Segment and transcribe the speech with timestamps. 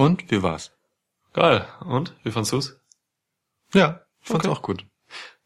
[0.00, 0.72] Und wie war's?
[1.34, 1.66] Geil.
[1.84, 2.14] Und?
[2.24, 2.74] Wie fandst du's?
[3.74, 4.56] Ja, ich fand's Okay.
[4.56, 4.86] auch gut.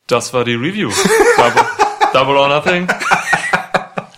[0.07, 0.92] Das war die Review.
[1.37, 1.67] Double,
[2.12, 2.87] Double or Nothing.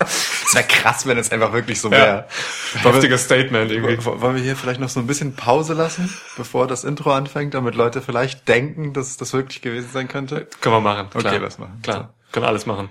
[0.01, 2.29] Es wäre krass, wenn es einfach wirklich so wäre.
[2.75, 4.05] Heftiges Statement irgendwie.
[4.05, 7.75] Wollen wir hier vielleicht noch so ein bisschen Pause lassen, bevor das Intro anfängt, damit
[7.75, 10.49] Leute vielleicht denken, dass das wirklich gewesen sein könnte?
[10.61, 11.07] Können wir machen.
[11.15, 11.39] Okay, Klar.
[11.39, 11.81] lass machen.
[11.83, 12.15] Klar.
[12.33, 12.91] Können alles machen.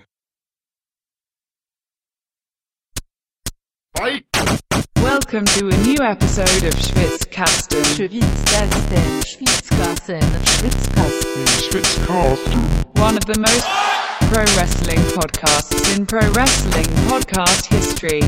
[5.36, 7.84] Welcome to a new episode of Schwitzkasten.
[7.84, 10.22] Schwitzkasten, Schwitzkasten,
[11.60, 12.62] Schwitzkasten.
[13.02, 13.68] one of the most
[14.32, 18.22] pro wrestling podcasts in pro wrestling podcast history.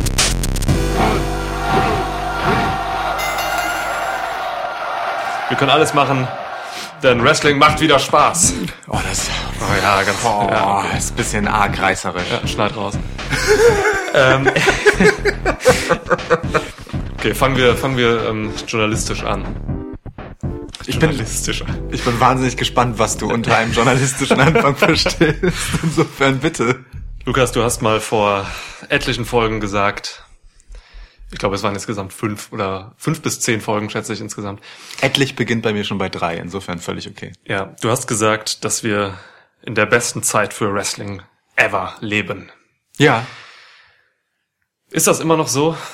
[5.47, 6.27] Wir können alles machen,
[7.03, 8.53] denn Wrestling macht wieder Spaß.
[8.89, 9.29] Oh, das
[9.61, 10.17] Oh ja, ganz.
[10.25, 10.97] oh, ja, okay.
[10.97, 12.29] ist ein bisschen arg reißerisch.
[12.29, 12.95] ja, schneid raus.
[14.17, 14.47] ähm,
[17.17, 19.45] okay, fangen wir, fangen wir ähm, journalistisch an.
[20.85, 25.53] Ich bin, ich bin wahnsinnig gespannt, was du unter einem journalistischen Anfang verstehst.
[25.83, 26.85] Insofern bitte.
[27.25, 28.47] Lukas, du hast mal vor
[28.87, 30.23] etlichen Folgen gesagt,
[31.31, 34.61] ich glaube, es waren insgesamt fünf oder fünf bis zehn Folgen, schätze ich insgesamt.
[35.01, 37.33] Etlich beginnt bei mir schon bei drei, insofern völlig okay.
[37.45, 39.17] Ja, du hast gesagt, dass wir
[39.61, 41.21] in der besten Zeit für Wrestling
[41.57, 42.49] ever leben.
[42.97, 43.25] Ja,
[44.91, 45.75] Ist das immer noch so?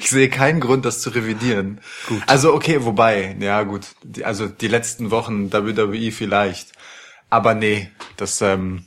[0.00, 1.80] Ich sehe keinen Grund, das zu revidieren.
[2.08, 2.20] Gut.
[2.26, 6.72] Also okay, wobei, ja gut, die, also die letzten Wochen WWE vielleicht,
[7.30, 8.86] aber nee, das ähm,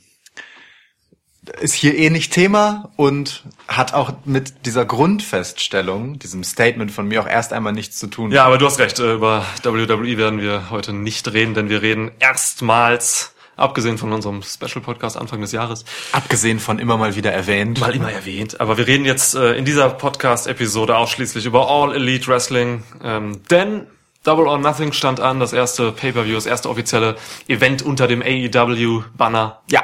[1.60, 7.22] ist hier eh nicht Thema und hat auch mit dieser Grundfeststellung, diesem Statement von mir
[7.22, 8.30] auch erst einmal nichts zu tun.
[8.30, 8.98] Ja, aber du hast recht.
[8.98, 14.42] äh, Über WWE werden wir heute nicht reden, denn wir reden erstmals, abgesehen von unserem
[14.42, 17.80] Special-Podcast Anfang des Jahres, Abgesehen von immer mal wieder erwähnt.
[17.80, 18.60] mal immer erwähnt.
[18.60, 23.86] Aber wir reden jetzt äh, in dieser Podcast-Episode ausschließlich über All Elite Wrestling, ähm, denn
[24.24, 29.60] Double or Nothing stand an, das erste Pay-Per-View, das erste offizielle Event unter dem AEW-Banner.
[29.70, 29.82] Ja.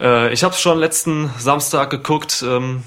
[0.00, 2.42] Äh, ich habe es schon letzten Samstag geguckt.
[2.46, 2.82] Ähm,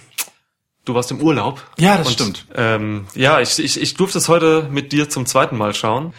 [0.85, 1.61] du warst im Urlaub.
[1.77, 2.45] Ja, das Und, stimmt.
[2.55, 6.13] Ähm, ja, ich, ich, ich durfte es heute mit dir zum zweiten Mal schauen.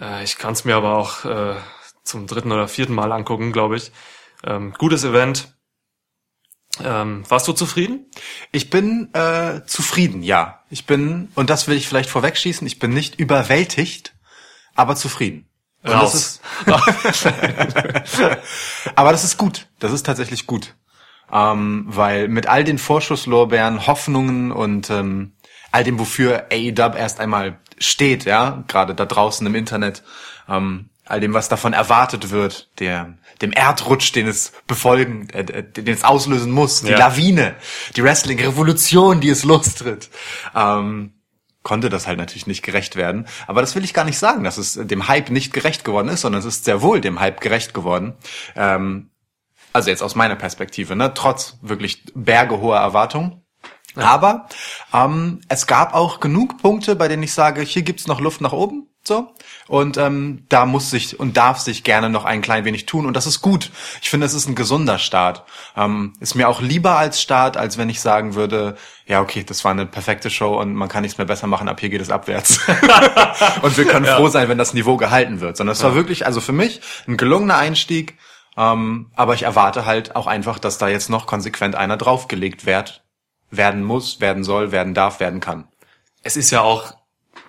[0.00, 1.54] Äh, ich kann es mir aber auch äh,
[2.08, 3.92] zum dritten oder vierten Mal angucken, glaube ich.
[4.44, 5.54] Ähm, gutes Event.
[6.82, 8.06] Ähm, warst du zufrieden?
[8.52, 10.62] Ich bin äh, zufrieden, ja.
[10.70, 14.14] Ich bin, und das will ich vielleicht vorwegschießen, ich bin nicht überwältigt,
[14.74, 15.48] aber zufrieden.
[15.82, 16.40] Und Raus.
[16.66, 17.26] Das ist,
[18.94, 19.66] aber das ist gut.
[19.78, 20.74] Das ist tatsächlich gut.
[21.32, 25.32] Ähm, weil mit all den Vorschusslorbeeren, Hoffnungen und ähm,
[25.70, 30.02] all dem, wofür AEW erst einmal steht, ja, gerade da draußen im Internet,
[30.48, 35.62] ähm, all dem, was davon erwartet wird, der, dem Erdrutsch, den es befolgen, äh, äh,
[35.62, 36.98] den es auslösen muss, die Ja.
[36.98, 37.56] Lawine,
[37.96, 40.10] die Wrestling-Revolution, die es lostritt,
[40.54, 41.14] ähm,
[41.62, 43.26] konnte das halt natürlich nicht gerecht werden.
[43.46, 46.22] Aber das will ich gar nicht sagen, dass es dem Hype nicht gerecht geworden ist,
[46.22, 48.14] sondern es ist sehr wohl dem Hype gerecht geworden.
[48.56, 49.10] Ähm,
[49.72, 53.42] also jetzt aus meiner Perspektive, ne, trotz wirklich bergehoher Erwartungen.
[53.96, 54.48] Aber
[54.94, 58.52] ähm, es gab auch genug Punkte, bei denen ich sage, hier gibt's noch Luft nach
[58.52, 58.87] oben.
[59.08, 59.32] So.
[59.66, 63.06] Und ähm, da muss sich und darf sich gerne noch ein klein wenig tun.
[63.06, 63.70] Und das ist gut.
[64.00, 65.44] Ich finde, es ist ein gesunder Start.
[65.76, 68.76] Ähm, ist mir auch lieber als Start, als wenn ich sagen würde,
[69.06, 71.80] ja, okay, das war eine perfekte Show und man kann nichts mehr besser machen, ab
[71.80, 72.60] hier geht es abwärts.
[73.62, 75.56] und wir können froh sein, wenn das Niveau gehalten wird.
[75.56, 78.16] Sondern es war wirklich, also für mich, ein gelungener Einstieg.
[78.56, 83.02] Ähm, aber ich erwarte halt auch einfach, dass da jetzt noch konsequent einer draufgelegt wird,
[83.50, 85.68] werden muss, werden soll, werden darf, werden kann.
[86.22, 86.92] Es ist ja auch,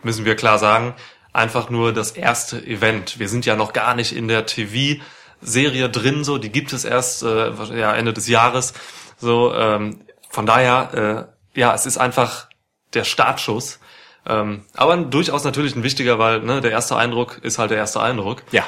[0.03, 0.95] müssen wir klar sagen,
[1.39, 3.17] einfach nur das erste Event.
[3.17, 7.23] Wir sind ja noch gar nicht in der TV-Serie drin, so die gibt es erst
[7.23, 8.73] äh, ja, Ende des Jahres.
[9.17, 12.47] So, ähm, von daher, äh, ja, es ist einfach
[12.94, 13.79] der Startschuss.
[14.27, 18.01] Ähm, aber durchaus natürlich ein wichtiger, weil ne, der erste Eindruck ist halt der erste
[18.01, 18.44] Eindruck.
[18.51, 18.66] Ja.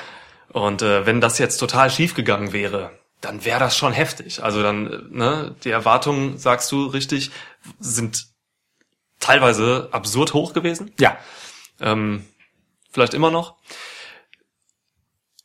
[0.49, 4.43] Und äh, wenn das jetzt total schief gegangen wäre, dann wäre das schon heftig.
[4.43, 7.31] Also dann, äh, ne, die Erwartungen, sagst du richtig,
[7.79, 8.27] sind
[9.19, 10.91] teilweise absurd hoch gewesen.
[10.99, 11.17] Ja.
[11.79, 12.25] Ähm,
[12.91, 13.55] vielleicht immer noch.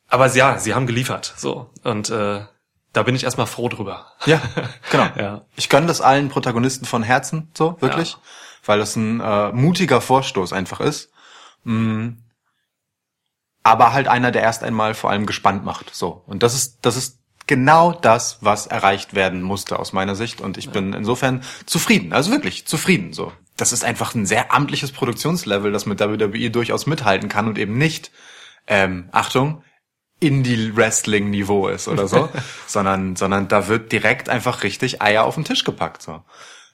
[0.09, 1.35] Aber ja, sie haben geliefert.
[1.37, 1.71] So.
[1.83, 2.45] Und äh,
[2.93, 4.13] da bin ich erstmal froh drüber.
[4.25, 4.41] Ja,
[4.91, 5.09] genau.
[5.17, 5.45] Ja.
[5.57, 8.13] Ich gönne das allen Protagonisten von Herzen, so, wirklich.
[8.13, 8.19] Ja.
[8.65, 11.11] Weil das ein äh, mutiger Vorstoß einfach ist.
[11.65, 12.11] Mm.
[13.63, 15.95] Aber halt einer, der erst einmal vor allem gespannt macht.
[15.95, 16.23] So.
[16.27, 20.41] Und das ist, das ist genau das, was erreicht werden musste aus meiner Sicht.
[20.41, 22.13] Und ich bin insofern zufrieden.
[22.13, 23.13] Also wirklich zufrieden.
[23.13, 23.33] So.
[23.57, 27.79] Das ist einfach ein sehr amtliches Produktionslevel, das mit WWE durchaus mithalten kann und eben
[27.79, 28.11] nicht,
[28.67, 29.63] ähm, Achtung,
[30.21, 32.29] Indie-Wrestling-Niveau ist oder so,
[32.67, 36.23] sondern, sondern da wird direkt einfach richtig Eier auf den Tisch gepackt, so.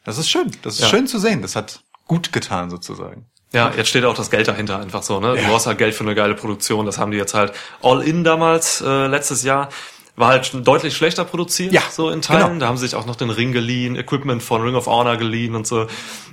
[0.05, 0.51] Das ist schön.
[0.63, 0.89] Das ist Ja.
[0.89, 1.43] schön zu sehen.
[1.43, 3.27] Das hat gut getan, sozusagen.
[3.53, 5.37] Ja, jetzt steht auch das Geld dahinter einfach so, ne?
[5.37, 6.87] Du brauchst halt Geld für eine geile Produktion.
[6.87, 7.53] Das haben die jetzt halt
[7.83, 9.69] all in damals, äh, letztes Jahr.
[10.15, 12.47] War halt schon deutlich schlechter produziert, Ja, so in Teilen.
[12.49, 12.61] genau.
[12.61, 15.55] Da haben sie sich auch noch den Ring geliehen, Equipment von Ring of Honor geliehen
[15.55, 15.87] und so.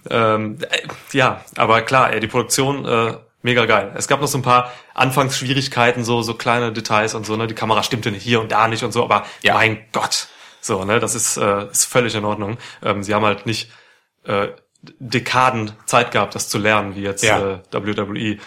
[0.09, 0.81] Ähm, äh,
[1.13, 3.93] ja, aber klar, ey, die Produktion, äh, mega geil.
[3.95, 7.47] Es gab noch so ein paar Anfangsschwierigkeiten, so, so kleine Details und so, ne?
[7.47, 9.53] Die Kamera stimmte nicht hier und da nicht und so, aber Ja.
[9.53, 10.27] mein Gott.
[10.61, 10.99] So, ne?
[10.99, 12.57] Das ist, äh, ist völlig in Ordnung.
[12.83, 13.71] Ähm, sie haben halt nicht,
[14.25, 14.49] äh,
[14.99, 17.55] Dekaden Zeit gehabt, das zu lernen, wie jetzt Ja.
[17.55, 18.37] äh, WWE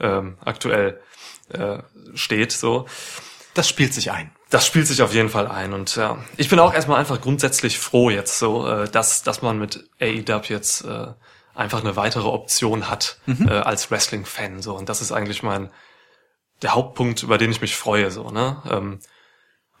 [0.00, 1.00] ähm, aktuell
[1.52, 1.78] äh,
[2.14, 2.52] steht.
[2.52, 2.86] So,
[3.54, 4.30] Das spielt sich ein.
[4.50, 7.78] Das spielt sich auf jeden Fall ein und ja, ich bin auch erstmal einfach grundsätzlich
[7.78, 11.06] froh jetzt so, äh, dass dass man mit AEW jetzt äh,
[11.54, 15.70] einfach eine weitere Option hat äh, als Wrestling-Fan so und das ist eigentlich mein
[16.62, 18.62] der Hauptpunkt, über den ich mich freue so ne.
[18.70, 19.00] Ähm,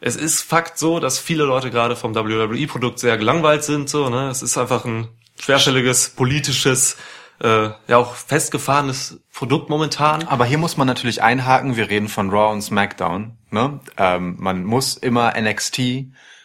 [0.00, 3.88] es ist Fakt so, dass viele Leute gerade vom WWE-Produkt sehr gelangweilt sind.
[3.88, 4.30] So, ne?
[4.30, 5.08] Es ist einfach ein
[5.38, 6.96] schwerstelliges, politisches,
[7.42, 10.26] äh, ja auch festgefahrenes Produkt momentan.
[10.28, 13.36] Aber hier muss man natürlich einhaken, wir reden von Raw und SmackDown.
[13.50, 13.80] Ne?
[13.96, 15.80] Ähm, man muss immer NXT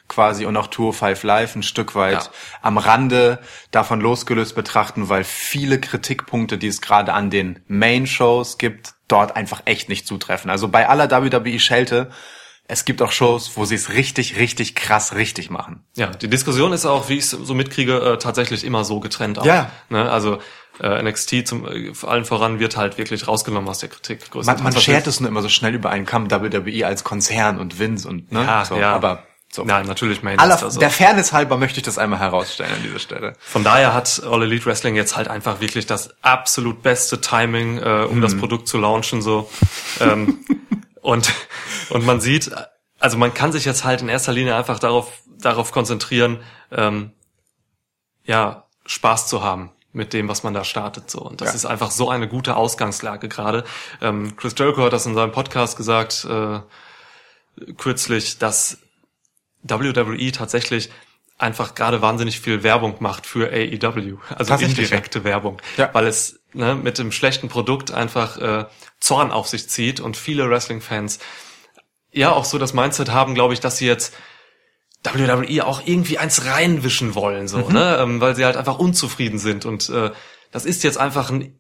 [0.08, 2.30] quasi und auch Tour 5 Live ein Stück weit Ja.
[2.62, 3.40] am Rande
[3.72, 9.64] davon losgelöst betrachten, weil viele Kritikpunkte, die es gerade an den Main-Shows gibt, dort einfach
[9.66, 10.50] echt nicht zutreffen.
[10.52, 12.12] Also bei aller WWE-Schelte,
[12.68, 15.84] es gibt auch Shows, wo sie es richtig, richtig krass richtig machen.
[15.96, 19.38] Ja, die Diskussion ist auch, wie ich es so mitkriege, äh, tatsächlich immer so getrennt.
[19.40, 19.70] Auch, Ja.
[19.90, 20.10] Ne?
[20.10, 20.40] Also
[20.82, 24.34] äh, NXT zum äh, vor allen voran wird halt wirklich rausgenommen aus der Kritik.
[24.34, 27.80] Man, man schert es nur immer so schnell über einen Kamm, WWE als Konzern und
[27.80, 28.44] Vince und ne?
[28.44, 28.94] Ja, so, ja.
[28.94, 29.64] aber so.
[29.64, 30.80] Nein, natürlich Main Aller, Roster so.
[30.82, 33.34] Der Fairness halber möchte ich das einmal herausstellen an dieser Stelle.
[33.40, 38.06] Von daher hat All Elite Wrestling jetzt halt einfach wirklich das absolut beste Timing, äh,
[38.10, 38.22] um Mhm.
[38.22, 39.50] das Produkt zu launchen so.
[40.02, 40.46] ähm,
[41.02, 41.32] und
[41.90, 42.52] und man sieht,
[43.00, 46.40] also man kann sich jetzt halt in erster Linie einfach darauf darauf konzentrieren,
[46.72, 47.12] ähm,
[48.26, 51.20] ja Spaß zu haben mit dem, was man da startet so.
[51.22, 51.56] Und das Ja.
[51.56, 53.64] ist einfach so eine gute Ausgangslage gerade.
[54.02, 56.60] Ähm, Chris Jericho hat das in seinem Podcast gesagt äh,
[57.78, 58.78] kürzlich, dass
[59.64, 60.90] WWE tatsächlich
[61.38, 65.90] einfach gerade wahnsinnig viel Werbung macht für AEW, also indirekte Werbung, Ja.
[65.94, 68.66] weil es ne, mit dem schlechten Produkt einfach äh,
[69.02, 71.20] Zorn auf sich zieht und viele Wrestling-Fans
[72.14, 74.14] ja auch so das Mindset haben, glaube ich, dass sie jetzt
[75.06, 79.66] WWE auch irgendwie eins reinwischen wollen, so, ne, ähm, weil sie halt einfach unzufrieden sind.
[79.66, 80.12] Und äh,
[80.52, 81.58] das ist jetzt einfach ein,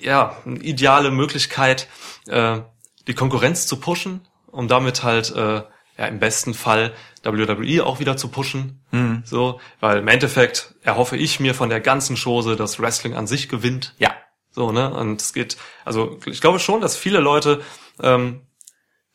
[0.00, 1.88] ja eine ideale Möglichkeit,
[2.28, 2.60] äh,
[3.06, 5.62] die Konkurrenz zu pushen, um damit halt äh,
[5.98, 6.92] ja im besten Fall
[7.22, 8.80] WWE auch wieder zu pushen,
[9.24, 13.48] so, weil im Endeffekt erhoffe ich mir von der ganzen Chose, dass Wrestling an sich
[13.48, 14.12] gewinnt, Ja.
[14.50, 14.92] so, ne?
[14.92, 15.56] Und es geht,
[15.86, 17.62] also ich glaube schon, dass viele Leute
[18.02, 18.42] ähm,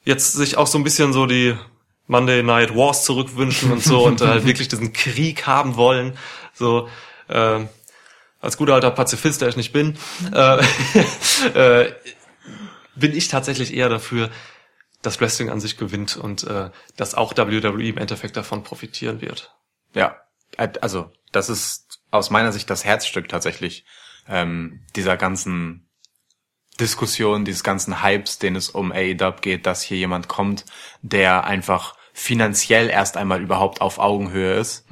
[0.03, 1.55] jetzt sich auch so ein bisschen so die
[2.09, 6.17] Monday Night Wars zurückwünschen und so und halt wirklich diesen Krieg haben wollen.
[6.53, 6.89] So,
[7.29, 7.69] ähm,
[8.41, 9.95] als guter alter Pazifist, der ich nicht bin,
[10.33, 10.63] äh,
[11.85, 11.93] äh,
[12.95, 14.31] bin ich tatsächlich eher dafür,
[15.03, 19.53] dass Wrestling an sich gewinnt und äh, dass auch WWE im Endeffekt davon profitieren wird.
[19.93, 20.17] Ja,
[20.57, 23.85] äh, also das ist aus meiner Sicht das Herzstück tatsächlich
[24.27, 25.87] ähm, dieser ganzen
[26.79, 30.65] Diskussion, dieses ganzen Hypes, den es um AEW geht, dass hier jemand kommt,
[31.03, 34.85] der einfach finanziell erst einmal überhaupt auf Augenhöhe ist,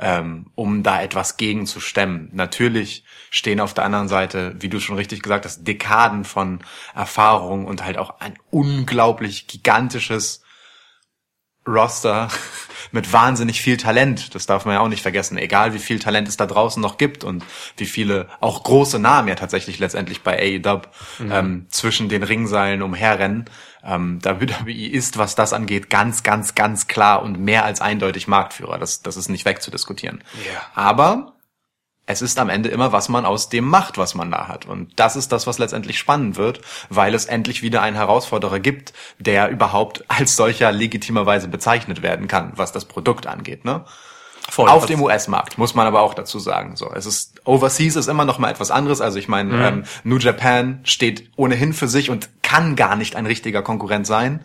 [0.00, 2.28] ähm, um da etwas gegen zu stemmen.
[2.32, 6.58] Natürlich stehen auf der anderen Seite, wie du schon richtig gesagt hast, Dekaden von
[6.92, 10.42] Erfahrung und halt auch ein unglaublich gigantisches
[11.68, 12.28] Roster
[12.90, 14.34] mit wahnsinnig viel Talent.
[14.34, 15.38] Das darf man ja auch nicht vergessen.
[15.38, 17.44] Egal wie viel Talent es da draußen noch gibt und
[17.76, 20.82] wie viele auch große Namen ja tatsächlich letztendlich bei AEW
[21.30, 23.44] ähm, zwischen den Ringseilen umherrennen.
[23.84, 28.78] Ähm, WWE ist, was das angeht, ganz, ganz, ganz klar und mehr als eindeutig Marktführer.
[28.78, 30.22] Das, das ist nicht wegzudiskutieren.
[30.52, 30.60] Ja.
[30.74, 31.32] Aber
[32.06, 34.66] es ist am Ende immer, was man aus dem macht, was man da hat.
[34.66, 38.92] Und das ist das, was letztendlich spannend wird, weil es endlich wieder einen Herausforderer gibt,
[39.18, 43.64] der überhaupt als solcher legitimerweise bezeichnet werden kann, was das Produkt angeht.
[43.64, 43.84] Ne?
[44.50, 44.68] Voll.
[44.68, 46.76] Auf dem US-Markt, muss man aber auch dazu sagen.
[46.76, 49.00] So, es ist Overseas ist immer noch mal etwas anderes.
[49.00, 53.26] Also ich meine, ähm, New Japan steht ohnehin für sich und kann gar nicht ein
[53.26, 54.44] richtiger Konkurrent sein,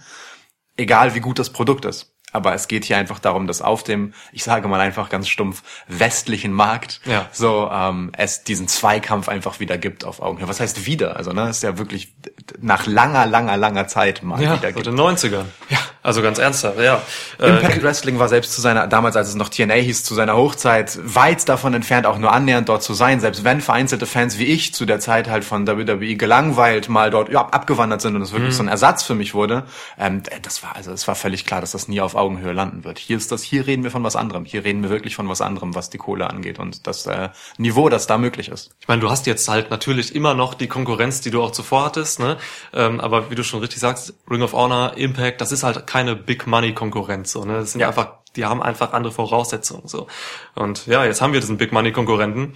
[0.77, 2.13] egal wie gut das Produkt ist.
[2.33, 5.63] Aber es geht hier einfach darum, dass auf dem, ich sage mal einfach ganz stumpf,
[5.87, 7.25] westlichen Markt Ja.
[7.31, 10.47] so ähm, es diesen Zweikampf einfach wieder gibt auf Augenhöhe.
[10.47, 11.15] Was heißt wieder?
[11.15, 12.13] Also ne, ist ja wirklich
[12.59, 14.85] nach langer, langer, langer Zeit mal Ja, wieder gibt.
[14.85, 15.45] den 90ern.
[15.69, 15.79] Ja.
[16.07, 17.01] Also ganz ernsthaft, ja.
[17.37, 20.37] Äh, Impact Wrestling war selbst zu seiner, damals als es noch TNA hieß, zu seiner
[20.37, 23.19] Hochzeit weit davon entfernt, auch nur annähernd dort zu sein.
[23.19, 27.27] Selbst wenn vereinzelte Fans wie ich zu der Zeit halt von WWE gelangweilt mal dort
[27.29, 29.65] ja, abgewandert sind und es wirklich so ein Ersatz für mich wurde,
[29.99, 32.99] ähm, das war also es war völlig klar, dass das nie auf Augenhöhe landen wird.
[32.99, 34.45] Hier ist das, hier reden wir von was anderem.
[34.45, 37.89] Hier reden wir wirklich von was anderem, was die Kohle angeht und das äh, Niveau,
[37.89, 38.71] das da möglich ist.
[38.79, 41.83] Ich meine, du hast jetzt halt natürlich immer noch die Konkurrenz, die du auch zuvor
[41.83, 42.37] hattest, ne?
[42.73, 46.15] Ähm, aber wie du schon richtig sagst, Ring of Honor, Impact, das ist halt keine
[46.15, 47.53] Big Money Konkurrenz, so, ne?
[47.59, 47.87] Das sind Ja.
[47.87, 50.05] einfach, die haben einfach andere Voraussetzungen, so.
[50.53, 52.55] Und ja, jetzt haben wir diesen Big Money Konkurrenten.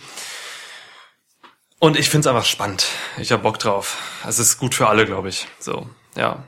[1.79, 2.85] Und ich find's einfach spannend.
[3.17, 3.97] Ich hab Bock drauf.
[4.27, 5.47] Es ist gut für alle, glaube ich.
[5.59, 6.43] So, ja.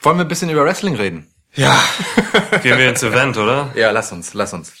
[0.00, 1.34] Wollen wir ein bisschen über Wrestling reden?
[1.54, 1.76] Ja.
[2.62, 3.72] Gehen wir ins Event, oder?
[3.74, 4.74] Ja, lass uns, lass uns.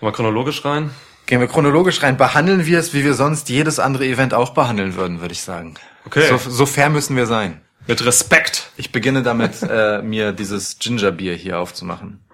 [0.00, 0.90] Mal chronologisch rein.
[1.26, 2.16] Gehen wir chronologisch rein.
[2.16, 5.74] Behandeln wir es, wie wir sonst jedes andere Event auch behandeln würden, würde ich sagen.
[6.06, 6.26] Okay.
[6.26, 7.60] So, so fair müssen wir sein.
[7.86, 8.70] Mit Respekt.
[8.76, 12.24] Ich beginne damit, äh, mir dieses Gingerbier hier aufzumachen.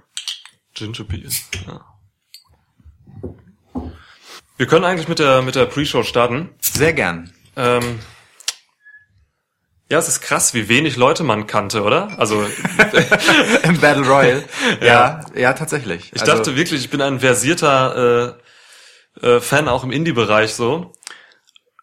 [0.74, 1.28] Ginger Beer.
[1.66, 1.84] Ja.
[4.56, 6.50] Wir können eigentlich mit der, mit der Pre-Show starten.
[6.60, 7.32] Sehr gern.
[7.56, 8.00] Ähm,
[9.90, 12.18] ja, es ist krass, wie wenig Leute man kannte, oder?
[12.18, 12.42] Also
[13.62, 14.44] Im Battle Royale.
[14.82, 16.12] ja, ja, tatsächlich.
[16.12, 18.36] ich Also, dachte wirklich, ich bin ein versierter
[19.22, 20.92] äh, äh, Fan auch im Indie-Bereich so.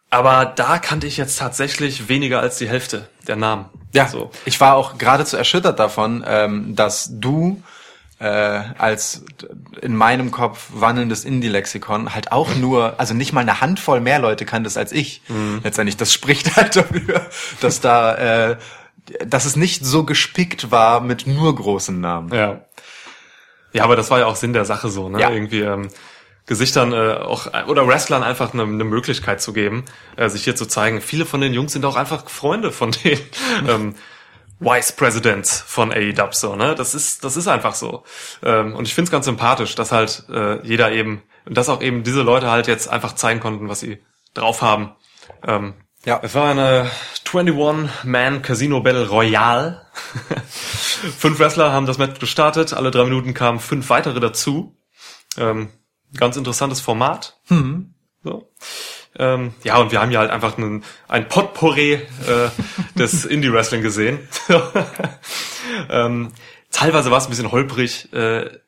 [0.10, 3.66] Aber da kannte ich jetzt tatsächlich weniger als die Hälfte der Namen.
[3.94, 4.32] ja, So.
[4.46, 7.62] ich war auch geradezu erschüttert davon, ähm, dass du
[8.20, 8.26] äh,
[8.78, 9.26] als
[9.82, 14.46] in meinem Kopf wandelndes Indie-Lexikon halt auch nur, also nicht mal eine Handvoll mehr Leute
[14.46, 15.22] kanntest als ich.
[15.28, 15.60] Mhm.
[15.64, 17.26] Letztendlich, das spricht halt dafür,
[17.60, 18.16] dass da,
[18.52, 18.58] äh,
[19.26, 22.34] dass es nicht so gespickt war mit nur großen Namen.
[22.34, 22.62] Ja.
[23.74, 25.20] Ja, aber das war ja auch Sinn der Sache so, ne?
[25.20, 25.30] Ja.
[25.30, 25.90] Irgendwie ähm,
[26.46, 29.86] Gesichtern äh, auch oder Wrestlern einfach eine, eine Möglichkeit zu geben,
[30.16, 31.02] äh, sich hier zu zeigen.
[31.02, 33.20] Viele von den Jungs sind auch einfach Freunde von den
[33.68, 33.96] ähm,
[34.60, 36.76] Vice Presidents von AEW so, ne?
[36.76, 38.04] Das ist das ist einfach so.
[38.44, 42.04] Ähm, und ich find's ganz sympathisch, dass halt äh, jeder eben und dass auch eben
[42.04, 44.00] diese Leute halt jetzt einfach zeigen konnten, was sie
[44.34, 44.96] drauf haben.
[45.46, 45.74] Ähm,
[46.06, 46.20] Ja.
[46.24, 46.90] es war eine
[47.26, 49.82] 21-Man Casino Battle Royale.
[51.18, 52.74] fünf Wrestler haben das Match gestartet.
[52.74, 54.78] Alle drei Minuten kamen fünf weitere dazu.
[55.38, 55.70] Ähm,
[56.16, 57.40] ganz interessantes Format.
[58.24, 58.52] So.
[59.18, 62.50] Ähm, ja, und wir haben ja halt einfach einen, ein Potpourri äh,
[62.96, 64.28] des Indie-Wrestling gesehen.
[65.90, 66.34] ähm,
[66.72, 68.12] teilweise war es ein bisschen holprig.
[68.14, 68.60] Äh,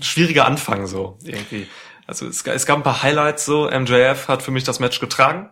[0.00, 1.68] schwieriger Anfang so irgendwie.
[2.06, 3.70] Also es, es gab ein paar Highlights so.
[3.70, 5.50] MJF hat für mich das Match getragen,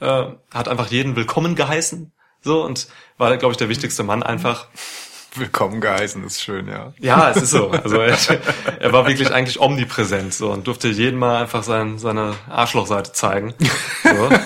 [0.00, 4.68] äh, hat einfach jeden willkommen geheißen so und war glaube ich der wichtigste Mann einfach.
[5.38, 6.92] Willkommen geheißen, ist schön, ja.
[6.98, 7.70] Ja, es ist so.
[7.70, 8.16] Also er,
[8.80, 13.54] er war wirklich eigentlich omnipräsent so und durfte jeden mal einfach sein, seine Arschlochseite zeigen.
[14.02, 14.30] So.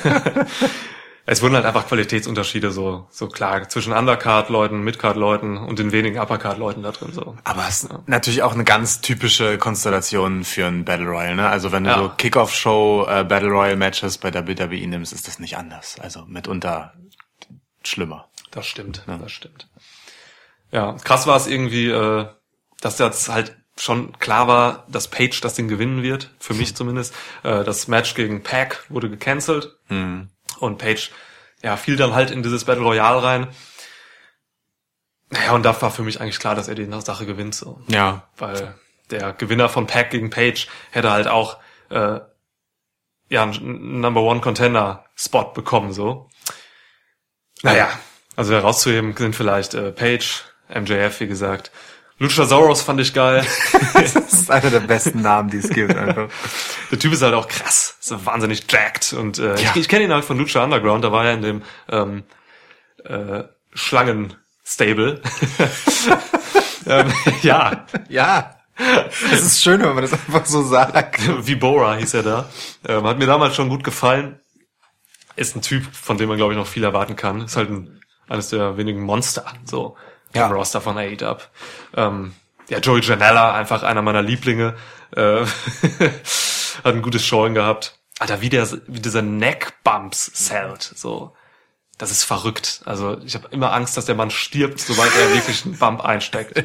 [1.25, 6.83] Es wurden halt einfach Qualitätsunterschiede so so klar zwischen Undercard-Leuten, Midcard-Leuten und den wenigen Uppercard-Leuten
[6.83, 7.37] da drin so.
[7.45, 11.49] Aber es ist natürlich auch eine ganz typische Konstellation für ein Battle Royale, ne?
[11.49, 11.99] Also wenn du Ja.
[11.99, 15.95] so Kickoff-Show äh, Battle Royale Matches bei der WWE nimmst, ist das nicht anders.
[16.01, 16.93] Also mitunter
[17.85, 18.29] schlimmer.
[18.51, 19.69] Das stimmt, das stimmt.
[20.73, 22.27] Ja, krass war es irgendwie, äh,
[22.81, 27.15] dass jetzt halt schon klar war, dass Page das Ding gewinnen wird, für mich zumindest.
[27.43, 29.77] Äh, das Match gegen Pack wurde gecancelt
[30.59, 31.11] und Page
[31.63, 33.49] ja, fiel dann halt in dieses Battle Royale rein.
[35.33, 37.55] Ja, und da war für mich eigentlich klar, dass er die Sache gewinnt.
[37.55, 37.81] So.
[37.89, 38.29] Ja.
[38.37, 38.75] Weil
[39.11, 41.59] der Gewinner von Pack gegen Page hätte halt auch
[41.91, 42.21] äh,
[43.29, 46.29] ja einen Number One Contender Spot bekommen so.
[47.63, 47.89] Naja,
[48.35, 51.71] also herauszuheben sind vielleicht äh, Page, MJF, wie gesagt.
[52.19, 53.45] Luchasaurus fand ich geil.
[53.95, 55.95] Das ist einer der besten Namen, die es gibt.
[55.95, 56.29] Einfach.
[56.91, 59.71] Der Typ ist halt auch krass, so wahnsinnig jacked und äh, Ja.
[59.71, 62.25] ich, ich kenne ihn halt von Lucha Underground, da war er in dem ähm,
[63.05, 65.21] äh, Schlangen-Stable.
[66.87, 67.13] ähm,
[67.43, 68.57] ja, Ja.
[69.31, 71.21] Es ist schön, wenn man das einfach so sagt.
[71.47, 72.49] Vibora hieß er da.
[72.89, 74.41] Ähm, hat mir damals schon gut gefallen.
[75.37, 77.43] Ist ein Typ, von dem man, glaube ich, noch viel erwarten kann.
[77.43, 79.97] Ist halt ein, eines der wenigen Monster, so
[80.35, 80.47] Ja.
[80.47, 81.37] im Roster von AEW.
[81.97, 82.35] Ähm,
[82.69, 84.75] ja, Joey Janella, einfach einer meiner Lieblinge.
[85.15, 85.45] Äh,
[86.85, 87.99] hat ein gutes Showing gehabt.
[88.19, 91.35] Alter, wie der, wie dieser Neckbumps zählt, so.
[91.99, 92.81] Das ist verrückt.
[92.85, 96.65] Also ich habe immer Angst, dass der Mann stirbt, sobald er wirklich einen Bump einsteckt.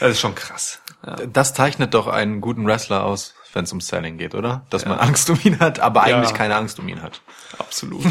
[0.00, 0.80] Das ist schon krass.
[1.06, 1.16] Ja.
[1.26, 4.66] Das zeichnet doch einen guten Wrestler aus, wenn es um Selling geht, oder?
[4.68, 6.16] Dass man Angst um ihn hat, aber Ja.
[6.18, 7.22] eigentlich keine Angst um ihn hat.
[7.58, 8.04] Absolut.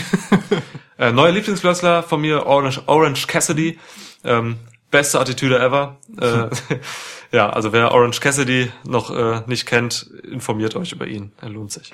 [0.97, 3.79] äh, neuer Lieblingswrestler von mir, Orange, Orange Cassidy.
[4.23, 4.57] Ähm,
[4.91, 5.97] beste Attitüde ever.
[6.19, 6.49] Äh,
[7.31, 11.31] ja, also wer Orange Cassidy noch äh, nicht kennt, informiert euch über ihn.
[11.41, 11.91] Er lohnt sich.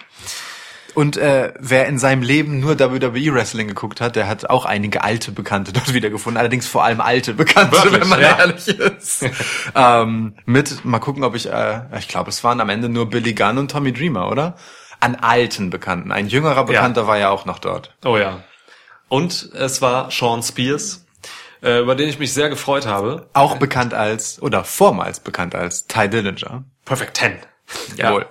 [0.97, 5.03] Und äh, wer in seinem Leben nur WWE Wrestling geguckt hat, der hat auch einige
[5.03, 6.39] alte Bekannte dort wiedergefunden.
[6.39, 8.39] Allerdings vor allem alte Bekannte, Wirklich, wenn man ja.
[8.39, 9.23] ehrlich ist.
[9.75, 13.33] ähm, mit, mal gucken, ob ich, äh, ich glaube, es waren am Ende nur Billy
[13.33, 14.55] Gunn und Tommy Dreamer, oder?
[14.99, 16.11] An alten Bekannten.
[16.11, 17.93] Ein jüngerer Bekannter war ja auch noch dort.
[18.03, 18.41] Oh ja.
[19.07, 21.05] Und es war Sean Spears,
[21.61, 23.29] äh, über den ich mich sehr gefreut habe.
[23.33, 26.65] Auch bekannt als, oder vormals bekannt als Ty Dillinger.
[26.85, 27.37] Perfect Ten.
[27.95, 28.25] Jawohl.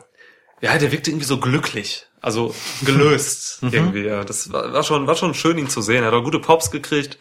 [0.60, 2.06] Ja, der wirkte irgendwie so glücklich.
[2.20, 2.54] Also
[2.84, 4.04] gelöst irgendwie.
[4.04, 4.24] Ja.
[4.24, 6.02] Das war, war schon, war schon schön, ihn zu sehen.
[6.02, 7.18] Er hat auch gute Pops gekriegt.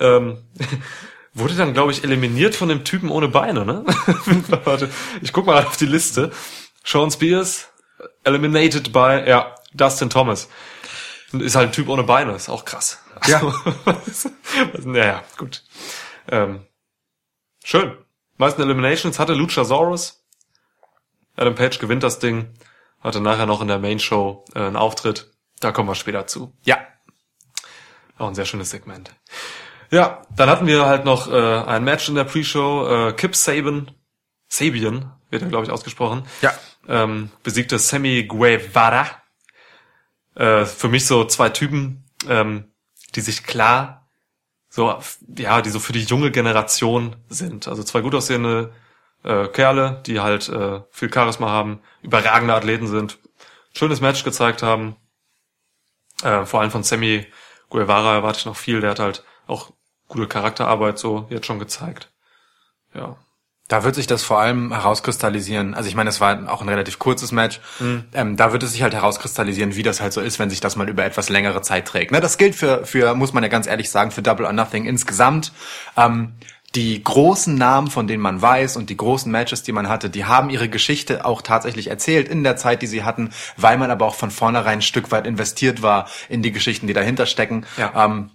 [0.00, 0.38] Ähm,
[1.34, 3.84] wurde dann, glaube ich, eliminiert von dem Typen ohne Beine, ne?
[4.64, 6.32] Warte, ich guck mal auf die Liste.
[6.84, 7.68] Sean Spears,
[8.24, 10.48] eliminated by, ja, Dustin Thomas.
[11.32, 13.01] Ist halt ein Typ ohne Beine, ist auch krass.
[13.26, 13.40] Ja.
[13.84, 14.30] Also,
[14.88, 15.62] naja, gut.
[16.28, 16.64] Ähm,
[17.64, 17.96] schön.
[18.36, 20.24] Meisten Eliminations hatte Luchasaurus.
[21.36, 22.52] Adam Page gewinnt das Ding.
[23.00, 25.30] Hatte nachher noch in der Main Show äh, einen Auftritt.
[25.60, 26.52] Da kommen wir später zu.
[26.64, 26.78] Ja.
[28.18, 29.10] Auch ein sehr schönes Segment.
[29.90, 33.08] Ja, dann hatten wir halt noch äh, ein Match in der Pre-Show.
[33.08, 33.90] Äh, Kip Saban,
[34.48, 36.54] Sabian wird er glaube ich ausgesprochen, Ja.
[36.88, 39.06] ähm, besiegte Sammy Guevara.
[40.34, 42.71] Äh, für mich so zwei Typen, ähm,
[43.14, 44.08] die sich klar
[44.68, 44.98] so,
[45.36, 47.68] ja, die so für die junge Generation sind.
[47.68, 48.72] Also zwei gut aussehende
[49.22, 53.18] äh, Kerle, die halt äh, viel Charisma haben, überragende Athleten sind,
[53.74, 54.96] schönes Match gezeigt haben.
[56.22, 57.26] Äh, vor allem von Sammy
[57.68, 58.80] Guevara erwarte ich noch viel.
[58.80, 59.72] Der hat halt auch
[60.08, 62.10] gute Charakterarbeit so jetzt schon gezeigt.
[62.94, 63.16] Ja.
[63.72, 65.72] Da wird sich das vor allem herauskristallisieren.
[65.72, 67.58] Also ich meine, es war auch ein relativ kurzes Match.
[68.12, 70.76] Ähm, da wird es sich halt herauskristallisieren, wie das halt so ist, wenn sich das
[70.76, 72.12] mal über etwas längere Zeit trägt.
[72.12, 74.84] Ne, das gilt für, für, muss man ja ganz ehrlich sagen, für Double or Nothing
[74.84, 75.52] insgesamt.
[75.96, 76.34] Ähm,
[76.74, 80.26] die großen Namen, von denen man weiß und die großen Matches, die man hatte, die
[80.26, 84.04] haben ihre Geschichte auch tatsächlich erzählt in der Zeit, die sie hatten, weil man aber
[84.04, 87.64] auch von vornherein ein Stück weit investiert war in die Geschichten, die dahinter stecken.
[87.78, 88.04] Ja.
[88.04, 88.28] Ähm,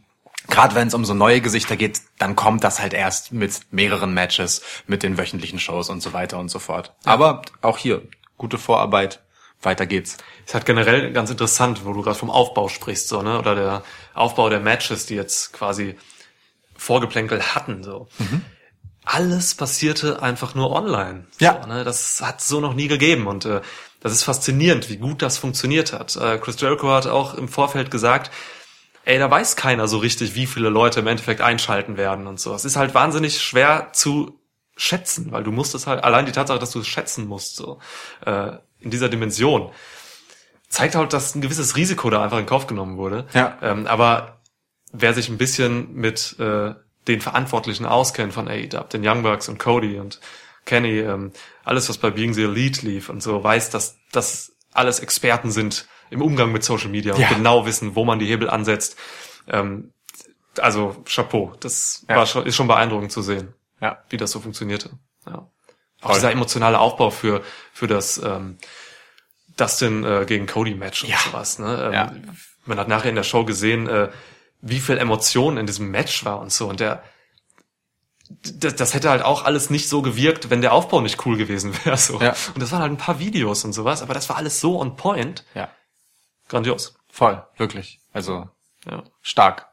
[0.49, 4.13] Gerade wenn es um so neue Gesichter geht, dann kommt das halt erst mit mehreren
[4.13, 6.93] Matches, mit den wöchentlichen Shows und so weiter und so fort.
[7.03, 8.01] Aber auch hier,
[8.37, 9.21] gute Vorarbeit,
[9.61, 10.17] weiter geht's.
[10.45, 13.39] Ist halt generell ganz interessant, wo du gerade vom Aufbau sprichst, so, ne?
[13.39, 15.95] Oder der Aufbau der Matches, die jetzt quasi
[16.75, 18.07] Vorgeplänkel hatten, so.
[19.03, 21.25] Alles passierte einfach nur online.
[21.39, 21.61] Ja.
[21.61, 21.83] So, ne?
[21.83, 23.61] Das hat so noch nie gegeben und äh,
[23.99, 26.15] das ist faszinierend, wie gut das funktioniert hat.
[26.15, 28.31] Äh, Chris Jericho hat auch im Vorfeld gesagt,
[29.07, 32.53] ey, da weiß keiner so richtig, wie viele Leute im Endeffekt einschalten werden und so.
[32.53, 34.37] Es ist halt wahnsinnig schwer zu
[34.75, 37.79] schätzen, weil du musst es halt, allein die Tatsache, dass du es schätzen musst, so,
[38.25, 39.71] äh, in dieser Dimension,
[40.67, 43.25] zeigt halt, dass ein gewisses Risiko da einfach in Kauf genommen wurde.
[43.33, 43.57] Ja.
[43.61, 44.41] Ähm, aber
[44.91, 46.73] wer sich ein bisschen mit äh,
[47.07, 50.19] den Verantwortlichen auskennt von AEW, den Young Bucks und Cody und
[50.65, 51.31] Kenny, ähm,
[51.63, 55.87] alles, was bei Being the Elite lief und so, weiß, dass das alles Experten sind
[56.09, 57.29] im Umgang mit Social Media und Ja.
[57.29, 58.97] genau wissen, wo man die Hebel ansetzt.
[59.47, 59.91] Ähm,
[60.59, 62.15] also Chapeau, das Ja.
[62.17, 64.03] war schon, ist schon beeindruckend zu sehen, Ja.
[64.09, 64.91] wie das so funktionierte.
[65.25, 65.47] Ja.
[66.01, 66.15] Auch Voll.
[66.15, 67.43] dieser emotionale Aufbau für
[67.73, 68.57] für das ähm,
[69.57, 71.17] Dustin äh, gegen Cody Match und Ja.
[71.17, 71.59] sowas.
[71.59, 71.83] Ne?
[71.87, 72.13] Ähm, Ja.
[72.65, 74.09] Man hat nachher in der Show gesehen, äh,
[74.61, 76.67] wie viel Emotion in diesem Match war und so.
[76.67, 77.03] Und der
[78.29, 81.73] das, das hätte halt auch alles nicht so gewirkt, wenn der Aufbau nicht cool gewesen
[81.85, 81.97] wäre.
[81.97, 82.19] So.
[82.19, 82.35] Ja.
[82.53, 84.95] Und das waren halt ein paar Videos und sowas, aber das war alles so on
[84.97, 85.45] point.
[85.55, 85.69] Ja.
[86.47, 86.95] Grandios.
[87.09, 87.99] Voll, wirklich.
[88.13, 88.49] Also
[88.89, 89.03] Ja.
[89.21, 89.67] stark.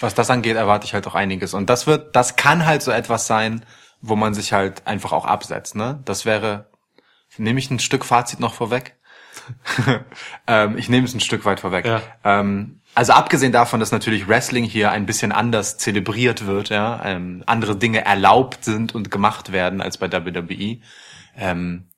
[0.00, 1.52] Was das angeht, erwarte ich halt auch einiges.
[1.52, 3.64] Und das wird, das kann halt so etwas sein,
[4.00, 6.00] wo man sich halt einfach auch absetzt, ne?
[6.06, 6.70] Das wäre,
[7.36, 8.96] nehme ich ein Stück Fazit noch vorweg?
[10.46, 11.84] ähm, ich nehme es ein Stück weit vorweg.
[11.84, 12.02] Ja.
[12.24, 17.42] Ähm, also abgesehen davon, dass natürlich Wrestling hier ein bisschen anders zelebriert wird, ja, ähm,
[17.46, 20.80] andere Dinge erlaubt sind und gemacht werden als bei WWE,
[21.36, 21.89] ähm,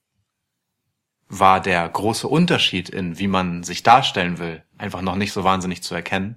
[1.32, 5.82] war der große Unterschied in, wie man sich darstellen will, einfach noch nicht so wahnsinnig
[5.82, 6.36] zu erkennen.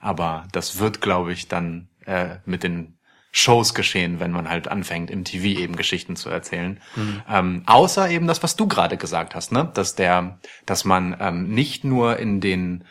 [0.00, 2.98] Aber das wird, glaube ich, dann äh, mit den
[3.32, 6.80] Shows geschehen, wenn man halt anfängt, im TV eben Geschichten zu erzählen.
[7.28, 9.70] Ähm, außer eben das, was du gerade gesagt hast, ne?
[9.74, 12.84] Dass der, dass man ähm, nicht nur in den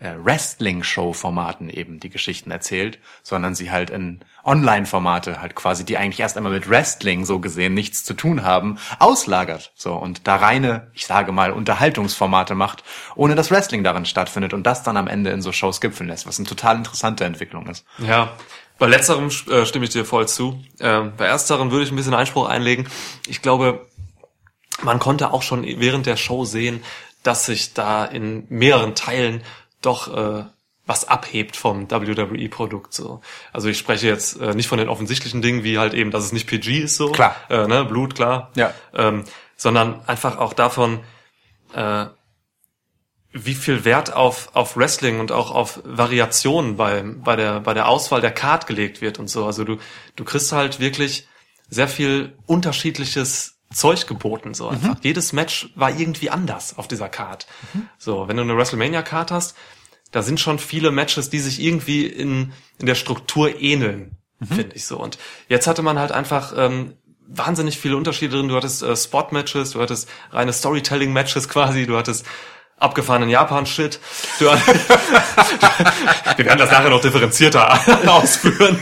[0.00, 6.36] Wrestling-Show-Formaten eben die Geschichten erzählt, sondern sie halt in Online-Formate halt quasi, die eigentlich erst
[6.36, 9.72] einmal mit Wrestling so gesehen nichts zu tun haben, auslagert.
[9.74, 12.84] So und da reine, ich sage mal, Unterhaltungsformate macht,
[13.16, 16.26] ohne dass Wrestling darin stattfindet und das dann am Ende in so Shows gipfeln lässt,
[16.26, 17.84] was eine total interessante Entwicklung ist.
[17.98, 18.32] Ja,
[18.78, 20.62] bei letzterem äh, stimme ich dir voll zu.
[20.78, 22.86] Ähm, bei ersterem würde ich ein bisschen Einspruch einlegen.
[23.26, 23.88] Ich glaube,
[24.82, 26.84] man konnte auch schon während der Show sehen,
[27.24, 29.42] dass sich da in mehreren Teilen
[29.82, 30.44] doch äh,
[30.86, 32.94] was abhebt vom WWE-Produkt.
[32.94, 33.20] So.
[33.52, 36.32] Also ich spreche jetzt äh, nicht von den offensichtlichen Dingen, wie halt eben, dass es
[36.32, 37.12] nicht PG ist, so.
[37.12, 37.36] Klar.
[37.50, 38.50] Äh, ne, Blut, klar.
[38.54, 38.72] Ja.
[38.94, 39.24] Ähm,
[39.56, 41.00] sondern einfach auch davon,
[41.74, 42.06] äh,
[43.32, 47.86] wie viel Wert auf, auf Wrestling und auch auf Variationen bei, bei, der, bei der
[47.88, 49.44] Auswahl der Card gelegt wird und so.
[49.44, 49.76] Also du,
[50.16, 51.28] du kriegst halt wirklich
[51.68, 54.96] sehr viel unterschiedliches Zeug geboten, so einfach.
[55.02, 57.46] Jedes Match war irgendwie anders auf dieser Card.
[57.98, 59.56] So, wenn du eine WrestleMania-Card hast,
[60.10, 64.86] da sind schon viele Matches, die sich irgendwie in, in der Struktur ähneln, finde ich
[64.86, 64.98] so.
[64.98, 66.94] Und jetzt hatte man halt einfach ähm,
[67.28, 68.48] wahnsinnig viele Unterschiede drin.
[68.48, 72.24] Du hattest äh, Spot-Matches, du hattest reine Storytelling-Matches quasi, du hattest
[72.78, 74.00] abgefahrenen Japan-Shit.
[74.38, 74.50] Wir
[76.44, 77.78] werden das nachher noch differenzierter
[78.10, 78.78] ausführen.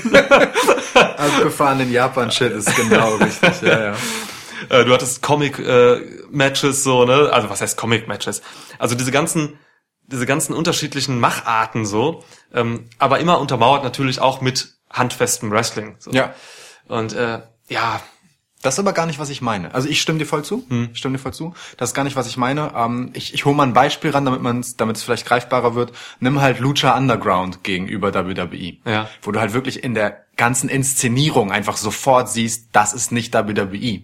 [0.94, 3.94] Abgefahrenen Japan-Shit ist genau richtig, ja, ja.
[4.68, 7.30] Äh, du hattest Comic-Matches, so, ne?
[7.32, 8.42] Also was heißt Comic-Matches?
[8.78, 9.58] Also diese ganzen,
[10.06, 12.22] diese ganzen unterschiedlichen Macharten so,
[12.54, 15.96] ähm, aber immer untermauert natürlich auch mit handfestem Wrestling.
[15.98, 16.10] So.
[16.12, 16.34] Ja.
[16.88, 18.00] Und äh, ja,
[18.62, 19.72] Das ist aber gar nicht, was ich meine.
[19.74, 20.66] Also ich stimme dir voll zu.
[20.92, 21.54] Ich stimme dir voll zu.
[21.76, 22.72] Das ist gar nicht, was ich meine.
[22.74, 25.92] Ähm, ich ich hole mal ein Beispiel ran, damit man damit es vielleicht greifbarer wird.
[26.20, 28.78] Nimm halt Lucha Underground gegenüber WWE.
[28.84, 29.08] Ja.
[29.22, 34.02] Wo du halt wirklich in der ganzen Inszenierung einfach sofort siehst, das ist nicht WWE.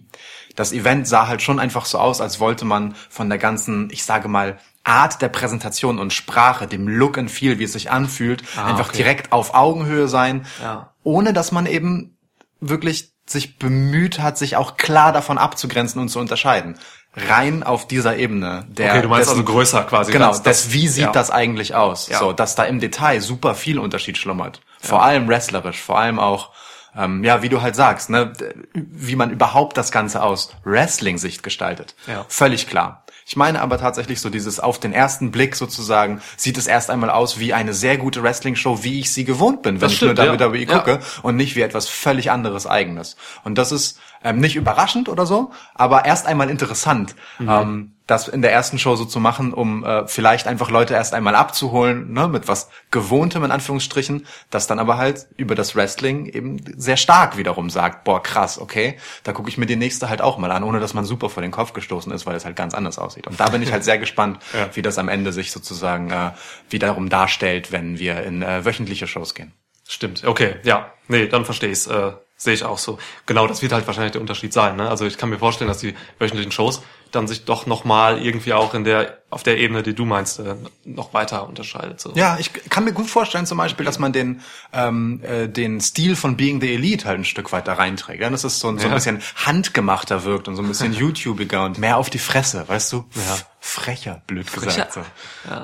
[0.55, 4.03] Das Event sah halt schon einfach so aus, als wollte man von der ganzen, ich
[4.03, 8.43] sage mal, Art der Präsentation und Sprache, dem Look and Feel, wie es sich anfühlt,
[8.57, 8.97] einfach okay.
[8.97, 10.91] direkt auf Augenhöhe sein, Ja.
[11.03, 12.17] ohne dass man eben
[12.59, 16.77] wirklich sich bemüht hat, sich auch klar davon abzugrenzen und zu unterscheiden.
[17.15, 18.65] Rein auf dieser Ebene.
[18.69, 20.11] Der, Okay, du meinst dessen- also größer quasi.
[20.11, 21.11] Genau, Das- das, das- wie sieht ja.
[21.11, 22.09] das eigentlich aus?
[22.09, 22.19] Ja.
[22.19, 24.61] So, dass da im Detail super viel Unterschied schlummert.
[24.81, 26.49] Vor allem wrestlerisch, vor allem auch,
[26.97, 28.33] ähm, ja, wie du halt sagst, ne,
[28.73, 31.95] wie man überhaupt das Ganze aus Wrestling-Sicht gestaltet.
[32.07, 32.25] Ja.
[32.29, 33.03] Völlig klar.
[33.25, 37.09] Ich meine aber tatsächlich so dieses auf den ersten Blick sozusagen sieht es erst einmal
[37.09, 40.17] aus wie eine sehr gute Wrestling-Show, wie ich sie gewohnt bin, wenn Das ich stimmt,
[40.17, 40.39] nur ja.
[40.39, 40.77] WWE Ja.
[40.79, 43.15] gucke und nicht wie etwas völlig anderes eigenes.
[43.45, 48.41] Und das ist ähm, nicht überraschend oder so, aber erst einmal interessant, ähm, das in
[48.41, 52.27] der ersten Show so zu machen, um äh, vielleicht einfach Leute erst einmal abzuholen, ne,
[52.27, 57.37] mit was Gewohntem in Anführungsstrichen, das dann aber halt über das Wrestling eben sehr stark
[57.37, 60.63] wiederum sagt, boah, krass, okay, da gucke ich mir die nächste halt auch mal an,
[60.63, 63.25] ohne dass man super vor den Kopf gestoßen ist, weil es halt ganz anders aussieht.
[63.27, 64.67] Und da bin ich halt sehr gespannt, Ja.
[64.73, 66.31] wie das am Ende sich sozusagen äh,
[66.69, 69.53] wiederum darstellt, wenn wir in äh, wöchentliche Shows gehen.
[69.87, 70.91] Stimmt, okay, ja.
[71.07, 71.87] Nee, dann verstehe ich's.
[71.87, 72.11] Äh,
[72.43, 72.97] Sehe ich auch so.
[73.25, 74.75] Genau, das wird halt wahrscheinlich der Unterschied sein.
[74.75, 74.89] Ne?
[74.89, 76.81] Also ich kann mir vorstellen, dass die wöchentlichen Shows
[77.15, 80.55] dann sich doch nochmal irgendwie auch in der, auf der Ebene, die du meinst, äh,
[80.85, 81.99] noch weiter unterscheidet.
[82.01, 82.11] So.
[82.15, 84.41] Ja, ich kann mir gut vorstellen zum Beispiel, dass man den,
[84.73, 88.21] ähm, äh, den Stil von Being the Elite halt ein Stück weit da reinträgt.
[88.21, 88.95] Ja, dass es so, ein- so ein Ja.
[88.95, 93.05] bisschen handgemachter wirkt und so ein bisschen YouTubiger und mehr auf die Fresse, weißt du?
[93.15, 93.37] Ja.
[93.59, 94.65] Frecher, blöd Frecher.
[94.65, 94.93] gesagt.
[94.93, 95.01] So.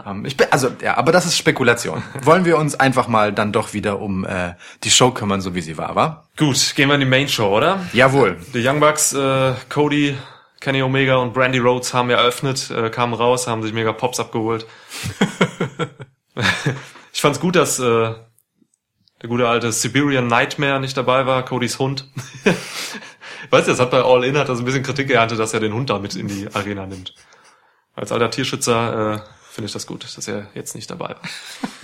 [0.09, 2.01] Ähm, ich bin, also, ja, aber das ist Spekulation.
[2.23, 5.61] Wollen wir uns einfach mal dann doch wieder um äh, die Show kümmern, so wie
[5.61, 6.23] sie war, wa?
[6.37, 7.81] Gut, gehen wir in die Main Show, oder?
[7.91, 8.37] Jawohl.
[8.53, 10.17] Die Young Bucks, äh, Cody,
[10.59, 14.65] Kenny Omega und Brandy Rhodes haben eröffnet, äh, kamen raus, haben sich mega Pops abgeholt.
[17.13, 18.13] ich fand's gut, dass äh,
[19.21, 22.09] der gute alte Siberian Nightmare nicht dabei war, Codys Hund.
[23.49, 25.61] weißt du, das hat bei All In hat das ein bisschen Kritik geerntet, dass er
[25.61, 27.13] den Hund da mit in die Arena nimmt.
[27.95, 29.19] Als alter Tierschützer äh,
[29.49, 31.21] finde ich das gut, dass er jetzt nicht dabei war.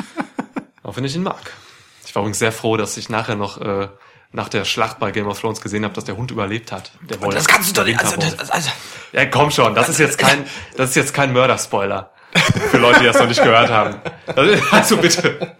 [0.83, 1.53] Auch wenn ich ihn mag.
[2.05, 3.87] Ich war übrigens sehr froh, dass ich nachher noch äh,
[4.35, 6.91] nach der Schlacht bei Game of Thrones gesehen habe, dass der Hund überlebt hat.
[7.09, 7.33] Der Wolf.
[7.33, 8.69] Das kannst du doch nicht, also, das, also,
[9.13, 10.45] Ja, komm schon, das ist jetzt kein,
[10.75, 12.11] das ist jetzt kein Mörder-Spoiler.
[12.69, 13.95] Für Leute, die das noch nicht gehört haben.
[14.71, 15.55] Also bitte.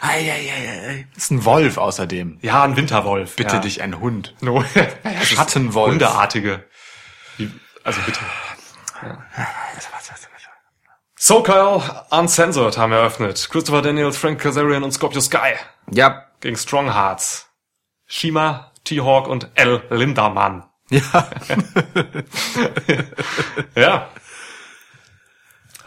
[0.00, 1.06] ei, ei, ei, ei.
[1.14, 2.38] ist ein Wolf außerdem.
[2.40, 3.36] Ja, ein Winterwolf.
[3.36, 3.60] Bitte ja.
[3.60, 4.34] dich, ein Hund.
[4.40, 4.64] No.
[5.22, 5.92] Schattenwolf.
[5.92, 6.64] Hundeartige.
[7.84, 8.20] Also bitte.
[11.16, 13.48] SoCal Uncensored haben eröffnet.
[13.50, 15.56] Christopher Daniels, Frank Kazarian und Scorpio Sky
[15.90, 17.51] Ja, gegen Strong Hearts.
[18.14, 19.82] Shima, T-Hawk und L.
[19.88, 20.64] Lindermann.
[20.90, 21.02] ja.
[23.74, 24.10] Ja.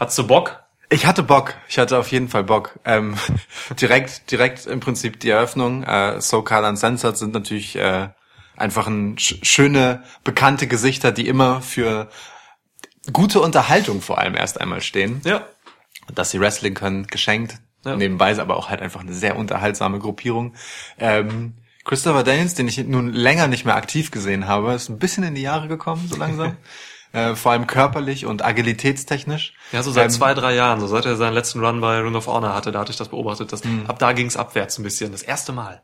[0.00, 0.60] Hattest du Bock?
[0.90, 1.54] Ich hatte Bock.
[1.68, 2.80] Ich hatte auf jeden Fall Bock.
[2.84, 3.16] Ähm,
[3.80, 5.84] direkt, direkt im Prinzip die Eröffnung.
[5.84, 8.08] Äh, SoCal Uncensored sind natürlich äh,
[8.56, 12.10] einfach ein sch schöne, bekannte Gesichter, die immer für
[13.12, 15.20] gute Unterhaltung vor allem erst einmal stehen.
[15.24, 15.46] Ja.
[16.12, 17.58] Dass sie Wrestling können, geschenkt.
[17.84, 17.94] Ja.
[17.94, 20.54] Nebenbei ist aber auch halt einfach eine sehr unterhaltsame Gruppierung.
[20.98, 21.54] Ähm,
[21.86, 25.34] Christopher Daniels, den ich nun länger nicht mehr aktiv gesehen habe, ist ein bisschen in
[25.34, 26.56] die Jahre gekommen, so langsam.
[27.12, 29.54] äh, vor allem körperlich und agilitätstechnisch.
[29.72, 32.14] Ja, so seit Ähm, zwei, drei Jahren, so seit er seinen letzten Run bei Ring
[32.16, 33.52] of Honor hatte, da hatte ich das beobachtet.
[33.52, 33.86] Dass, Hm.
[33.86, 35.12] Ab da ging es abwärts ein bisschen.
[35.12, 35.82] Das erste Mal.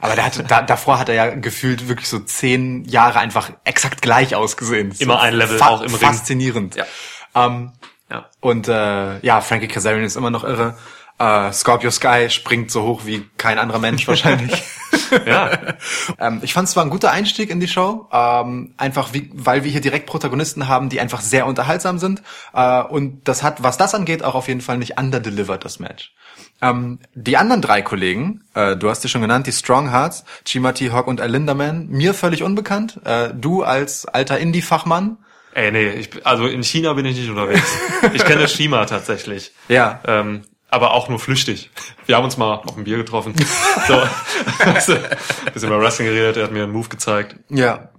[0.00, 4.02] Aber der hatte, da, davor hat er ja gefühlt wirklich so zehn Jahre einfach exakt
[4.02, 4.92] gleich ausgesehen.
[4.98, 5.98] Immer so ein Level, auch im Ring.
[6.00, 6.74] Faszinierend.
[6.74, 6.84] Ja.
[7.34, 7.72] Ähm,
[8.10, 8.28] Ja.
[8.40, 10.76] und äh, ja, Frankie Kazarian ist immer noch irre.
[11.18, 14.62] Äh, Scorpio Sky springt so hoch wie kein anderer Mensch wahrscheinlich.
[15.26, 15.50] Ja.
[16.18, 19.64] Ähm, ich fand es zwar ein guter Einstieg in die Show, ähm, einfach wie, weil
[19.64, 22.22] wir hier direkt Protagonisten haben, die einfach sehr unterhaltsam sind.
[22.52, 26.12] Äh, und das hat, was das angeht, auch auf jeden Fall nicht underdelivered, das Match.
[26.60, 30.88] Ähm, die anderen drei Kollegen, äh, du hast die schon genannt, die Strong Hearts, Chimati
[30.88, 33.00] Hawk und Alindaman, mir völlig unbekannt.
[33.04, 35.18] Äh, du als alter Indie-Fachmann.
[35.54, 37.70] Ey, nee, ich, also in China bin ich nicht unterwegs.
[38.12, 39.52] Ich kenne Shima tatsächlich.
[39.68, 40.00] Ja.
[40.06, 40.42] Ähm,
[40.74, 41.70] aber auch nur flüchtig.
[42.06, 43.34] Wir haben uns mal auf ein Bier getroffen.
[43.86, 44.02] So,
[44.64, 44.96] also,
[45.52, 47.36] bisschen über Wrestling geredet, er hat mir einen Move gezeigt.
[47.50, 47.90] Ja.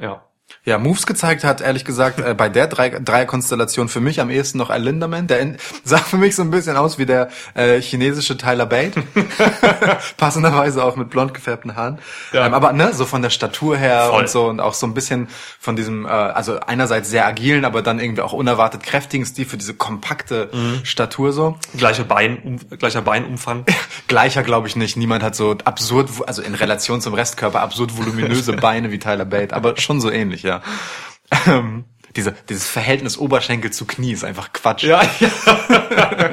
[0.00, 0.24] Ja.
[0.68, 4.58] Ja, Moves gezeigt hat, ehrlich gesagt, äh, bei der drei, Dreierkonstellation für mich am ehesten
[4.58, 5.26] noch Al Linderman.
[5.26, 9.02] Der in, sah für mich so ein bisschen aus wie der äh, chinesische Tyler Bate.
[10.18, 11.98] Passenderweise auch mit blond gefärbten Haaren.
[12.34, 12.46] Ja.
[12.46, 14.20] Ähm, aber ne, so von der Statur her Voll.
[14.20, 15.28] und so und auch so ein bisschen
[15.58, 19.56] von diesem, äh, also einerseits sehr agilen, aber dann irgendwie auch unerwartet kräftigen Stil für
[19.56, 20.50] diese kompakte
[20.82, 21.56] Statur so.
[21.78, 23.64] Gleiche Bein, um, gleicher Beinumfang.
[24.06, 24.98] Gleicher glaube ich nicht.
[24.98, 29.54] Niemand hat so absurd, also in Relation zum Restkörper, absurd voluminöse Beine wie Tyler Bate,
[29.54, 30.57] aber schon so ähnlich, ja.
[31.46, 31.84] Ähm,
[32.16, 34.82] diese, dieses Verhältnis Oberschenkel zu Knie ist einfach Quatsch.
[34.84, 35.28] Ja, ja.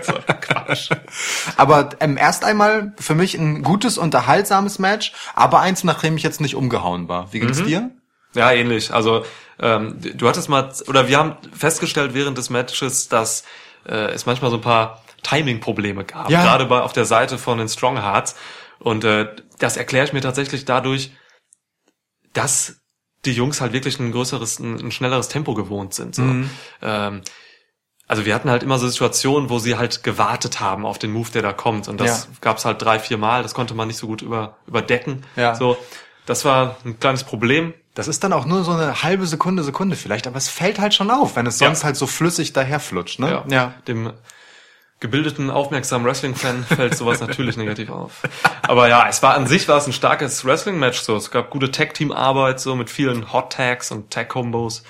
[0.01, 0.89] So, Quatsch.
[1.57, 6.41] Aber ähm, erst einmal für mich ein gutes, unterhaltsames Match, aber eins, nachdem ich jetzt
[6.41, 7.31] nicht umgehauen war.
[7.33, 7.91] Wie ging's dir?
[8.33, 8.93] Ja, ähnlich.
[8.93, 9.25] Also
[9.59, 13.43] ähm, du hattest mal, oder wir haben festgestellt während des Matches, dass
[13.87, 16.41] äh, es manchmal so ein paar Timing-Probleme gab, Ja.
[16.43, 18.35] gerade bei auf der Seite von den Strong Hearts.
[18.79, 19.27] Und äh,
[19.59, 21.11] das erkläre ich mir tatsächlich dadurch,
[22.33, 22.81] dass
[23.25, 26.15] die Jungs halt wirklich ein größeres, ein, schnelleres Tempo gewohnt sind.
[26.15, 26.23] So.
[26.81, 27.21] Ähm,
[28.07, 31.31] also wir hatten halt immer so Situationen, wo sie halt gewartet haben auf den Move,
[31.31, 31.87] der da kommt.
[31.87, 32.31] Und das Ja.
[32.41, 33.41] gab's halt drei, vier Mal.
[33.41, 35.23] Das konnte man nicht so gut über, überdecken.
[35.35, 35.55] Ja.
[35.55, 35.75] So,
[36.27, 37.73] das war ein kleines Problem.
[37.95, 40.93] Das ist dann auch nur so eine halbe Sekunde, Sekunde vielleicht, aber es fällt halt
[40.93, 41.67] schon auf, wenn es Ja.
[41.67, 43.43] sonst halt so flüssig daherflutscht, ne?
[43.87, 44.11] Dem
[44.99, 48.21] gebildeten, aufmerksamen Wrestling-Fan fällt sowas natürlich negativ auf.
[48.61, 50.99] Aber ja, es war an sich war es ein starkes Wrestling-Match.
[51.01, 54.83] So, es gab gute Tag-Team-Arbeit so mit vielen Hot-Tags und Tag-Combos.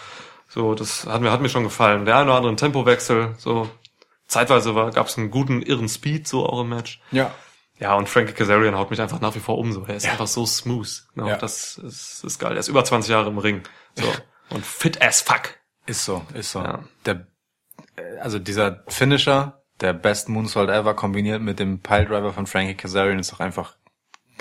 [0.47, 2.05] So, das hat mir hat mir schon gefallen.
[2.05, 3.35] Der eine oder andere Tempowechsel.
[3.37, 3.69] So
[4.27, 7.01] zeitweise war gab es einen guten irren Speed so auch im Match.
[7.11, 7.33] Ja.
[7.77, 9.73] Ja, und Frankie Kazarian haut mich einfach nach wie vor um.
[9.73, 10.87] So, er ist einfach so smooth.
[11.15, 11.37] Ja, Ja.
[11.37, 12.53] Das ist, ist geil.
[12.53, 13.63] Er ist über 20 Jahre im Ring.
[13.95, 14.05] So
[14.49, 15.55] und fit as fuck.
[15.85, 16.59] Ist so, ist so.
[16.59, 16.83] Ja.
[17.05, 17.27] Der,
[18.21, 23.31] also dieser Finisher, der Best Moonsault ever, kombiniert mit dem Piledriver von Frankie Kazarian, ist
[23.31, 23.75] doch einfach,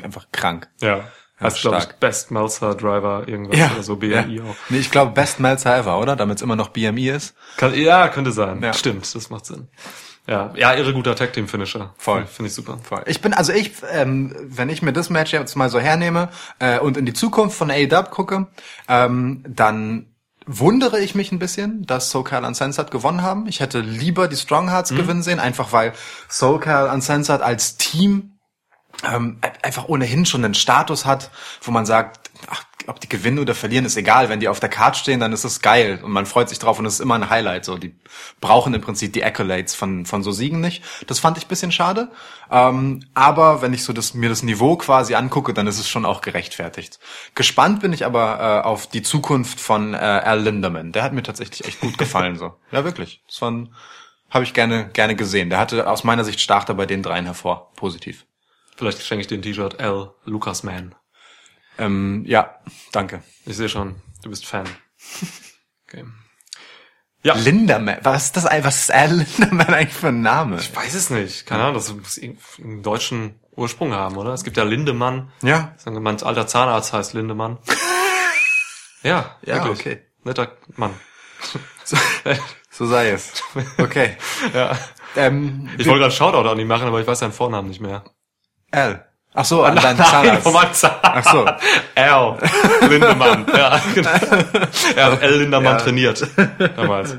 [0.02, 0.68] einfach krank.
[0.80, 1.04] Ja.
[1.40, 1.86] Das ist, glaube ich.
[1.96, 4.44] Best Meltzer Driver irgendwas oder so, BMI ja.
[4.44, 4.56] auch.
[4.68, 6.14] Nee, ich glaube Best Meltzer ever, oder?
[6.14, 7.34] Damit es immer noch BMI ist.
[7.56, 8.62] Kann, ja, könnte sein.
[8.62, 8.72] Ja.
[8.72, 9.68] Stimmt, das macht Sinn.
[10.26, 11.92] Ja, ja, irre guter Tag Team Finisher.
[11.98, 12.24] Voll.
[12.24, 12.78] Finde ich super.
[12.82, 13.02] Voll.
[13.06, 16.78] Ich bin, also ich, ähm, wenn ich mir das Match jetzt mal so hernehme äh,
[16.78, 18.46] und in die Zukunft von AEW gucke,
[18.88, 20.13] ähm, dann
[20.46, 23.46] wundere ich mich ein bisschen, dass SoCal Uncensored gewonnen haben.
[23.46, 25.92] Ich hätte lieber die Strong Hearts gewinnen sehen, einfach weil
[26.28, 28.38] SoCal Uncensored als Team
[29.04, 31.30] ähm, einfach ohnehin schon einen Status hat,
[31.62, 34.28] wo man sagt, ach, ob die gewinnen oder verlieren, ist egal.
[34.28, 36.78] Wenn die auf der Card stehen, dann ist es geil und man freut sich drauf
[36.78, 37.64] und es ist immer ein Highlight.
[37.64, 37.94] So, die
[38.40, 40.82] brauchen im Prinzip die Accolades von von so Siegen nicht.
[41.06, 42.10] Das fand ich ein bisschen schade.
[42.50, 46.04] Ähm, aber wenn ich so das mir das Niveau quasi angucke, dann ist es schon
[46.04, 46.98] auch gerechtfertigt.
[47.34, 50.92] Gespannt bin ich aber äh, auf die Zukunft von äh, Al Linderman.
[50.92, 52.36] Der hat mir tatsächlich echt gut gefallen.
[52.36, 53.22] so, ja wirklich.
[53.26, 53.52] Das war
[54.30, 55.48] habe ich gerne gerne gesehen.
[55.48, 57.72] Der hatte aus meiner Sicht stach da bei den dreien hervor.
[57.76, 58.26] Positiv.
[58.76, 60.10] Vielleicht schenke ich dir ein T-Shirt L.
[60.24, 60.94] Lucas Man.
[61.78, 62.60] Ähm, ja,
[62.92, 63.22] danke.
[63.46, 64.66] Ich sehe schon, du bist Fan.
[65.86, 66.04] Okay.
[67.22, 67.34] Ja.
[67.36, 68.44] Linderman, was ist das?
[68.46, 70.56] Was ist Al Linderman eigentlich für ein Name?
[70.58, 71.46] Ich weiß es nicht.
[71.46, 72.18] Keine Ahnung, das muss
[72.58, 74.32] einen deutschen Ursprung haben, oder?
[74.32, 75.30] Es gibt ja Lindemann.
[75.42, 77.58] Ja, Mein alter Zahnarzt heißt Lindemann.
[79.02, 79.80] ja, Ja, wirklich.
[79.80, 80.02] okay.
[80.24, 80.94] Netter Mann.
[81.84, 81.96] so,
[82.70, 83.32] so sei es.
[83.78, 84.16] Okay.
[84.54, 84.76] Ja.
[85.16, 88.04] Ähm, Ich wollte gerade Shoutout an ihn machen, aber ich weiß seinen Vornamen nicht mehr.
[88.72, 89.06] Al.
[89.36, 90.52] Ach so, an deinen Nein, Zahnarzt.
[90.52, 91.02] meinem Zahnarzt.
[91.02, 91.44] Ach so.
[91.96, 92.36] L.
[92.88, 93.44] Lindemann.
[93.56, 94.10] ja, genau.
[94.96, 95.38] Er hat L.
[95.38, 95.80] Lindemann Ja.
[95.80, 96.26] trainiert.
[96.76, 97.16] Damals.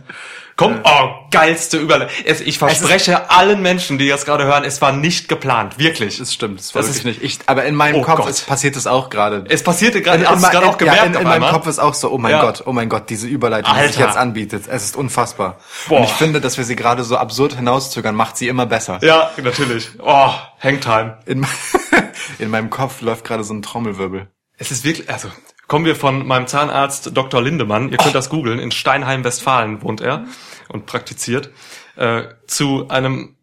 [0.58, 2.16] Komm, oh, geilste Überleitung.
[2.26, 5.78] Es- Ich verspreche allen Menschen, die jetzt gerade hören, es war nicht geplant.
[5.78, 6.18] Wirklich.
[6.20, 7.24] Das stimmt, das war Das wirklich nicht.
[7.24, 9.44] Ich, aber in meinem Oh Kopf ist, passiert es auch gerade.
[9.50, 11.52] Es passierte gerade, hast du es gerade auch gemerkt ja, in, in meinem einmal?
[11.52, 12.42] Kopf ist auch so, oh mein Ja.
[12.42, 14.08] Gott, oh mein Gott, diese Überleitung, die sich Alter.
[14.08, 14.64] jetzt anbietet.
[14.70, 15.58] Es ist unfassbar.
[15.90, 15.98] Boah.
[16.00, 19.00] Und ich finde, dass wir sie gerade so absurd hinauszögern, macht sie immer besser.
[19.02, 19.90] Ja, natürlich.
[20.02, 20.30] Oh,
[20.64, 21.18] Hangtime.
[21.26, 21.46] In,
[22.40, 24.28] in meinem Kopf läuft gerade so ein Trommelwirbel.
[24.58, 25.28] Es ist wirklich, also
[25.68, 27.42] kommen wir von meinem Zahnarzt Dr.
[27.42, 30.26] Lindemann, ihr könnt das googeln, in Steinheim, Westfalen wohnt er
[30.70, 31.52] und praktiziert,
[31.96, 33.36] äh, zu einem,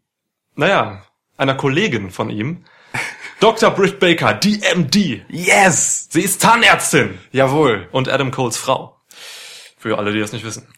[0.55, 1.03] naja,
[1.37, 2.65] einer Kollegin von ihm,
[3.41, 3.71] Dr.
[3.73, 5.23] Britt Baker, DMD.
[5.29, 6.09] Yes!
[6.11, 7.89] Sie ist Zahnärztin Jawohl.
[7.91, 8.97] und Adam Coles Frau.
[9.79, 10.69] Für alle, die das nicht wissen.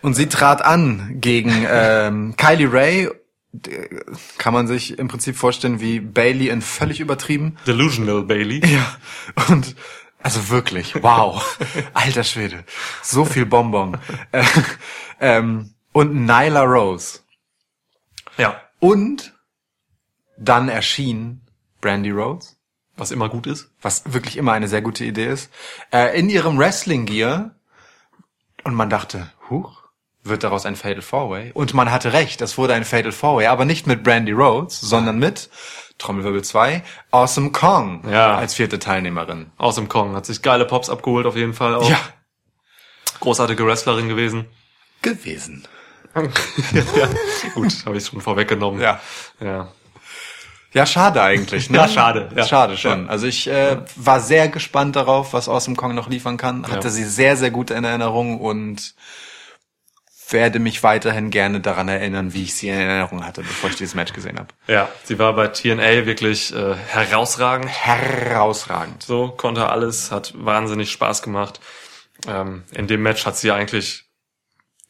[0.00, 3.10] Und sie trat an gegen ähm, Kylie Ray,
[4.38, 7.56] kann man sich im Prinzip vorstellen wie Bailey in völlig übertrieben.
[7.66, 8.60] Delusional Bailey.
[8.64, 8.96] Ja.
[9.48, 9.74] Und
[10.24, 11.58] also wirklich, wow.
[11.92, 12.64] Alter Schwede.
[13.02, 13.98] So viel Bonbon.
[14.32, 14.42] Äh,
[15.20, 17.20] ähm, und Nyla Rose.
[18.38, 18.58] Ja.
[18.80, 19.34] Und
[20.38, 21.42] dann erschien
[21.82, 22.56] Brandy Rhodes,
[22.96, 23.70] Was immer gut ist.
[23.82, 25.52] was wirklich immer eine sehr gute Idee ist,
[25.92, 27.54] äh, in ihrem Wrestling-Gear.
[28.64, 29.83] Und man dachte, huch,
[30.24, 31.52] wird daraus ein Fatal Four-Way?
[31.54, 35.18] Und man hatte recht, es wurde ein Fatal Four-Way, aber nicht mit Brandy Rhodes, sondern
[35.18, 35.48] mit,
[35.98, 36.82] Trommelwirbel 2,
[37.12, 38.34] Awesome Kong Ja.
[38.36, 39.52] als vierte Teilnehmerin.
[39.76, 40.16] Dem Kong.
[40.16, 41.88] Hat sich geile Pops abgeholt, auf jeden Fall auch.
[41.88, 41.98] Ja,
[43.20, 44.46] Großartige Wrestlerin gewesen.
[45.02, 45.66] gewesen.
[46.14, 47.08] ja.
[47.54, 48.80] Gut, habe ich schon vorweggenommen.
[48.80, 49.00] Ja.
[49.40, 49.68] Ja.
[50.72, 51.70] Ja, schade eigentlich.
[51.70, 51.78] Ne?
[51.78, 52.44] Ja, schade, ja.
[52.44, 53.08] Schade schon.
[53.08, 56.66] Also ich äh, war sehr gespannt darauf, was Awesome Kong noch liefern kann.
[56.66, 56.90] Hatte Ja.
[56.90, 58.94] sie sehr, sehr gut in Erinnerung und
[60.30, 63.94] werde mich weiterhin gerne daran erinnern, wie ich sie in Erinnerung hatte, bevor ich dieses
[63.94, 64.48] Match gesehen habe.
[64.66, 67.68] Ja, sie war bei TNA wirklich äh, herausragend.
[67.68, 69.02] Herausragend.
[69.02, 71.60] So konnte alles, hat wahnsinnig Spaß gemacht.
[72.26, 74.04] Ähm, in dem Match hat sie eigentlich,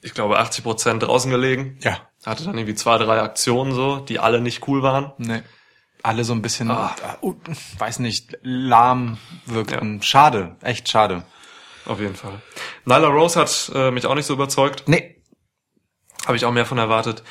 [0.03, 1.79] ich glaube, 80 Prozent draußen gelegen.
[1.83, 1.99] Ja.
[2.25, 5.13] Hatte dann irgendwie zwei, drei Aktionen so, die alle nicht cool waren.
[5.19, 5.43] Nee.
[6.03, 6.95] Alle so ein bisschen, Ah.
[7.23, 7.35] uh,
[7.79, 9.17] weiß nicht, lahm
[9.47, 10.03] wirkten.
[10.03, 11.23] Schade, echt schade.
[11.87, 12.41] Auf jeden Fall.
[12.85, 14.85] Nyla Rose hat äh, mich auch nicht so überzeugt.
[14.87, 15.23] Nee,
[16.27, 17.23] Habe ich auch mehr von erwartet.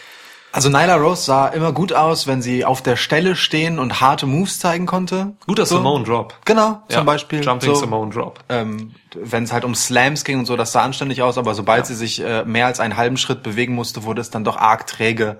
[0.56, 4.28] Also Nyla Rose sah immer gut aus, wenn sie auf der Stelle stehen und harte
[4.28, 5.34] Moves zeigen konnte.
[5.48, 5.78] Guter So.
[5.78, 6.36] Simone Drop.
[6.46, 7.44] Genau, zum Ja, Beispiel.
[7.44, 8.40] Jumping so, Simone Drop.
[8.50, 11.88] ähm, wenn es halt um Slams ging und so, das sah anständig aus, aber sobald
[11.88, 14.86] sie sich äh, mehr als einen halben Schritt bewegen musste, wurde es dann doch arg
[14.86, 15.40] träge.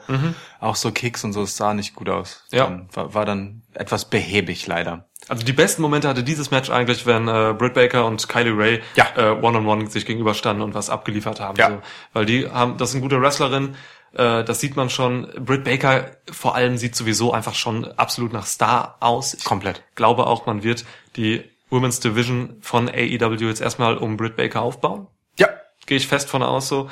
[0.60, 2.46] Auch so Kicks und so, es sah nicht gut aus.
[2.52, 2.58] Mhm.
[2.58, 2.64] Ja.
[2.66, 5.06] Dann, war, war dann etwas behäbig leider.
[5.30, 8.82] Also die besten Momente hatte dieses Match eigentlich, wenn äh, Britt Baker und Kylie Ray
[8.96, 9.06] Ja.
[9.16, 11.58] äh, One-on-One sich gegenüberstanden und was abgeliefert haben.
[11.58, 11.70] Ja.
[11.70, 11.82] So.
[12.14, 13.76] Weil die haben, das sind gute Wrestlerin,
[14.14, 15.28] äh, das sieht man schon.
[15.40, 19.34] Britt Baker vor allem sieht sowieso einfach schon absolut nach Star aus.
[19.34, 19.82] Ich Komplett.
[19.96, 20.84] glaube auch, man wird
[21.16, 25.08] die Women's Division von AEW jetzt erstmal um Britt Baker aufbauen.
[25.40, 25.48] Ja.
[25.86, 26.90] Gehe ich fest von aus so.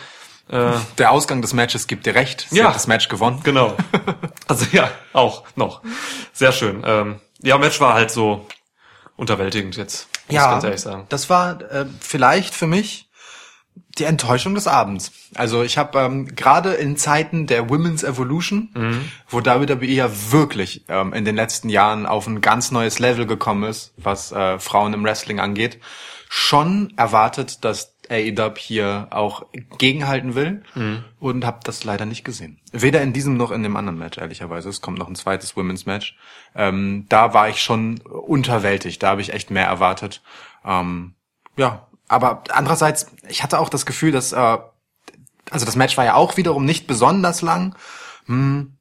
[0.49, 2.47] Äh, Der Ausgang des Matches gibt dir recht.
[2.49, 2.69] Sie Ja.
[2.69, 3.41] hat das Match gewonnen.
[3.43, 3.75] Genau.
[4.47, 5.81] Also ja, auch noch.
[6.33, 6.83] Sehr schön.
[6.85, 8.47] Ähm, ja, Match war halt so
[9.15, 10.07] unterwältigend jetzt.
[10.27, 11.05] Muss ich ganz ehrlich sagen.
[11.09, 13.09] das war äh, vielleicht für mich
[13.97, 15.11] die Enttäuschung des Abends.
[15.35, 19.11] Also ich habe ähm, gerade in Zeiten der Women's Evolution, Mhm.
[19.29, 23.63] wo WWE ja wirklich ähm, in den letzten Jahren auf ein ganz neues Level gekommen
[23.69, 25.79] ist, was äh, Frauen im Wrestling angeht,
[26.29, 29.45] schon erwartet, dass AEW hier auch
[29.77, 31.03] gegenhalten will Mhm.
[31.19, 32.59] und habe das leider nicht gesehen.
[32.71, 34.69] Weder in diesem noch in dem anderen Match, ehrlicherweise.
[34.69, 36.17] Es kommt noch ein zweites Women's Match.
[36.53, 39.01] Ähm, da war ich schon unterwältigt.
[39.01, 40.21] Da habe ich echt mehr erwartet.
[40.65, 41.15] Ähm,
[41.57, 44.57] ja, aber andererseits, ich hatte auch das Gefühl, dass äh,
[45.49, 47.75] also das Match war ja auch wiederum nicht besonders lang.
[48.25, 48.77] Hm,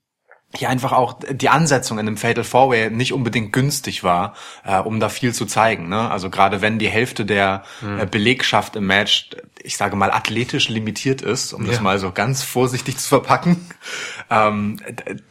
[0.57, 4.35] hier einfach auch die Ansetzung in dem Fatal Four Way nicht unbedingt günstig war,
[4.65, 5.89] äh, um da viel zu zeigen.
[5.89, 6.11] Ne?
[6.11, 7.63] Also gerade wenn die Hälfte der
[7.99, 9.31] äh, Belegschaft im Match,
[9.63, 11.83] ich sage mal, athletisch limitiert ist, um das Ja.
[11.83, 13.65] mal so ganz vorsichtig zu verpacken,
[14.29, 14.79] ähm,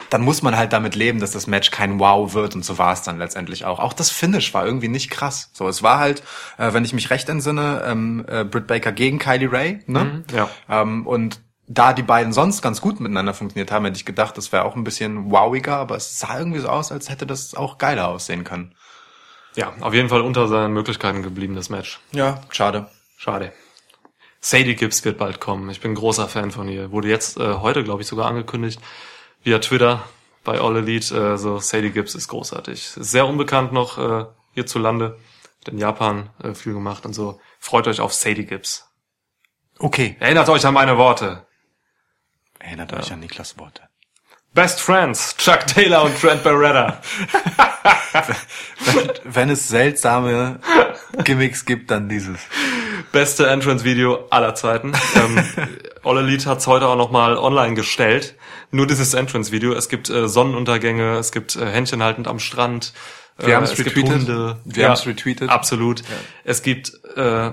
[0.08, 2.92] dann muss man halt damit leben, dass das Match kein Wow wird und so war
[2.94, 3.78] es dann letztendlich auch.
[3.78, 5.50] Auch das Finish war irgendwie nicht krass.
[5.52, 6.22] So, es war halt,
[6.56, 10.24] äh, wenn ich mich recht entsinne, ähm, äh, Britt Baker gegen Kylie Ray, ne?
[10.34, 10.48] ja.
[10.68, 11.40] Ähm, und
[11.72, 14.74] da die beiden sonst ganz gut miteinander funktioniert haben, hätte ich gedacht, das wäre auch
[14.74, 18.42] ein bisschen wowiger, aber es sah irgendwie so aus, als hätte das auch geiler aussehen
[18.42, 18.74] können.
[19.54, 22.00] Ja, auf jeden Fall unter seinen Möglichkeiten geblieben, das Match.
[22.10, 22.90] Ja, schade.
[23.16, 23.52] Schade.
[24.40, 25.70] Sadie Gibbs wird bald kommen.
[25.70, 26.90] Ich bin ein großer Fan von ihr.
[26.90, 28.80] Wurde jetzt äh, heute, glaube ich, sogar angekündigt
[29.44, 30.02] via Twitter
[30.42, 31.14] bei All Elite.
[31.14, 32.96] Äh, so Sadie Gibbs ist großartig.
[32.96, 35.18] Ist sehr unbekannt noch äh, hierzulande.
[35.60, 37.40] Hat in Japan äh, viel gemacht und so.
[37.60, 38.88] Freut euch auf Sadie Gibbs.
[39.78, 40.16] Okay.
[40.18, 41.46] Erinnert euch an meine Worte.
[42.60, 43.82] Erinnert euch an Niklas Worte.
[44.52, 47.00] Best Friends, Chuck Taylor und Trent Beretta.
[49.24, 50.60] Wenn es seltsame
[51.24, 52.38] Gimmicks gibt, dann dieses.
[53.12, 54.92] Beste Entrance-Video aller Zeiten.
[55.16, 55.44] Ähm,
[56.04, 58.36] All Elite hat's heute auch nochmal online gestellt.
[58.70, 59.72] Nur dieses Entrance-Video.
[59.72, 62.92] Es gibt äh, Sonnenuntergänge, es gibt äh, Händchen haltend am Strand.
[63.38, 64.28] Wir äh, haben's es retweetet.
[64.64, 65.48] Wir haben's retweetet.
[65.48, 66.02] Absolut.
[66.44, 67.52] Es gibt, äh,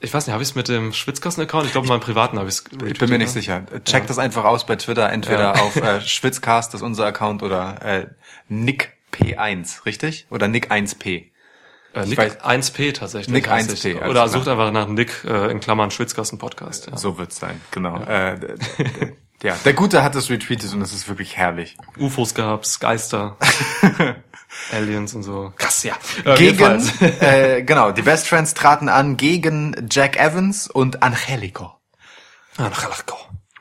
[0.00, 1.66] ich weiß nicht, habe ich es mit dem Schwitzkasten-Account?
[1.66, 3.62] Ich glaube, meinem privaten habe ich es Ich bin mir nicht sicher.
[3.84, 5.62] Check das einfach aus bei Twitter, entweder Ja.
[5.62, 8.06] auf äh, Schwitzcast, das ist unser Account, oder äh,
[8.48, 10.26] Nick P1, richtig?
[10.30, 11.26] Oder Nick 1P.
[11.92, 13.28] Äh, Nick weiß- 1P tatsächlich.
[13.34, 14.02] Nick heißt 1P, ich.
[14.02, 16.88] Oder sucht einfach nach Nick äh, in Klammern Schwitzkasten-Podcast.
[16.90, 16.96] Ja.
[16.96, 18.00] So wird's sein, genau.
[18.02, 18.46] Äh, d-
[18.78, 21.76] d- ja, der Gute hat es retweetet und es ist wirklich herrlich.
[21.98, 23.36] UFOs gab's, Geister,
[24.72, 25.52] Aliens und so.
[25.56, 25.94] Krass, ja.
[26.36, 26.82] Gegen,
[27.20, 31.72] äh, genau, die Best Friends traten an gegen Jack Evans und Angelico.
[32.56, 33.16] Angelico.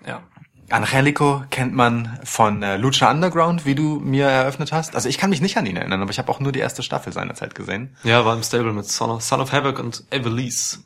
[0.06, 0.22] Ja.
[0.70, 4.96] Angelico kennt man von äh, Lucha Underground, wie du mir eröffnet hast.
[4.96, 6.84] Also ich kann mich nicht an ihn erinnern, aber ich habe auch nur die erste
[6.84, 7.96] Staffel seinerzeit gesehen.
[8.04, 10.80] Ja, war im Stable mit Son of, Son of Havoc und Evelise.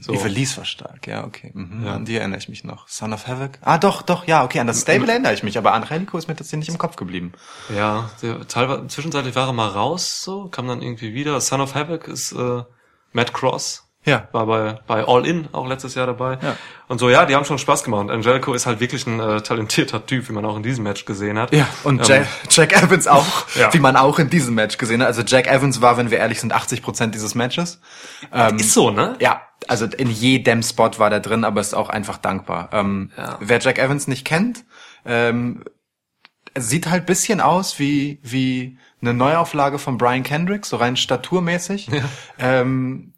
[0.00, 0.14] So.
[0.14, 1.50] Evelise war stark, ja, okay.
[1.54, 2.88] Mhm, An die erinnere ich mich noch.
[2.88, 3.58] Son of Havoc?
[3.60, 6.34] Ah, doch, doch, ja, okay, an das Stable erinnere ich mich, aber Angelico ist mir
[6.36, 7.32] tatsächlich nicht im Kopf geblieben.
[7.74, 11.38] Ja, der, teilweise, zwischenzeitlich war er mal raus, so, kam dann irgendwie wieder.
[11.42, 12.62] Son of Havoc ist äh,
[13.12, 13.86] Matt Cross.
[14.04, 14.28] Ja.
[14.32, 16.38] War bei, bei All In auch letztes Jahr dabei.
[16.42, 16.56] Ja.
[16.88, 18.00] Und so, ja, die haben schon Spaß gemacht.
[18.00, 21.04] Und Angelico ist halt wirklich ein äh, talentierter Typ, wie man auch in diesem Match
[21.04, 21.52] gesehen hat.
[21.52, 23.72] Ja, und Ähm, Jack, Jack Evans auch, Ja.
[23.74, 25.08] wie man auch in diesem Match gesehen hat.
[25.08, 27.80] Also Jack Evans war, wenn wir ehrlich sind, 80 Prozent dieses Matches.
[28.32, 29.16] Ähm, Ist so, ne?
[29.20, 32.70] Ja, also in jedem Spot war der drin, aber ist auch einfach dankbar.
[32.72, 33.36] Ähm, Ja.
[33.40, 34.64] Wer Jack Evans nicht kennt,
[35.04, 35.62] ähm,
[36.56, 41.88] sieht halt bisschen aus wie wie eine Neuauflage von Brian Kendrick, so rein staturmäßig,
[42.38, 43.12] ähm,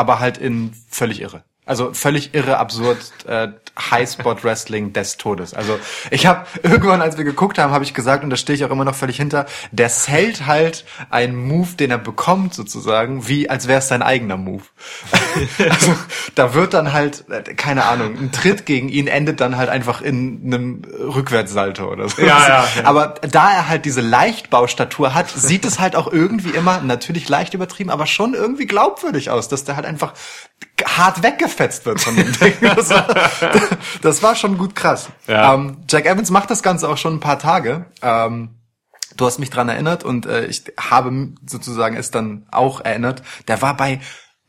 [0.00, 1.44] aber halt in völlig irre.
[1.70, 2.98] Also völlig irre, absurd,
[3.28, 3.46] äh,
[3.78, 5.54] High-Spot-Wrestling des Todes.
[5.54, 5.78] Also
[6.10, 8.70] ich habe irgendwann, als wir geguckt haben, habe ich gesagt, und da stehe ich auch
[8.70, 13.68] immer noch völlig hinter, der zählt halt einen Move, den er bekommt sozusagen, wie als
[13.68, 14.64] wäre es sein eigener Move.
[15.70, 15.94] also
[16.34, 20.00] da wird dann halt, äh, keine Ahnung, ein Tritt gegen ihn endet dann halt einfach
[20.00, 22.20] in einem Rückwärtssalto oder so.
[22.20, 22.84] Ja, ja, ja.
[22.84, 27.54] Aber da er halt diese Leichtbaustatur hat, sieht es halt auch irgendwie immer, natürlich leicht
[27.54, 30.14] übertrieben, aber schon irgendwie glaubwürdig aus, dass der halt einfach
[30.84, 32.54] hart weggefetzt wird von dem Ding.
[32.60, 33.06] Das war,
[34.02, 35.08] das war schon gut krass.
[35.26, 35.54] Ja.
[35.54, 37.86] Ähm, Jack Evans macht das Ganze auch schon ein paar Tage.
[38.02, 38.60] Ähm,
[39.16, 43.22] du hast mich dran erinnert und äh, ich habe sozusagen es dann auch erinnert.
[43.48, 44.00] Der war bei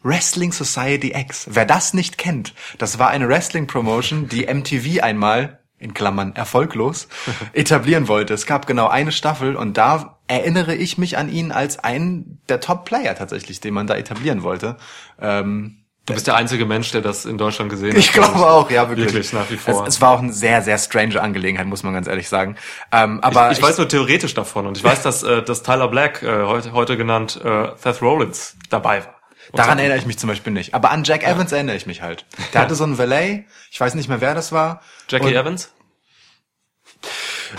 [0.03, 1.47] Wrestling Society X.
[1.49, 7.07] Wer das nicht kennt, das war eine Wrestling Promotion, die MTV einmal in Klammern erfolglos
[7.53, 8.33] etablieren wollte.
[8.33, 12.61] Es gab genau eine Staffel und da erinnere ich mich an ihn als einen der
[12.61, 14.77] Top Player tatsächlich, den man da etablieren wollte.
[15.19, 17.97] Ähm, Du bist der einzige Mensch, der das in Deutschland gesehen hat.
[17.97, 19.13] ich glaube auch, ja, wirklich.
[19.13, 19.83] Wirklich, nach wie vor.
[19.83, 22.55] Es, es war auch eine sehr, sehr strange Angelegenheit, muss man ganz ehrlich sagen.
[22.91, 25.87] Ähm, aber ich, ich weiß nur theoretisch davon und ich weiß, dass, äh, dass Tyler
[25.89, 29.15] Black, äh, heute, heute genannt äh, Seth Rollins, dabei war.
[29.51, 30.73] Und daran erinnere ich mich zum Beispiel nicht.
[30.73, 32.25] Aber an Jack Evans erinnere ich mich halt.
[32.53, 34.81] Der hatte so einen Valet, ich weiß nicht mehr, wer das war.
[35.09, 35.71] Jackie und, Evans?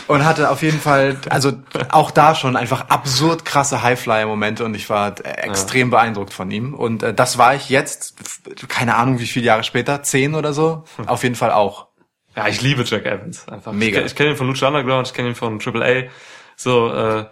[0.06, 1.52] Und hatte auf jeden Fall, also
[1.90, 6.74] auch da schon einfach absurd krasse Highflyer-Momente und ich war äh, extrem beeindruckt von ihm.
[6.74, 8.14] Und äh, das war ich jetzt,
[8.68, 11.88] keine Ahnung wie viele Jahre später, zehn oder so, auf jeden Fall auch.
[12.36, 13.72] Ja, ich liebe Jack Evans einfach.
[13.72, 14.00] Mega.
[14.00, 16.10] Ich, ich kenne ihn von Lucha Underground, ich kenne ihn von Triple A.
[16.56, 17.26] So, äh,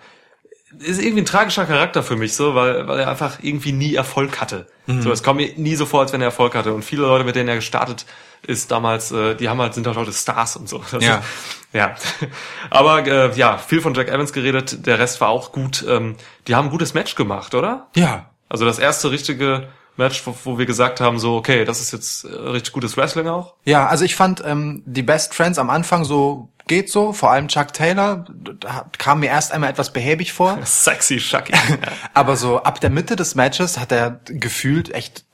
[0.79, 4.41] ist irgendwie ein tragischer Charakter für mich, so, weil, weil er einfach irgendwie nie Erfolg
[4.41, 4.67] hatte.
[4.87, 5.03] Mhm.
[5.03, 6.73] So, es kommt mir nie so vor, als wenn er Erfolg hatte.
[6.73, 8.07] Und viele Leute, mit denen er gestartet
[8.47, 10.83] ist damals, äh, die haben halt, sind halt heute Stars und so.
[10.91, 11.17] Das Ja.
[11.17, 11.25] Ist,
[11.73, 11.95] ja.
[12.71, 15.85] Aber äh, ja, viel von Jack Evans geredet, der Rest war auch gut.
[15.89, 16.17] Ähm,
[16.47, 17.89] die haben ein gutes Match gemacht, oder?
[17.97, 18.31] Ja.
[18.49, 22.25] Also das erste richtige Match, wo, wo wir gesagt haben, so, okay, das ist jetzt
[22.25, 23.55] äh, richtig gutes Wrestling auch.
[23.65, 27.49] Ja, also ich fand ähm, die Best Friends am Anfang so geht so, vor allem
[27.49, 31.53] Chuck Taylor da kam mir erst einmal etwas behäbig vor, Sexy Chucky.
[32.15, 35.25] aber so ab der Mitte des Matches hat er gefühlt echt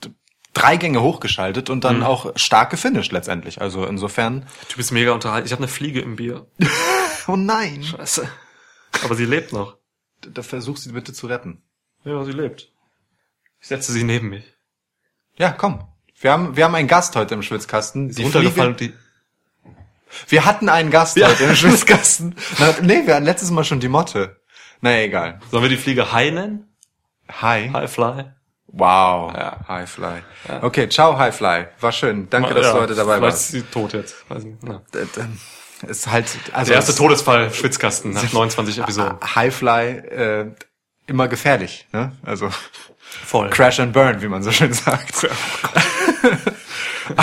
[0.55, 3.61] drei Gänge hochgeschaltet und dann auch stark gefinisht letztendlich.
[3.61, 4.47] Also insofern.
[4.71, 5.45] Du bist mega unterhalten.
[5.47, 6.47] Ich habe eine Fliege im Bier.
[7.29, 7.83] Oh nein.
[7.83, 8.29] Scheiße.
[9.03, 9.79] Aber sie lebt noch.
[10.21, 11.61] Da versuch sie bitte zu retten.
[12.05, 12.71] Ja, sie lebt.
[13.61, 14.45] Ich setze sie neben mich.
[15.37, 15.89] Ja, komm.
[16.21, 18.11] Wir haben, wir haben einen Gast heute im Schwitzkasten.
[18.11, 18.95] Die runtergefallen und die.
[20.29, 22.35] Wir hatten einen Gast heute im Schwitzkasten.
[22.83, 24.41] Nee, wir hatten letztes Mal schon die Motte.
[24.81, 25.41] Naja, egal.
[25.51, 26.77] Sollen wir die Fliege High nennen?
[27.41, 27.71] Hi.
[27.73, 28.25] High Fly?
[28.69, 29.33] Wow.
[29.35, 29.61] Ja.
[29.69, 30.23] Highfly.
[30.61, 31.67] Okay, ciao Highfly.
[31.81, 32.29] War schön.
[32.29, 33.45] Danke, dass du heute dabei vielleicht warst.
[33.47, 34.17] ist sie tot jetzt.
[34.29, 34.59] Weiß nicht.
[34.63, 39.17] D- d- Ist halt, also Der erste es- Todesfall Schwitzkasten nach 29 Episoden.
[39.35, 40.47] Highfly, äh,
[41.07, 42.13] immer gefährlich, ne?
[42.25, 42.51] Also
[43.25, 43.49] Voll.
[43.51, 45.27] Crash and Burn, wie man so schön sagt.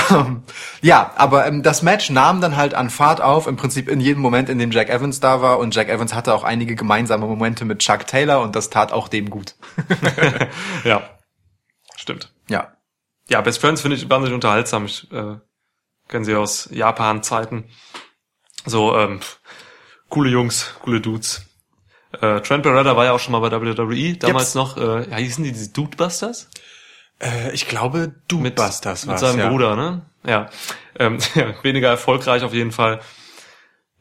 [0.10, 0.44] Ähm,
[0.82, 4.22] ja, aber ähm, das Match nahm dann halt an Fahrt auf, im Prinzip in jedem
[4.22, 5.60] Moment, in dem Jack Evans da war.
[5.60, 9.08] Und Jack Evans hatte auch einige gemeinsame Momente mit Chuck Taylor und das tat auch
[9.08, 9.56] dem gut.
[10.84, 11.10] Ja.
[11.96, 12.34] Stimmt.
[12.50, 12.74] Ja.
[13.30, 14.86] Ja, Best Friends finde ich wahnsinnig unterhaltsam.
[14.86, 15.38] Ich äh,
[16.08, 17.66] kenne sie aus Japan-Zeiten.
[18.66, 19.20] So, ähm,
[20.10, 21.46] coole Jungs, coole Dudes.
[22.22, 24.56] Äh, Trent Beretta war ja auch schon mal bei WWE, damals Jeps.
[24.56, 26.50] noch, äh, ja, hießen die diese Dudebusters?
[27.20, 29.50] Äh, ich glaube, du Mit, Busters mit seinem ja.
[29.50, 30.02] Bruder, ne?
[30.26, 30.50] Ja.
[31.00, 31.54] Ähm, ja.
[31.64, 33.00] Weniger erfolgreich auf jeden Fall.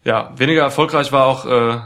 [0.04, 1.78] Ja, weniger erfolgreich war auch äh,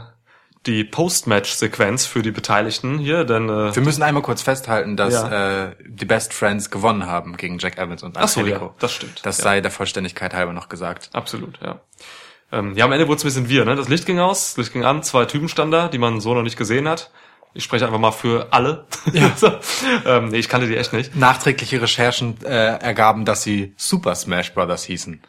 [0.65, 5.65] die Post-Match-Sequenz für die Beteiligten hier, denn äh, Wir müssen einmal kurz festhalten, dass Ja.
[5.67, 8.65] äh, die Best Friends gewonnen haben gegen Jack Evans und Ach so, Angelico.
[8.65, 9.25] ja, das stimmt.
[9.25, 9.43] Das Ja.
[9.43, 11.09] sei der Vollständigkeit halber noch gesagt.
[11.13, 11.79] Absolut, ja.
[12.51, 13.75] Ähm, ja, am Ende wurde es ein bisschen wir, ne?
[13.75, 16.33] Das Licht ging aus, das Licht ging an, zwei Typen standen da, die man so
[16.33, 17.11] noch nicht gesehen hat.
[17.53, 18.85] Ich spreche einfach mal für alle.
[19.13, 19.31] Ja.
[19.35, 19.51] so.
[20.05, 21.15] ähm, nee, ich kannte die echt nicht.
[21.15, 25.21] Nachträgliche Recherchen äh, ergaben, dass sie Super Smash Brothers hießen.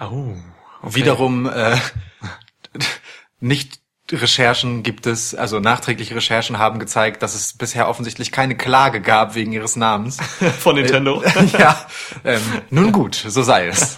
[0.00, 0.34] Oh.
[0.82, 1.76] Wiederum äh,
[3.40, 9.00] nicht Recherchen gibt es, also nachträgliche Recherchen haben gezeigt, dass es bisher offensichtlich keine Klage
[9.00, 10.18] gab wegen ihres Namens.
[10.60, 11.22] Von Nintendo.
[11.58, 11.86] ja,
[12.24, 13.96] ähm, nun gut, so sei es.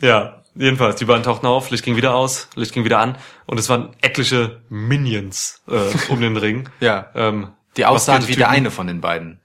[0.00, 3.58] ja, jedenfalls, die beiden tauchten auf, Licht ging wieder aus, Licht ging wieder an und
[3.58, 5.78] es waren etliche Minions äh,
[6.10, 6.68] um den Ring.
[6.80, 7.06] Ja.
[7.14, 9.40] Ähm, Die aussahen wie der eine von den beiden.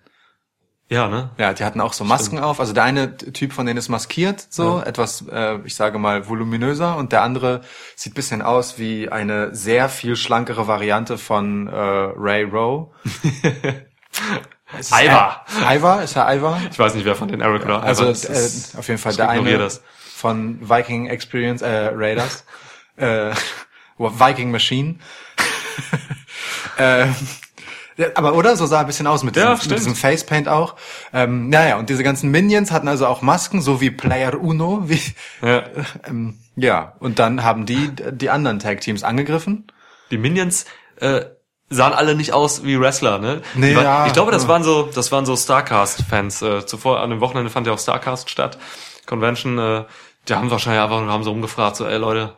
[0.89, 1.31] Ja, ne?
[1.37, 2.59] Ja, die hatten auch so Masken auf.
[2.59, 6.97] Also der eine Typ von denen ist maskiert, so etwas, äh, ich sage mal, voluminöser,
[6.97, 7.61] und der andere
[7.95, 12.91] sieht bisschen aus wie eine sehr viel schlankere Variante von äh, Ray Rowe.
[14.91, 15.45] Ivar.
[15.69, 16.03] Ivar?
[16.03, 16.59] Ist er Ivar?
[16.71, 19.15] Ich weiß nicht, wer von den Eric oder Also es ist- äh, auf jeden Fall
[19.15, 19.81] der eine das.
[20.23, 22.45] Von Viking Experience äh, Raiders,
[22.95, 23.31] äh,
[23.97, 24.95] Viking Machine.
[26.77, 27.07] äh,
[28.15, 30.77] aber oder so sah er ein bisschen aus mit Ja, diesem, mit diesem Facepaint auch.
[31.11, 34.87] Ähm, naja, und diese ganzen Minions hatten also auch Masken, so wie Player Uno.
[34.87, 35.01] Wie,
[35.41, 35.63] Ja.
[36.07, 39.67] ähm, ja, und dann haben die die anderen Tag Teams angegriffen.
[40.09, 40.65] Die Minions
[41.01, 41.25] äh,
[41.69, 43.41] sahen alle nicht aus wie Wrestler, ne?
[43.55, 44.07] Nee, waren, ja.
[44.07, 46.41] ich glaube, das waren so, das waren so Starcast-Fans.
[46.41, 48.57] Äh, zuvor an dem Wochenende fand ja auch Starcast statt,
[49.05, 49.59] Convention.
[49.59, 49.83] Äh,
[50.27, 52.35] die haben wahrscheinlich einfach haben so rumgefragt, so, ey Leute,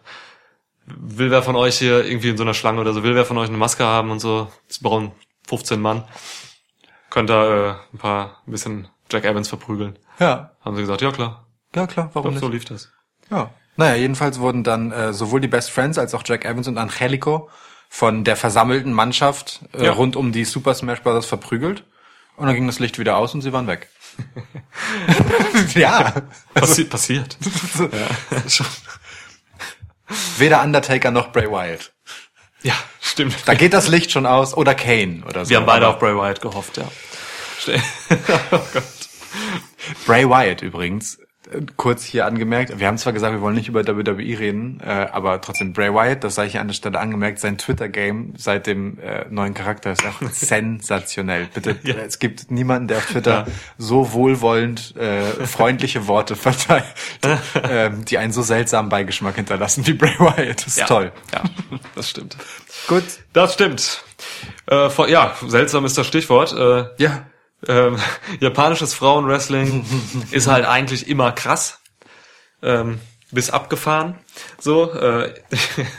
[0.85, 3.37] will wer von euch hier irgendwie in so einer Schlange oder so, will wer von
[3.37, 4.51] euch eine Maske haben und so?
[4.69, 5.11] Es brauchen
[5.47, 6.03] 15 Mann.
[7.09, 9.97] Könnt ihr äh, ein paar, ein bisschen Jack Evans verprügeln.
[10.19, 12.53] Ja, Haben sie gesagt, ja klar, ja klar, warum so nicht?
[12.53, 12.91] lief das.
[13.29, 13.51] Ja.
[13.77, 17.49] Naja, jedenfalls wurden dann äh, sowohl die Best Friends als auch Jack Evans und Angelico
[17.89, 19.91] von der versammelten Mannschaft äh, Ja.
[19.91, 21.25] rund um die Super Smash Bros.
[21.25, 21.83] verprügelt.
[22.37, 23.89] Und dann ging das Licht wieder aus und sie waren weg.
[25.75, 26.13] ja.
[26.53, 27.37] Passi passiert.
[30.37, 31.93] Weder Undertaker noch Bray Wyatt.
[32.61, 33.35] Ja, stimmt.
[33.45, 34.55] Da geht das Licht schon aus.
[34.55, 35.49] Oder Kane oder so.
[35.49, 36.87] Wir haben beide auf Bray Wyatt gehofft, ja.
[38.51, 38.83] Oh Gott.
[40.05, 41.17] Bray Wyatt übrigens,
[41.77, 45.39] kurz hier angemerkt, wir haben zwar gesagt, wir wollen nicht über WWE reden, äh, aber
[45.41, 49.25] trotzdem Bray Wyatt, das sei hier an der Stelle angemerkt, sein Twitter-Game seit dem äh,
[49.29, 51.47] neuen Charakter ist auch sensationell.
[51.53, 51.95] Bitte, Ja.
[51.95, 53.53] es gibt niemanden, der auf Twitter Ja.
[53.77, 56.85] so wohlwollend äh, freundliche Worte verteilt,
[57.63, 60.57] ähm, die einen so seltsamen Beigeschmack hinterlassen wie Bray Wyatt.
[60.61, 60.85] Das ist Ja.
[60.87, 61.11] toll.
[61.33, 61.43] Ja,
[61.95, 62.37] das stimmt.
[62.87, 63.03] Gut.
[63.33, 64.03] Das stimmt.
[64.67, 66.53] Äh, vor, ja, seltsam ist das Stichwort.
[66.53, 67.25] Äh, Ja.
[67.67, 67.97] Ähm,
[68.39, 69.85] japanisches Frauenwrestling
[70.31, 71.79] ist halt eigentlich immer krass.
[72.61, 72.99] Ähm,
[73.31, 74.19] bis abgefahren.
[74.59, 75.33] So, äh,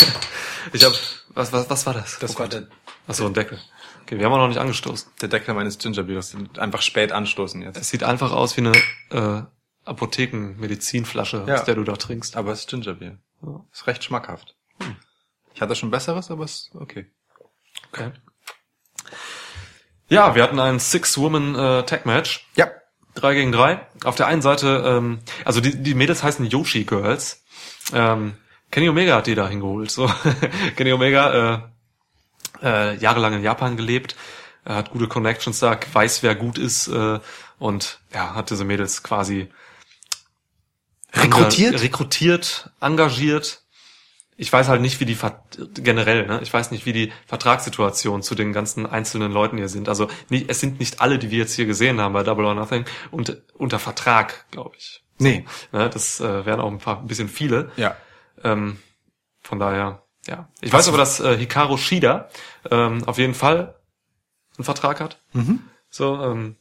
[0.72, 0.94] ich habe
[1.34, 2.18] was, was, was war das?
[2.18, 2.66] Das war der,
[3.09, 3.61] Ach so, ein Deckel.
[4.02, 5.11] Okay, wir haben auch noch nicht angestoßen.
[5.20, 6.34] der Deckel meines Gingerbeers.
[6.59, 7.76] Einfach spät anstoßen jetzt.
[7.76, 8.72] Es sieht einfach aus wie eine
[9.11, 9.42] äh,
[9.84, 11.54] Apotheken-Medizinflasche, Ja.
[11.57, 12.36] aus der du da trinkst.
[12.36, 13.18] Aber es ist Gingerbeer.
[13.72, 14.57] Ist recht schmackhaft.
[15.54, 17.07] Ich hatte schon besseres, aber es ist okay.
[17.92, 18.12] Okay.
[20.09, 22.46] Ja, wir hatten ein Six-Woman-Tag-Match.
[22.54, 22.70] Ja.
[23.14, 23.80] Drei gegen drei.
[24.04, 27.42] Auf der einen Seite, ähm, also die, die Mädels heißen Yoshi Girls.
[27.92, 28.34] Ähm,
[28.70, 29.90] Kenny Omega hat die da hingeholt.
[29.90, 30.11] So.
[30.76, 31.62] Kenny Omega,
[32.62, 34.16] äh, äh, jahrelang in Japan gelebt,
[34.64, 37.18] äh, hat gute Connections da, weiß, wer gut ist äh,
[37.59, 39.48] und ja, hat diese Mädels quasi
[41.14, 41.74] Rekrutiert?
[41.76, 43.62] Enga- rekrutiert, engagiert.
[44.39, 45.43] Ich weiß halt nicht, wie die Ver
[45.74, 46.41] generell, ne?
[46.43, 49.89] Ich weiß nicht, wie die Vertragssituation zu den ganzen einzelnen Leuten hier sind.
[49.89, 52.55] Also nicht, es sind nicht alle, die wir jetzt hier gesehen haben bei Double or
[52.55, 55.03] Nothing, und, unter Vertrag, glaube ich.
[55.18, 55.47] Nee.
[55.72, 55.89] Ne?
[55.89, 57.70] Das äh, wären auch ein paar ein bisschen viele.
[57.76, 57.97] Ja.
[58.45, 58.78] Ähm,
[59.41, 60.49] von daher, ja.
[60.61, 62.28] Ich weiß aber, dass äh, Hikaru Shida
[62.70, 63.76] ähm, auf jeden Fall
[64.59, 65.18] einen Vertrag hat.
[65.32, 65.61] Mhm.
[65.89, 66.57] So, ähm,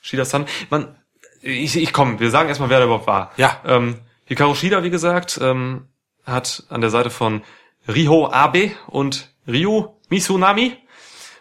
[0.00, 0.46] Shida-san.
[0.70, 0.96] Man,
[1.42, 3.32] ich, ich komm, wir sagen erstmal, wer da überhaupt war.
[3.36, 3.60] Ja.
[3.66, 5.88] Ähm, Hikaru Shida, wie gesagt, ähm,
[6.24, 7.42] hat an der Seite von
[7.88, 10.76] Riho Abe und Ryu Misunami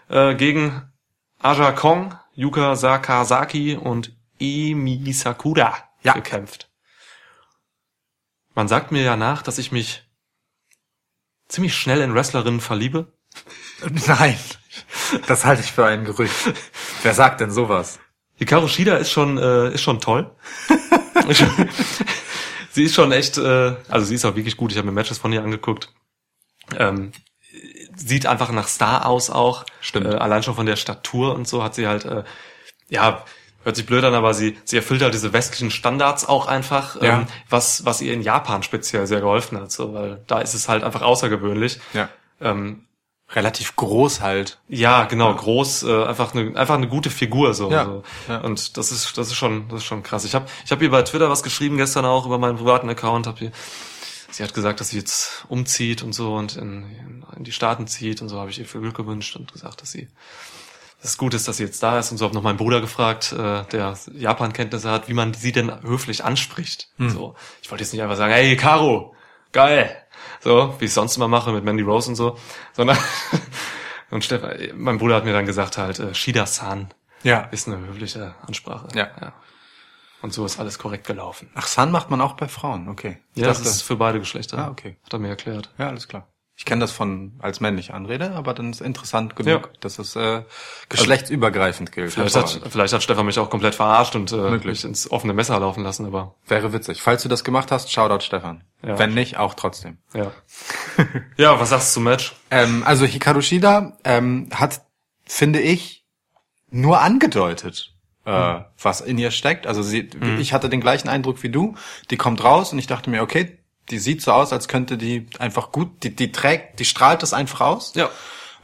[0.09, 0.91] äh, gegen
[1.39, 6.13] Aja Kong, Yuka Sakazaki und Emi Sakura Ja.
[6.13, 6.69] gekämpft.
[8.55, 10.03] Man sagt mir ja nach, dass ich mich
[11.47, 13.13] ziemlich schnell in Wrestlerinnen verliebe.
[14.07, 14.37] Nein.
[15.27, 16.35] Das halte ich für ein Gerücht.
[17.03, 17.99] Wer sagt denn sowas?
[18.35, 20.33] Hikaru Shida ist schon äh, ist schon toll.
[22.71, 24.71] sie ist schon echt, äh, also sie ist auch wirklich gut.
[24.71, 25.89] Ich habe mir Matches von ihr angeguckt.
[26.77, 27.11] Ähm,
[27.95, 29.65] sieht einfach nach Star aus auch.
[29.81, 30.07] Stimmt.
[30.07, 32.23] Äh, allein schon von der Statur und so hat sie halt, äh,
[32.89, 33.25] ja,
[33.63, 37.19] hört sich blöd an, aber sie, sie erfüllt halt diese westlichen Standards auch einfach, Ja.
[37.21, 40.69] ähm, was, was ihr in Japan speziell sehr geholfen hat, so, weil da ist es
[40.69, 41.79] halt einfach außergewöhnlich.
[41.93, 42.09] Ja.
[42.39, 42.85] Ähm,
[43.33, 44.57] Relativ groß halt.
[44.67, 47.71] ja, genau, groß, äh, einfach eine einfach eine gute Figur so.
[47.71, 48.03] Ja, so.
[48.27, 48.39] ja.
[48.39, 50.25] Und das ist das ist schon das ist schon krass.
[50.25, 53.27] Ich habe ich habe ihr bei Twitter was geschrieben gestern auch über meinen privaten Account.
[53.27, 53.51] Hab ihr,
[54.31, 58.21] sie hat gesagt, dass sie jetzt umzieht und so und in, in die Staaten zieht
[58.21, 58.39] und so.
[58.39, 60.07] Habe ich ihr viel Glück gewünscht und gesagt, dass sie
[61.01, 62.25] dass es gut ist, dass sie jetzt da ist und so.
[62.25, 66.89] Habe noch meinen Bruder gefragt, äh, der Japan-Kenntnisse hat, wie man sie denn höflich anspricht.
[66.97, 67.09] Hm.
[67.09, 69.15] So, ich wollte jetzt nicht einfach sagen, hey Caro,
[69.51, 69.95] geil.
[70.41, 72.37] So, wie ich sonst immer mache mit Mandy Rose und so.
[72.73, 72.97] Sondern,
[74.11, 76.89] und Stefan, mein Bruder hat mir dann gesagt halt, äh, Shida-san
[77.23, 77.41] Ja.
[77.51, 78.87] ist eine höfliche Ansprache.
[78.95, 79.33] Ja.
[80.21, 81.49] Und so ist alles korrekt gelaufen.
[81.55, 83.17] Ach, Sun macht man auch bei Frauen, okay.
[83.35, 84.57] Ich Ja, das ist für beide Geschlechter.
[84.57, 84.97] Ah, okay.
[85.05, 85.69] Hat er mir erklärt.
[85.77, 86.27] Ja, alles klar.
[86.59, 89.69] Ich kenne das von als männliche Anrede, aber dann ist interessant genug, Ja.
[89.79, 90.43] dass es äh,
[90.89, 92.11] geschlechtsübergreifend gilt.
[92.11, 94.65] Vielleicht hat, vielleicht hat Stefan mich auch komplett verarscht und äh, Möglich.
[94.65, 97.01] mich ins offene Messer laufen lassen, aber Wäre witzig.
[97.01, 98.65] Falls du das gemacht hast, Shoutout Stefan.
[98.85, 98.99] Ja.
[98.99, 99.99] Wenn nicht, auch trotzdem.
[100.13, 100.31] ja.
[101.37, 102.35] ja, was sagst du zum Match?
[102.51, 104.81] Ähm, also Hikaru Shida ähm, hat,
[105.25, 106.03] finde ich,
[106.69, 107.93] nur angedeutet,
[108.25, 109.65] äh, was in ihr steckt.
[109.65, 111.75] Also sie, ich hatte den gleichen Eindruck wie du.
[112.09, 113.58] Die kommt raus und ich dachte mir, okay,
[113.91, 117.33] die sieht so aus, als könnte die einfach gut, die, die trägt, die strahlt das
[117.33, 117.93] einfach aus.
[117.95, 118.09] Ja.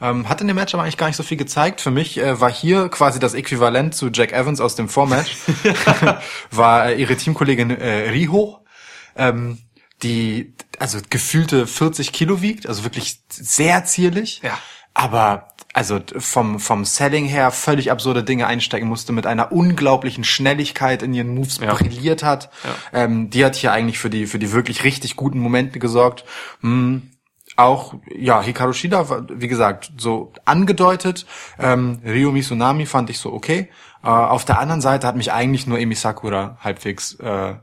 [0.00, 1.80] Ähm, hat in dem Match aber eigentlich gar nicht so viel gezeigt.
[1.80, 5.36] Für mich äh, war hier quasi das Äquivalent zu Jack Evans aus dem Vormatch.
[6.50, 8.58] war äh, ihre Teamkollegin äh, Riho,
[9.16, 9.58] ähm,
[10.02, 14.42] die also gefühlte 40 Kilo wiegt, also wirklich sehr zierlich.
[14.42, 14.58] Ja.
[14.92, 21.02] Aber also vom vom Selling her völlig absurde Dinge einsteigen musste, mit einer unglaublichen Schnelligkeit
[21.02, 21.74] in ihren Moves Ja.
[21.74, 22.48] brilliert hat.
[22.94, 26.24] Ähm, die hat hier eigentlich für die für die wirklich richtig guten Momente gesorgt.
[26.62, 27.10] Hm,
[27.56, 31.26] auch, ja, Hikaru Shida, wie gesagt, so angedeutet.
[31.58, 33.68] Ähm, Ryo Misunami fand ich so okay.
[34.02, 37.54] Äh, auf der anderen Seite hat mich eigentlich nur Emi Sakura halbwegs äh,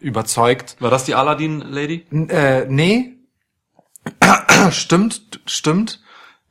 [0.00, 0.76] überzeugt.
[0.80, 2.06] War das die Aladdin-Lady?
[2.28, 3.14] Äh, nee,
[4.70, 6.01] stimmt, stimmt.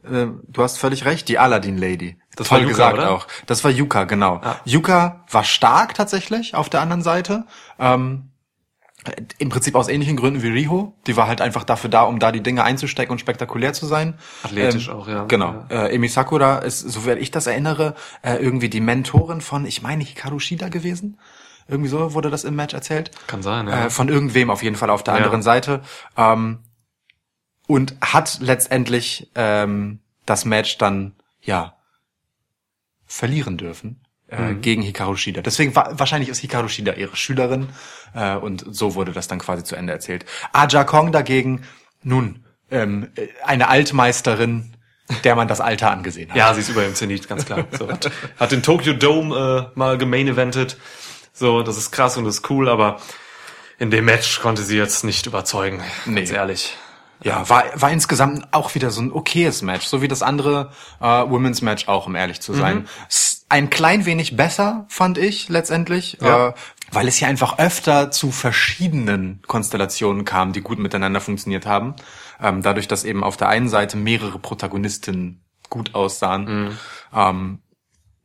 [0.03, 2.17] Äh, du hast völlig recht, die Aladdin-Lady.
[2.35, 3.11] Das Toll war Yuka, gesagt oder?
[3.11, 3.27] auch.
[3.45, 4.39] Das war Yuka, genau.
[4.43, 4.55] Ah.
[4.65, 7.45] Yuka war stark tatsächlich auf der anderen Seite.
[7.79, 8.29] Ähm,
[9.39, 10.93] im Prinzip aus ähnlichen Gründen wie Riho.
[11.07, 14.13] Die war halt einfach dafür da, um da die Dinge einzustecken und spektakulär zu sein.
[14.43, 15.23] Athletisch auch, ja.
[15.25, 15.65] Genau.
[15.69, 20.03] Äh, Emi Sakura ist, soweit ich das erinnere, äh, irgendwie die Mentorin von, ich meine,
[20.03, 21.19] Hikaru Shida gewesen.
[21.67, 23.11] Irgendwie so wurde das im Match erzählt.
[23.27, 23.85] Kann sein, ja.
[23.85, 25.23] Äh, von irgendwem auf jeden Fall auf der Ja.
[25.23, 25.81] anderen Seite.
[26.15, 26.59] Ähm,
[27.71, 31.77] und hat letztendlich ähm, das Match dann, ja,
[33.05, 35.41] verlieren dürfen äh, gegen Hikaru Shida.
[35.41, 37.69] Deswegen war, wahrscheinlich ist Hikaru Shida ihre Schülerin
[38.13, 40.25] äh, und so wurde das dann quasi zu Ende erzählt.
[40.51, 41.61] Aja Kong dagegen,
[42.03, 44.75] nun, ähm, äh, eine Altmeisterin,
[45.23, 46.35] der man das Alter angesehen hat.
[46.35, 47.67] Ja, sie ist über dem Zenit, ganz klar.
[47.71, 50.75] So, hat, hat den Tokyo Dome äh, mal gemain eventet.
[51.31, 52.99] So, das ist krass und das ist cool, aber
[53.79, 55.81] in dem Match konnte sie jetzt nicht überzeugen.
[56.05, 56.35] Ganz Nee.
[56.35, 56.75] ehrlich.
[57.23, 61.05] Ja, war, war insgesamt auch wieder so ein okayes Match, so wie das andere äh,
[61.05, 62.87] Women's Match auch, um ehrlich zu sein.
[63.09, 66.49] S- Ein klein wenig besser, fand ich letztendlich, Ja.
[66.49, 66.53] äh,
[66.91, 71.95] weil es hier einfach öfter zu verschiedenen Konstellationen kam, die gut miteinander funktioniert haben.
[72.41, 76.77] Ähm, dadurch, dass eben auf der einen Seite mehrere Protagonistinnen gut aussahen.
[77.13, 77.59] Ähm,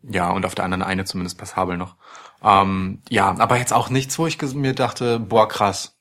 [0.03, 1.97] ja, und auf der anderen eine zumindest passabel noch.
[2.43, 5.97] Ähm, ja, aber jetzt auch nichts, wo ich mir dachte, boah, krass.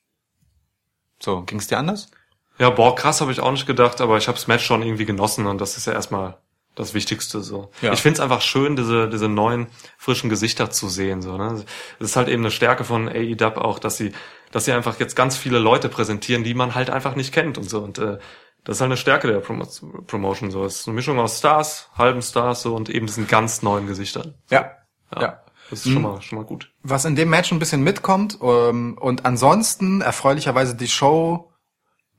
[1.20, 2.10] So, ging's dir anders?
[2.58, 5.04] Ja, boah, krass habe ich auch nicht gedacht, aber ich habe das Match schon irgendwie
[5.04, 6.38] genossen und das ist ja erstmal
[6.76, 7.70] das Wichtigste so.
[7.80, 7.92] Ja.
[7.92, 9.66] Ich find's einfach schön, diese diese neuen
[9.98, 11.36] frischen Gesichter zu sehen so.
[11.36, 11.64] Ne,
[11.98, 14.12] es ist halt eben eine Stärke von AEW auch, dass sie
[14.52, 17.68] dass sie einfach jetzt ganz viele Leute präsentieren, die man halt einfach nicht kennt und
[17.68, 18.18] so und äh,
[18.64, 19.66] das ist halt eine Stärke der Promo
[20.06, 20.64] Promotion so.
[20.64, 24.34] Es ist eine Mischung aus Stars, halben Stars so und eben diesen ganz neuen Gesichtern.
[24.50, 24.72] Ja.
[25.14, 25.40] Ja, ja.
[25.70, 26.72] das ist schon mal schon mal gut.
[26.82, 31.52] Was in dem Match ein bisschen mitkommt ähm, und ansonsten erfreulicherweise die Show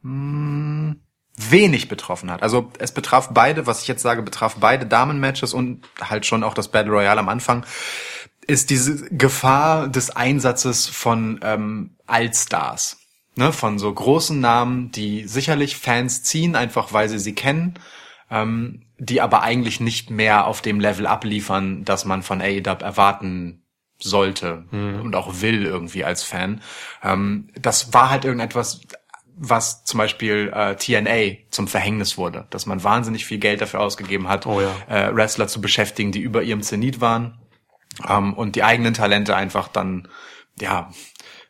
[0.01, 0.95] mh,
[1.37, 2.41] wenig betroffen hat.
[2.41, 6.53] Also es betraf beide, was ich jetzt sage, betraf beide Damenmatches und halt schon auch
[6.53, 7.65] das Battle Royale am Anfang,
[8.47, 12.97] ist diese Gefahr des Einsatzes von ähm, Allstars.
[13.35, 17.75] Ne, von so großen Namen, die sicherlich Fans ziehen, einfach weil sie sie kennen,
[18.31, 23.61] ähm, die aber eigentlich nicht mehr auf dem Level abliefern, das man von AEW erwarten
[23.99, 26.61] sollte und auch will irgendwie als Fan.
[27.03, 28.81] Ähm, das war halt irgendetwas,
[29.39, 34.27] was zum Beispiel äh, TNA zum Verhängnis wurde, dass man wahnsinnig viel Geld dafür ausgegeben
[34.27, 34.75] hat, Oh ja.
[34.87, 37.37] äh, Wrestler zu beschäftigen, die über ihrem Zenit waren
[38.07, 40.07] ähm, und die eigenen Talente einfach dann
[40.59, 40.91] ja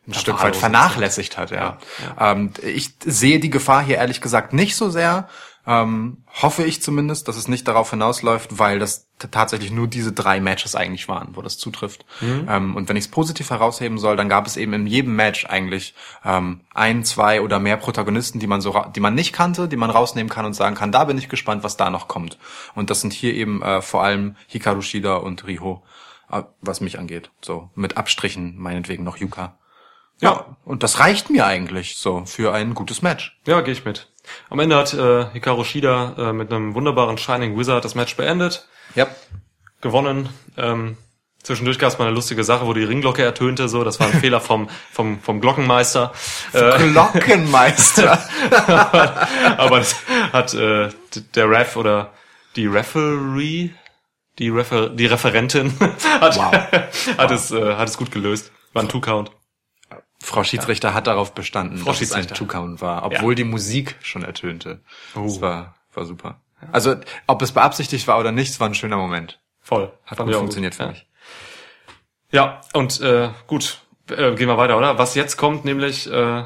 [0.06, 1.50] ein Stück weit vernachlässigt hat.
[1.50, 1.78] Ja.
[2.18, 5.28] Ähm, ich sehe die Gefahr hier ehrlich gesagt nicht so sehr.
[5.68, 10.40] Ähm, hoffe ich zumindest, dass es nicht darauf hinausläuft, weil das tatsächlich nur diese drei
[10.40, 12.06] Matches eigentlich waren, wo das zutrifft.
[12.48, 15.44] Ähm, und wenn ich es positiv herausheben soll, dann gab es eben in jedem Match
[15.44, 15.94] eigentlich
[16.24, 19.90] ähm, ein, zwei oder mehr Protagonisten, die man so, die man nicht kannte, die man
[19.90, 22.38] rausnehmen kann und sagen kann, da bin ich gespannt, was da noch kommt.
[22.74, 25.82] Und das sind hier eben äh, vor allem Hikaru Shida und Riho,
[26.32, 27.30] äh, was mich angeht.
[27.42, 29.58] So mit Abstrichen meinetwegen noch Yuka.
[30.20, 33.38] Ja, und das reicht mir eigentlich so für ein gutes Match.
[33.46, 34.08] Ja, gehe ich mit.
[34.50, 38.68] Am Ende hat äh, Hikaru Shida äh, mit einem wunderbaren Shining Wizard das Match beendet.
[38.94, 39.06] Ja.
[39.80, 40.28] gewonnen.
[40.56, 40.96] Ähm,
[41.44, 44.12] Zwischendurch gab es mal eine lustige Sache, wo die Ringglocke ertönte, so, das war ein
[44.20, 46.12] Fehler vom, vom, vom Glockenmeister.
[46.52, 48.18] Äh, Glockenmeister.
[49.56, 49.96] aber das
[50.32, 50.88] hat äh,
[51.34, 52.12] der Ref oder
[52.56, 53.70] die Referee,
[54.38, 55.72] die, Refer die Referentin
[56.20, 56.52] hat, Wow.
[57.18, 58.50] hat, es, äh, hat es gut gelöst.
[58.72, 59.30] War ein Two-Count.
[60.20, 62.26] Frau Schiedsrichter hat darauf bestanden, Frau dass es ein.
[62.26, 64.80] Two-Count war, obwohl die Musik schon ertönte.
[65.14, 65.40] Das Oh.
[65.40, 66.40] war, war super.
[66.72, 66.96] Also,
[67.28, 69.38] ob es beabsichtigt war oder nicht, es war ein schöner Moment.
[69.60, 69.92] Voll.
[70.06, 70.88] Hat gut ich funktioniert für ja.
[70.88, 71.06] mich.
[72.32, 74.98] Ja, und äh, gut, äh, gehen wir weiter, oder?
[74.98, 76.44] Was jetzt kommt, nämlich, äh,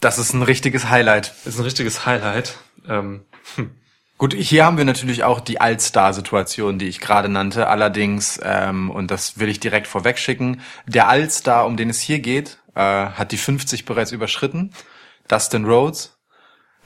[0.00, 1.32] Das ist ein richtiges Highlight.
[1.44, 2.58] ist ein richtiges Highlight.
[2.88, 3.24] Ähm,
[4.18, 7.68] Gut, hier haben wir natürlich auch die Allstar-Situation, die ich gerade nannte.
[7.68, 12.58] Allerdings, ähm, und das will ich direkt vorwegschicken, der Allstar, um den es hier geht,
[12.80, 14.72] äh, hat die 50 bereits überschritten.
[15.28, 16.18] Dustin Rhodes.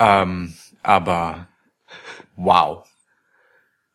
[0.01, 1.47] Ähm, aber
[2.37, 2.85] wow.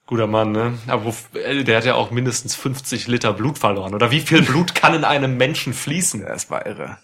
[0.06, 0.78] guter Mann, ne?
[0.88, 3.94] Aber wo, äh, der hat ja auch mindestens 50 Liter Blut verloren.
[3.94, 6.26] Oder wie viel Blut kann in einem Menschen fließen?
[6.26, 6.98] Das war irre.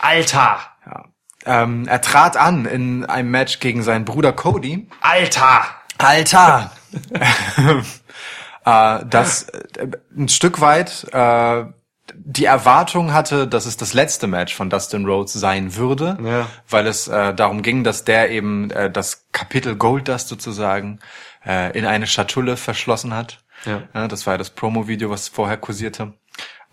[0.00, 0.58] Alter!
[0.84, 1.04] Ja.
[1.46, 4.88] Ähm, er trat an in einem Match gegen seinen Bruder Cody.
[5.00, 5.64] Alter!
[5.98, 6.72] Alter!
[8.64, 11.64] äh, das äh, ein Stück weit äh,
[12.14, 16.46] die Erwartung hatte, dass es das letzte Match von Dustin Rhodes sein würde, Ja.
[16.68, 20.98] weil es äh, darum ging, dass der eben äh, das Kapitel Goldust sozusagen
[21.46, 23.40] äh, in eine Schatulle verschlossen hat.
[23.64, 24.08] Ja.
[24.08, 26.12] das war ja das Promo-Video, was vorher kursierte.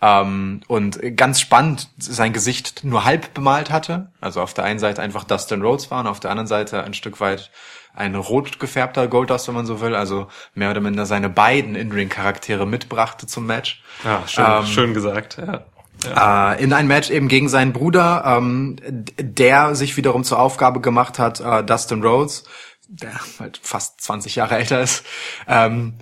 [0.02, 4.12] Ähm, und ganz spannend, sein Gesicht nur halb bemalt hatte.
[4.20, 6.92] Also auf der einen Seite einfach Dustin Rhodes war und auf der anderen Seite ein
[6.92, 7.50] Stück weit
[7.94, 9.94] ein rot gefärbter Goldust, wenn man so will.
[9.94, 13.82] Also mehr oder minder seine beiden In-Ring-Charaktere mitbrachte zum Match.
[14.04, 15.38] Ja, schön, Ähm, schön gesagt.
[15.38, 16.52] Ja.
[16.54, 18.76] Äh, in ein Match eben gegen seinen Bruder, ähm,
[19.18, 22.44] der sich wiederum zur Aufgabe gemacht hat, äh, Dustin Rhodes,
[22.88, 25.04] der halt fast 20 Jahre älter ist,
[25.46, 25.94] ähm,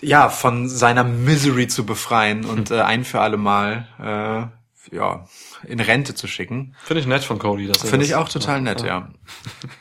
[0.00, 5.26] ja, von seiner Misery zu befreien und äh, ein für alle Mal äh, ja,
[5.66, 6.74] in Rente zu schicken.
[6.84, 7.66] Finde ich nett von Cody.
[7.66, 9.08] dass er Finde das- ich auch total nett, ja.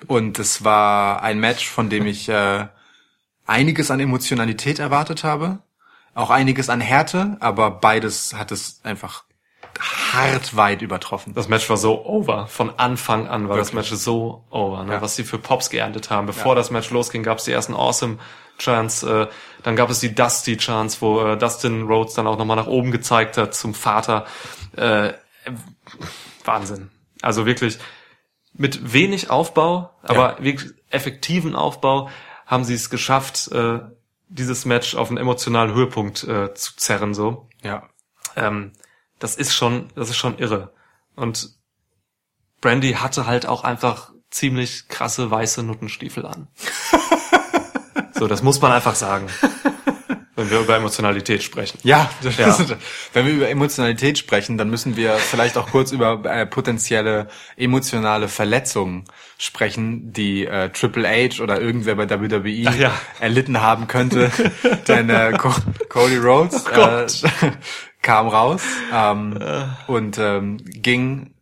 [0.07, 2.67] Und es war ein Match, von dem ich äh,
[3.45, 5.59] einiges an Emotionalität erwartet habe,
[6.15, 9.23] auch einiges an Härte, aber beides hat es einfach
[9.79, 11.33] hart weit übertroffen.
[11.33, 12.45] Das Match war so over.
[12.47, 13.91] Von Anfang an war das Wirklich.
[13.91, 14.83] Match so over.
[14.83, 14.93] Ne?
[14.93, 15.01] Ja.
[15.01, 16.27] Was sie für Pops geerntet haben.
[16.27, 18.17] Bevor das Match losging, gab es die ersten Awesome
[18.59, 19.01] Chants.
[19.01, 19.27] Äh,
[19.63, 22.91] dann gab es die Dusty Chants, wo äh, Dustin Rhodes dann auch nochmal nach oben
[22.91, 24.25] gezeigt hat zum Vater.
[24.75, 25.13] Äh,
[26.45, 26.89] Wahnsinn.
[27.21, 27.79] Also wirklich
[28.53, 32.09] mit wenig Aufbau, aber wirklich effektiven Aufbau
[32.45, 33.79] haben sie es geschafft, äh,
[34.27, 37.89] dieses Match auf einen emotionalen Höhepunkt äh, zu zerren so Ja.
[38.35, 38.73] ähm,
[39.19, 40.73] das ist schon, das ist schon irre.
[41.15, 41.55] Und
[42.61, 46.47] Brandy hatte halt auch einfach ziemlich krasse weiße Nuttenstiefel an.
[48.13, 49.27] so, das muss man einfach sagen.
[50.35, 51.77] Wenn wir über Emotionalität sprechen.
[51.83, 52.57] Ja, Ja.
[53.13, 58.27] Wenn wir über Emotionalität sprechen, dann müssen wir vielleicht auch kurz über äh, potenzielle emotionale
[58.27, 59.05] Verletzungen
[59.37, 62.93] sprechen, die äh, Triple H oder irgendwer bei WWE Ach ja.
[63.19, 64.31] erlitten haben könnte.
[64.87, 65.53] Denn äh, Co
[65.89, 67.23] Cody Rhodes äh, Gott.
[68.01, 69.39] kam raus ähm,
[69.87, 71.32] und ähm, ging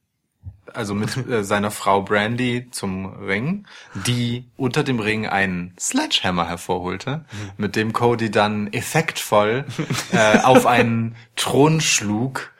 [0.73, 3.67] also mit äh, seiner Frau Brandy zum Ring,
[4.05, 7.25] die unter dem Ring einen Sledgehammer hervorholte,
[7.57, 9.65] mit dem Cody dann effektvoll
[10.11, 12.53] äh, auf einen Thron schlug,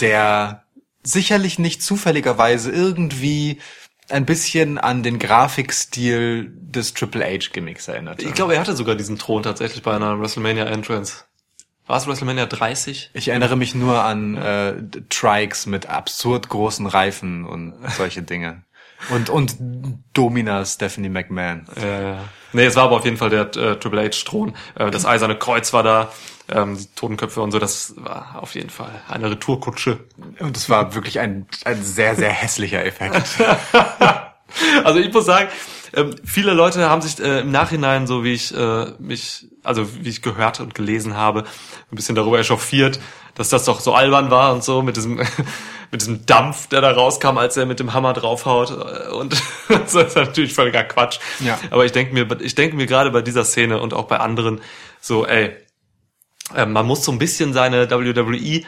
[0.00, 0.64] der
[1.02, 3.58] sicherlich nicht zufälligerweise irgendwie
[4.08, 8.24] ein bisschen an den Grafikstil des Triple H Gimmicks erinnerte.
[8.24, 11.24] Ich glaube, er hatte sogar diesen Thron tatsächlich bei einer WrestleMania Entrance.
[11.86, 13.10] War es WrestleMania 30?
[13.14, 14.74] Ich erinnere mich nur an äh,
[15.08, 18.62] Trikes mit absurd großen Reifen und solche Dinge.
[19.10, 19.56] Und, und
[20.12, 21.66] Domina Stephanie McMahon.
[21.76, 22.14] Äh,
[22.52, 24.54] nee, es war aber auf jeden Fall der äh, Triple H-Thron.
[24.74, 26.10] Äh, das eiserne Kreuz war da,
[26.48, 27.60] ähm, die Totenköpfe und so.
[27.60, 30.00] Das war auf jeden Fall eine Retourkutsche.
[30.40, 33.22] Und es war wirklich ein, ein sehr, sehr hässlicher Effekt.
[34.84, 35.48] Also ich muss sagen,
[35.96, 40.10] ähm, viele Leute haben sich äh, im Nachhinein, so wie ich äh, mich, also wie
[40.10, 41.44] ich gehört und gelesen habe,
[41.90, 43.00] ein bisschen darüber echauffiert,
[43.34, 45.16] dass das doch so albern war und so mit diesem
[45.90, 49.94] mit diesem Dampf, der da rauskam, als er mit dem Hammer draufhaut äh, und das
[49.94, 51.18] ist natürlich völliger Quatsch.
[51.40, 51.58] Ja.
[51.70, 54.60] Aber ich denke mir, ich denke mir gerade bei dieser Szene und auch bei anderen
[55.00, 55.56] so, ey,
[56.54, 58.62] äh, man muss so ein bisschen seine WWE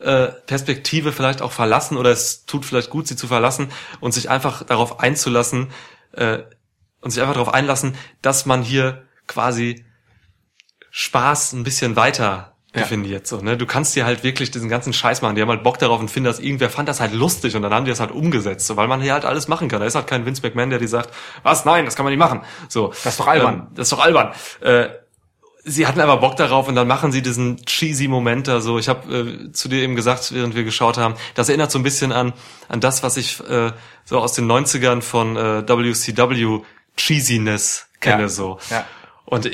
[0.00, 3.70] äh, Perspektive vielleicht auch verlassen oder es tut vielleicht gut, sie zu verlassen
[4.00, 5.68] und sich einfach darauf einzulassen
[7.02, 9.84] und sich einfach darauf einlassen, dass man hier quasi
[10.90, 12.80] Spaß ein bisschen weiter Ja.
[12.82, 13.26] definiert.
[13.26, 13.56] So, ne?
[13.58, 15.34] Du kannst dir halt wirklich diesen ganzen Scheiß machen.
[15.36, 17.72] Die haben halt Bock darauf und finden das, irgendwer fand das halt lustig und dann
[17.74, 19.80] haben die das halt umgesetzt, so, weil man hier halt alles machen kann.
[19.80, 21.10] Da ist halt kein Vince McMahon, der dir sagt,
[21.42, 22.40] was, nein, das kann man nicht machen.
[22.68, 23.54] So, Das ist doch albern.
[23.54, 24.32] Ähm, das ist doch albern.
[24.60, 24.88] Äh,
[25.64, 28.78] sie hatten aber Bock darauf und dann machen sie diesen cheesy Moment da so.
[28.78, 29.14] Ich habe
[29.48, 32.32] äh, zu dir eben gesagt, während wir geschaut haben, das erinnert so ein bisschen an
[32.68, 33.72] an das, was ich äh,
[34.04, 36.60] so aus den 90ern von äh, WCW
[36.96, 38.28] Cheesiness kenne Ja.
[38.28, 38.58] so.
[38.70, 38.84] Ja.
[39.24, 39.50] Und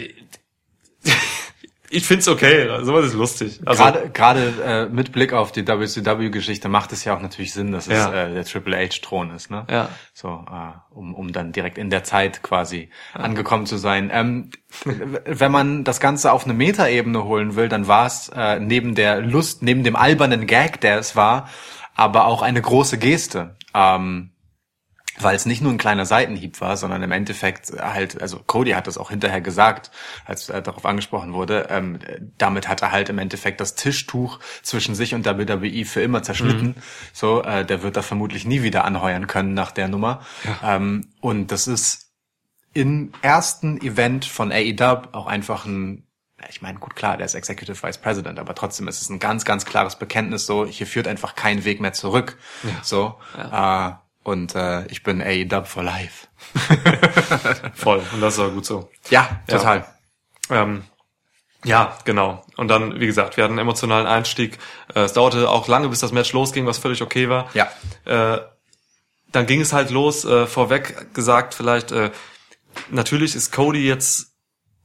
[1.91, 3.61] ich find's okay, sowas ist lustig.
[3.64, 7.72] Also Gerade gerade äh, mit Blick auf die WCW-Geschichte macht es ja auch natürlich Sinn,
[7.72, 8.12] dass es Ja.
[8.26, 9.64] äh, der Triple H-Thron ist, ne?
[9.70, 9.89] Ja.
[10.12, 14.11] So, äh, um, um dann direkt in der Zeit quasi angekommen zu sein.
[14.12, 14.51] Ähm,
[14.84, 19.20] wenn man das Ganze auf eine Metaebene holen will, dann war es äh, neben der
[19.22, 21.49] Lust, neben dem albernen Gag, der es war,
[21.95, 23.57] aber auch eine große Geste.
[23.74, 24.30] Ähm,
[25.20, 28.86] weil es nicht nur ein kleiner Seitenhieb war, sondern im Endeffekt halt, also Cody hat
[28.86, 29.90] das auch hinterher gesagt,
[30.24, 31.98] als er darauf angesprochen wurde, ähm,
[32.36, 36.76] damit hat er halt im Endeffekt das Tischtuch zwischen sich und WWE für immer zerschnitten.
[37.12, 40.20] So, äh, der wird da vermutlich nie wieder anheuern können nach der Nummer.
[40.62, 42.12] Ähm, und das ist
[42.74, 46.04] im ersten Event von AEW auch einfach ein
[46.48, 49.44] ich meine, gut, klar, der ist Executive Vice President, aber trotzdem ist es ein ganz,
[49.44, 52.38] ganz klares Bekenntnis so, hier führt einfach kein Weg mehr zurück.
[52.82, 53.92] So, Äh,
[54.22, 56.26] und äh, ich bin AEW for life.
[57.74, 58.02] voll.
[58.12, 58.90] Und das ist auch gut so.
[59.10, 59.86] Ja, total.
[60.50, 60.84] Ähm,
[61.64, 62.44] ja, genau.
[62.56, 64.58] Und dann, wie gesagt, wir hatten einen emotionalen Einstieg.
[64.94, 67.50] Äh, es dauerte auch lange, bis das Match losging, was völlig okay war.
[67.54, 67.68] Ja.
[68.04, 68.40] Äh,
[69.32, 70.24] dann ging es halt los.
[70.24, 72.10] Äh, vorweg gesagt, vielleicht, äh,
[72.90, 74.28] natürlich ist Cody jetzt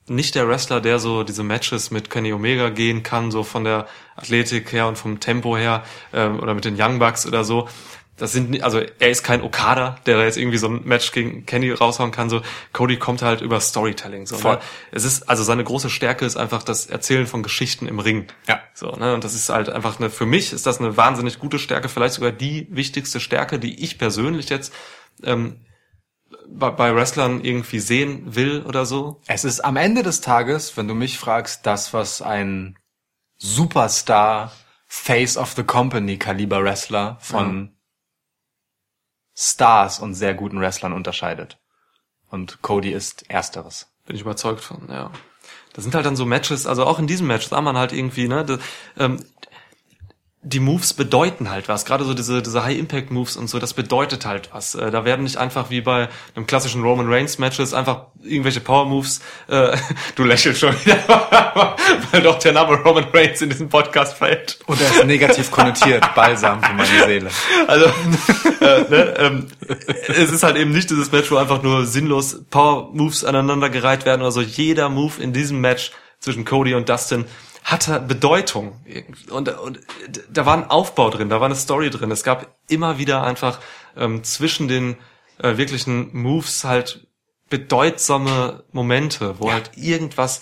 [0.08, 3.88] nicht der Wrestler, der so diese Matches mit Kenny Omega gehen kann, so von der
[4.16, 7.70] Athletik her und vom Tempo her, ähm, oder mit den Young Bucks oder so.
[8.16, 11.48] Das sind, also er ist kein Okada, der da jetzt irgendwie so ein Match gegen
[11.48, 12.30] Kenny raushauen kann.
[12.30, 12.42] So
[12.72, 14.28] Cody kommt halt über Storytelling.
[14.28, 14.56] So, Voll.
[14.56, 14.62] ne?
[14.92, 18.28] Es ist also seine große Stärke ist einfach das Erzählen von Geschichten im Ring.
[18.48, 18.62] Ja.
[18.76, 19.16] So, ne?
[19.16, 22.14] Und das ist halt einfach eine, für mich ist das eine wahnsinnig gute Stärke, vielleicht
[22.14, 24.74] sogar die wichtigste Stärke, die ich persönlich jetzt
[25.24, 25.66] ähm,
[26.48, 29.22] bei, bei Wrestlern irgendwie sehen will oder so.
[29.26, 32.78] Es ist am Ende des Tages, wenn du mich fragst, das, was ein
[33.38, 34.52] Superstar
[34.88, 37.73] Face of the Company Kaliber Wrestler von
[39.36, 41.58] Stars und sehr guten Wrestlern unterscheidet.
[42.30, 43.88] Und Cody ist ersteres.
[44.06, 45.12] Bin ich überzeugt von, ja.
[45.74, 48.28] Das sind halt dann so Matches, also auch in diesem Match sah man halt irgendwie,
[48.28, 48.60] ne, das,
[48.98, 49.26] ähm,
[50.46, 51.86] die Moves bedeuten halt was.
[51.86, 54.76] Gerade so diese, diese High-Impact-Moves und so, das bedeutet halt was.
[54.76, 59.78] Äh, da werden nicht einfach wie bei einem klassischen Roman Reigns-Matches einfach irgendwelche Power-Moves, äh,
[60.16, 60.98] du lächelst schon wieder,
[62.12, 64.60] weil doch der Name Roman Reigns in diesem Podcast fällt.
[64.66, 67.30] Und er ist negativ konnotiert, Balsam für meine Seele.
[67.68, 69.48] Also, äh, ne, ähm,
[70.10, 74.32] es ist halt eben nicht dieses Match, wo einfach nur sinnlos Power-Moves aneinandergereiht werden oder
[74.32, 74.42] so.
[74.42, 77.26] Jeder Move in diesem Match zwischen Cody und Dustin
[77.64, 78.84] hatte Bedeutung.
[79.30, 79.80] Und, und
[80.30, 82.12] da war ein Aufbau drin, da war eine Story drin.
[82.12, 83.60] Es gab immer wieder einfach
[83.96, 84.98] ähm, zwischen den
[85.40, 87.08] äh, wirklichen Moves halt
[87.50, 90.42] bedeutsame Momente, wo halt irgendwas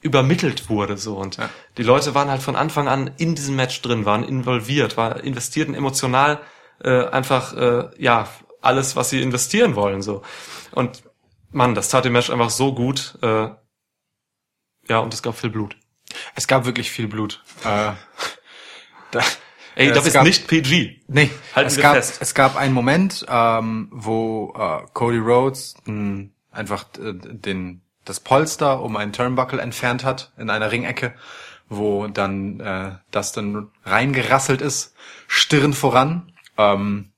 [0.00, 1.50] übermittelt wurde so und Ja.
[1.76, 5.74] die Leute waren halt von Anfang an in diesem Match drin, waren involviert, war investierten
[5.74, 6.40] emotional
[6.82, 8.28] äh, einfach äh, ja
[8.60, 10.22] alles, was sie investieren wollen so
[10.72, 11.02] und
[11.50, 13.48] Mann, das tat dem Match einfach so gut, äh,
[14.88, 15.76] ja und es gab viel Blut.
[16.34, 17.42] Es gab wirklich viel Blut.
[17.64, 17.92] Äh,
[19.12, 19.20] da,
[19.76, 21.02] Ey, das ist gab- nicht PG.
[21.08, 22.16] Nee, Halten es gab, fest.
[22.20, 28.80] es gab einen Moment, ähm, wo äh, Cody Rhodes mh, einfach äh, den, das Polster
[28.82, 31.14] um einen Turnbuckle entfernt hat in einer Ringecke,
[31.68, 34.94] wo dann äh, das dann reingerasselt ist,
[35.28, 36.32] Stirn voran.
[36.56, 37.12] Ähm,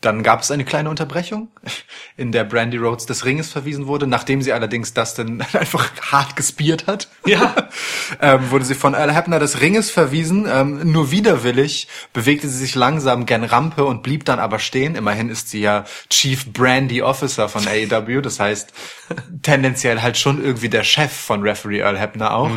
[0.00, 1.48] dann gab es eine kleine Unterbrechung,
[2.16, 6.36] in der Brandy Rhodes des Ringes verwiesen wurde, nachdem sie allerdings das dann einfach hart
[6.36, 7.08] gespiert hat.
[7.26, 7.68] Ja.
[8.20, 10.46] ähm, wurde sie von Earl Hebner des Ringes verwiesen.
[10.50, 14.94] Ähm, nur widerwillig bewegte sie sich langsam gen Rampe und blieb dann aber stehen.
[14.94, 18.72] Immerhin ist sie ja Chief Brandy Officer von AEW, das heißt
[19.42, 22.50] tendenziell halt schon irgendwie der Chef von Referee Earl Hebner auch.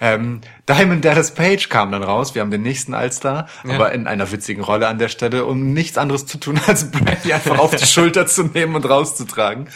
[0.00, 2.34] Ähm, Diamond Dallas Page kam dann raus.
[2.34, 5.96] Wir haben den nächsten Allstar, aber in einer witzigen Rolle an der Stelle, um nichts
[5.96, 9.68] anderes zu tun, als Brandy einfach auf die Schulter zu nehmen und rauszutragen.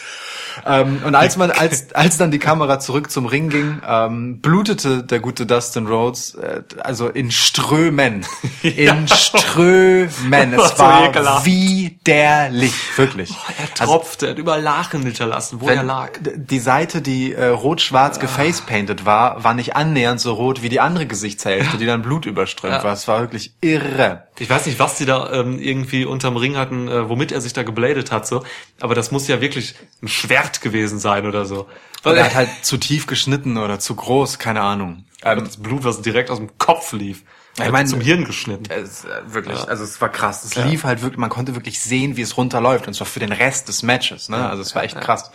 [0.65, 5.01] Ähm, und als man, als, als dann die Kamera zurück zum Ring ging, ähm, blutete
[5.03, 8.25] der gute Dustin Rhodes, äh, also in Strömen.
[8.61, 10.53] In Strömen.
[10.61, 12.73] Es war widerlich.
[12.97, 13.31] Wirklich.
[13.57, 16.11] Er tropfte, er hat überall Lachen hinterlassen, wo er lag.
[16.21, 21.05] Die Seite, die äh, rot-schwarz gefacepainted war, war nicht annähernd so rot wie die andere
[21.05, 22.83] Gesichtshälfte, die dann Blut überströmt Ja.
[22.83, 22.93] war.
[22.93, 24.23] Es war wirklich irre.
[24.39, 27.53] Ich weiß nicht, was die da ähm, irgendwie unterm Ring hatten, äh, womit er sich
[27.53, 28.43] da gebladet hat, so.
[28.79, 31.67] Aber das muss ja wirklich ein Schwert gewesen sein oder so.
[32.03, 35.05] Weil er hat halt zu tief geschnitten oder zu groß, keine Ahnung.
[35.23, 37.23] Ähm, das Blut, was direkt aus dem Kopf lief.
[37.57, 38.65] Er Ich meine, zum Hirn geschnitten.
[38.69, 40.43] Es, äh, wirklich, also es war krass.
[40.43, 43.31] Es lief halt wirklich, man konnte wirklich sehen, wie es runterläuft und zwar für den
[43.31, 44.29] Rest des Matches.
[44.29, 44.49] Ne?
[44.49, 45.31] Also es war echt krass.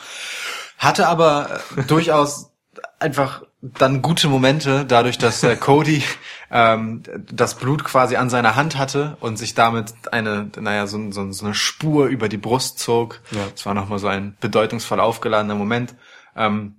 [0.78, 2.50] Hatte aber äh, durchaus
[2.98, 6.02] einfach dann gute Momente, dadurch, dass äh, Cody
[6.50, 7.02] ähm,
[7.32, 11.44] das Blut quasi an seiner Hand hatte und sich damit eine, naja, so, so, so
[11.46, 13.20] eine Spur über die Brust zog.
[13.30, 13.46] Ja.
[13.50, 15.94] Das war nochmal so ein bedeutungsvoll aufgeladener Moment.
[16.36, 16.76] Ähm,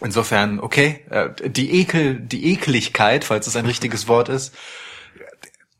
[0.00, 4.54] insofern, okay, äh, die Ekel, die Ekeligkeit, falls es ein richtiges Wort ist,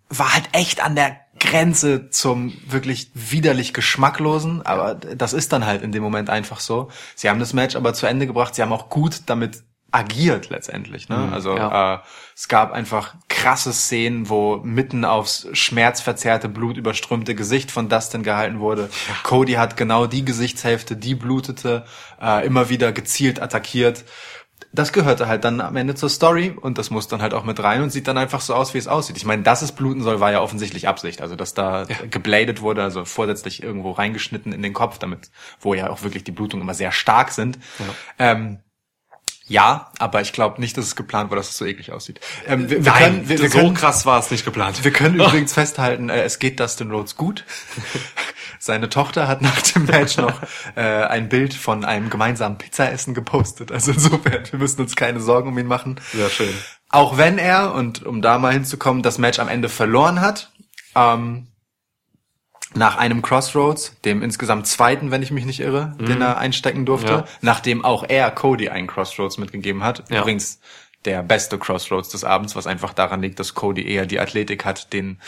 [0.09, 5.83] war halt echt an der Grenze zum wirklich widerlich geschmacklosen, aber das ist dann halt
[5.83, 6.91] in dem Moment einfach so.
[7.17, 11.09] Sie haben das Match aber zu Ende gebracht, sie haben auch gut damit agiert letztendlich.
[11.09, 11.29] Ne?
[11.33, 11.95] Also ja.
[11.95, 11.99] äh,
[12.35, 18.91] es gab einfach krasse Szenen, wo mitten aufs schmerzverzerrte, blutüberströmte Gesicht von Dustin gehalten wurde.
[19.23, 21.85] Cody hat genau die Gesichtshälfte, die blutete,
[22.21, 24.05] äh, immer wieder gezielt attackiert.
[24.73, 27.63] Das gehörte halt dann am Ende zur Story und das muss dann halt auch mit
[27.63, 29.17] rein und sieht dann einfach so aus, wie es aussieht.
[29.17, 31.23] Ich meine, dass es bluten soll, war ja offensichtlich Absicht.
[31.23, 35.31] Also, dass da gebladet wurde, also vorsätzlich irgendwo reingeschnitten in den Kopf, damit,
[35.61, 37.61] wo ja auch wirklich die Blutungen immer sehr stark sind.
[38.19, 38.59] Ähm,
[39.47, 42.21] ja, aber ich glaube nicht, dass es geplant war, dass es so eklig aussieht.
[42.47, 44.83] Ähm, wir, wir Nein, können, wir, wir so können, krass war es nicht geplant.
[44.83, 47.45] wir können übrigens festhalten, äh, es geht Dustin Rhodes gut.
[48.59, 50.41] Seine Tochter hat nach dem Match noch
[50.77, 53.71] äh, ein Bild von einem gemeinsamen Pizzaessen gepostet.
[53.71, 56.01] Also insofern, wir müssen uns keine Sorgen um ihn machen.
[56.13, 56.55] Sehr schön.
[56.89, 60.53] Auch wenn er, und um da mal hinzukommen, das Match am Ende verloren hat,
[60.95, 61.49] ähm,
[62.75, 67.13] nach einem Crossroads, dem insgesamt zweiten, wenn ich mich nicht irre, den er einstecken durfte,
[67.13, 67.25] Ja.
[67.41, 70.05] nachdem auch er Cody einen Crossroads mitgegeben hat.
[70.11, 70.21] Ja.
[70.23, 70.61] Übrigens
[71.05, 74.93] der beste Crossroads des Abends, was einfach daran liegt, dass Cody eher die Athletik hat,
[74.93, 75.19] den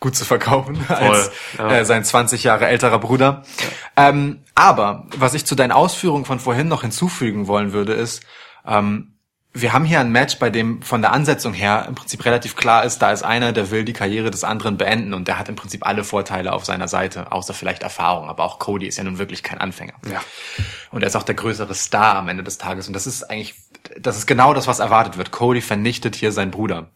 [0.00, 1.70] gut zu verkaufen, als ja.
[1.70, 3.42] äh, sein 20 Jahre älterer Bruder.
[3.96, 8.22] Ähm, aber was ich zu deinen Ausführungen von vorhin noch hinzufügen wollen würde, ist,
[8.66, 9.12] ähm,
[9.60, 12.84] wir haben hier ein Match, bei dem von der Ansetzung her im Prinzip relativ klar
[12.84, 15.56] ist, da ist einer, der will die Karriere des anderen beenden und der hat im
[15.56, 18.28] Prinzip alle Vorteile auf seiner Seite, außer vielleicht Erfahrung.
[18.28, 19.94] Aber auch Cody ist ja nun wirklich kein Anfänger.
[20.10, 20.20] Ja.
[20.90, 22.86] Und er ist auch der größere Star am Ende des Tages.
[22.86, 23.54] Und das ist eigentlich,
[23.98, 25.30] das ist genau das, was erwartet wird.
[25.30, 26.90] Cody vernichtet hier seinen Bruder.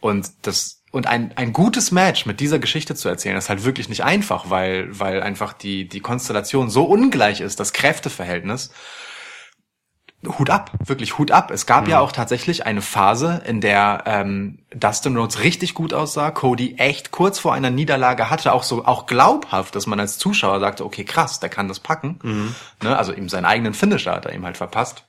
[0.00, 3.90] Und das, und ein, ein gutes Match mit dieser Geschichte zu erzählen, ist halt wirklich
[3.90, 8.70] nicht einfach, weil, weil einfach die, die Konstellation so ungleich ist, das Kräfteverhältnis.
[10.26, 11.50] Hut ab, wirklich Hut ab.
[11.50, 16.30] Es gab ja auch tatsächlich eine Phase, in der ähm, Dustin Rhodes richtig gut aussah,
[16.30, 20.60] Cody echt kurz vor einer Niederlage hatte, auch so auch glaubhaft, dass man als Zuschauer
[20.60, 22.18] sagte, okay, krass, der kann das packen.
[22.82, 22.96] Ne?
[22.96, 25.04] Also ihm seinen eigenen Finisher hat er ihm halt verpasst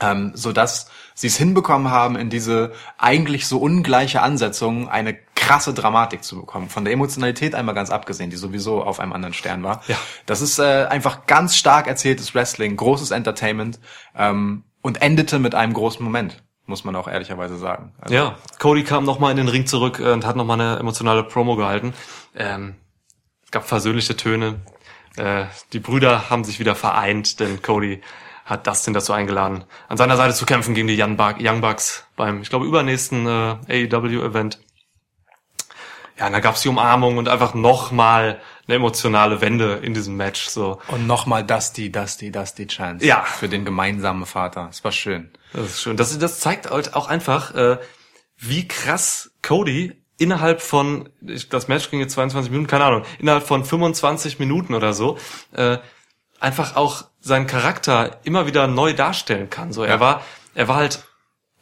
[0.00, 5.74] ähm, so dass sie es hinbekommen haben, in diese eigentlich so ungleiche Ansetzung eine krasse
[5.74, 6.68] Dramatik zu bekommen.
[6.68, 9.82] Von der Emotionalität einmal ganz abgesehen, die sowieso auf einem anderen Stern war.
[9.88, 9.96] Ja.
[10.26, 13.80] Das ist äh, einfach ganz stark erzähltes Wrestling, großes Entertainment
[14.14, 17.94] ähm, und endete mit einem großen Moment, muss man auch ehrlicherweise sagen.
[17.98, 21.24] Also, Ja, Cody kam nochmal in den Ring zurück äh, und hat nochmal eine emotionale
[21.24, 21.94] Promo gehalten.
[22.36, 22.76] Ähm,
[23.44, 24.60] es gab versöhnliche Töne.
[25.16, 28.02] Äh, die Brüder haben sich wieder vereint, denn Cody
[28.48, 32.06] hat Dustin dazu eingeladen, an seiner Seite zu kämpfen gegen die Young, Buck, Young Bucks
[32.16, 34.58] beim, ich glaube, übernächsten äh, AEW-Event.
[36.18, 40.48] Ja, und da gab's die Umarmung und einfach nochmal eine emotionale Wende in diesem Match.
[40.48, 43.06] So, Und nochmal Dusty, Dusty, Dusty Chance.
[43.06, 43.22] Ja.
[43.22, 44.68] Für den gemeinsamen Vater.
[44.70, 45.30] Es war schön.
[45.52, 45.96] Das ist schön.
[45.96, 47.78] Das, das zeigt halt auch einfach, äh,
[48.38, 53.46] wie krass Cody innerhalb von, ich, das Match ging jetzt 22 Minuten, keine Ahnung, innerhalb
[53.46, 55.18] von 25 Minuten oder so,
[55.52, 55.78] äh,
[56.40, 59.72] einfach auch seinen Charakter immer wieder neu darstellen kann.
[59.72, 60.22] So, er war,
[60.54, 61.02] er war halt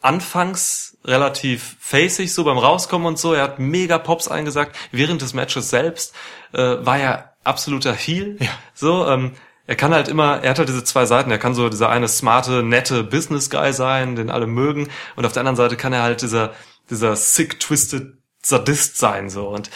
[0.01, 3.33] anfangs relativ facig so beim Rauskommen und so.
[3.33, 4.75] Er hat mega Pops eingesagt.
[4.91, 6.13] Während des Matches selbst
[6.53, 8.37] äh, war er absoluter Heel.
[8.39, 8.49] Ja.
[8.73, 9.33] So, ähm,
[9.65, 11.29] er kann halt immer, er hat halt diese zwei Seiten.
[11.29, 14.89] Er kann so dieser eine smarte, nette Business Guy sein, den alle mögen.
[15.15, 16.53] Und auf der anderen Seite kann er halt dieser,
[16.89, 19.49] dieser sick, twisted Sadist sein, so.
[19.49, 19.69] Und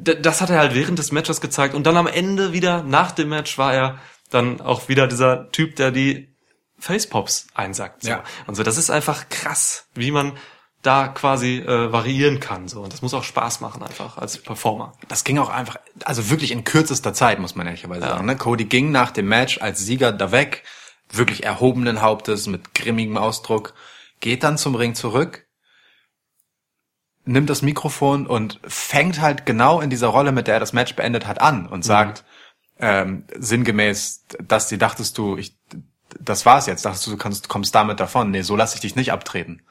[0.00, 1.74] das hat er halt während des Matches gezeigt.
[1.74, 3.98] Und dann am Ende wieder, nach dem Match, war er
[4.30, 6.34] dann auch wieder dieser Typ, der die
[6.78, 8.02] Facepops einsackt.
[8.02, 8.10] So.
[8.10, 8.24] Ja.
[8.46, 10.32] Und so, das ist einfach krass, wie man
[10.82, 12.66] da quasi äh, variieren kann.
[12.68, 12.80] So.
[12.80, 14.94] Und das muss auch Spaß machen, einfach als Performer.
[15.08, 18.24] das ging auch einfach, also wirklich in kürzester Zeit, muss man ehrlicherweise sagen.
[18.24, 18.36] Ne?
[18.36, 20.64] Cody ging nach dem Match als Sieger da weg,
[21.12, 23.74] wirklich erhobenen Hauptes, mit grimmigem Ausdruck,
[24.20, 25.46] geht dann zum Ring zurück,
[27.30, 30.94] nimmt das Mikrofon und fängt halt genau in dieser Rolle, mit der er das Match
[30.96, 32.24] beendet hat, an und sagt,
[32.78, 35.56] ähm, sinngemäß, dass die dachtest du, ich,
[36.18, 38.30] das war's jetzt, dachtest du, du kannst, kommst damit davon.
[38.30, 39.62] Nee, so lasse ich dich nicht abtreten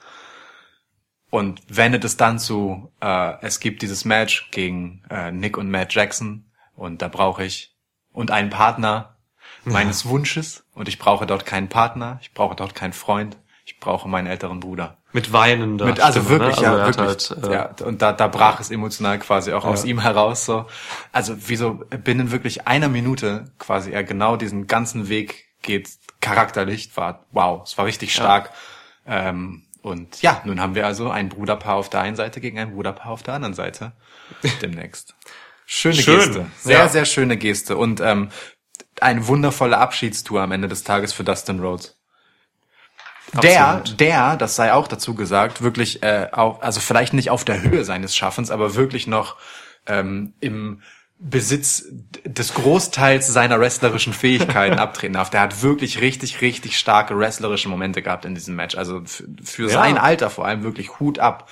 [1.30, 5.94] und wendet es dann zu, äh, es gibt dieses Match gegen äh, Nick und Matt
[5.94, 6.46] Jackson
[6.76, 7.76] und da brauche ich
[8.12, 9.18] und einen Partner
[9.66, 14.08] meines Wunsches und ich brauche dort keinen Partner, ich brauche dort keinen Freund, ich brauche
[14.08, 14.98] meinen älteren Bruder.
[15.12, 16.64] Mit weinender Mit, also Stimme, wirklich, ne?
[16.64, 17.30] ja, Also hat wirklich.
[17.32, 19.90] Halt, äh, ja, und da, da brach es emotional quasi auch aus Ja.
[19.90, 20.46] ihm heraus.
[20.46, 20.68] So.
[21.12, 25.90] Also wie so binnen wirklich einer Minute quasi er genau diesen ganzen Weg geht,
[26.22, 28.52] charakterlich war wow, es war richtig stark.
[29.08, 32.72] Ähm, und ja, nun haben wir also ein Bruderpaar auf der einen Seite gegen ein
[32.72, 33.94] Bruderpaar auf der anderen Seite
[34.62, 35.16] demnächst.
[35.66, 36.90] Schöne Schön, Geste, sehr ja.
[36.90, 38.30] sehr schöne Geste und ähm,
[39.02, 41.99] eine wundervolle Abschiedstour am Ende des Tages für Dustin Rhodes.
[43.44, 44.00] Der, Absolut.
[44.00, 47.84] der, das sei auch dazu gesagt, wirklich äh, auch, also vielleicht nicht auf der Höhe
[47.86, 49.36] seines Schaffens, aber wirklich noch
[49.86, 50.82] ähm, im
[51.20, 51.84] Besitz
[52.24, 55.30] des Großteils seiner wrestlerischen Fähigkeiten abtreten darf.
[55.30, 58.76] Der hat wirklich richtig, richtig starke wrestlerische Momente gehabt in diesem Match.
[58.78, 59.02] Also
[59.44, 59.70] für, Ja.
[59.70, 61.50] sein Alter vor allem wirklich Hut ab,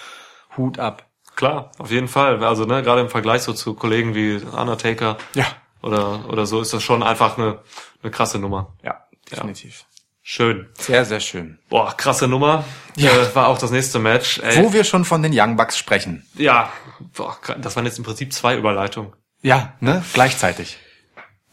[0.55, 1.05] Hut ab.
[1.35, 2.43] Klar, auf jeden Fall.
[2.43, 5.45] Also ne, gerade im Vergleich so zu Kollegen wie Undertaker Ja,
[5.83, 7.59] oder oder so ist das schon einfach eine
[8.01, 8.73] eine krasse Nummer.
[8.83, 9.85] ja, definitiv.
[10.29, 10.67] Schön.
[10.77, 11.57] Sehr, sehr schön.
[11.69, 12.65] Boah, krasse Nummer.
[12.97, 13.11] Ja.
[13.11, 14.39] Äh, war auch das nächste Match.
[14.39, 16.27] Ey, Wo wir schon von den Young Bucks sprechen.
[16.35, 16.69] ja,
[17.15, 19.13] boah, das waren jetzt im Prinzip zwei Überleitungen.
[19.41, 20.03] Ja, ne?
[20.13, 20.79] Gleichzeitig.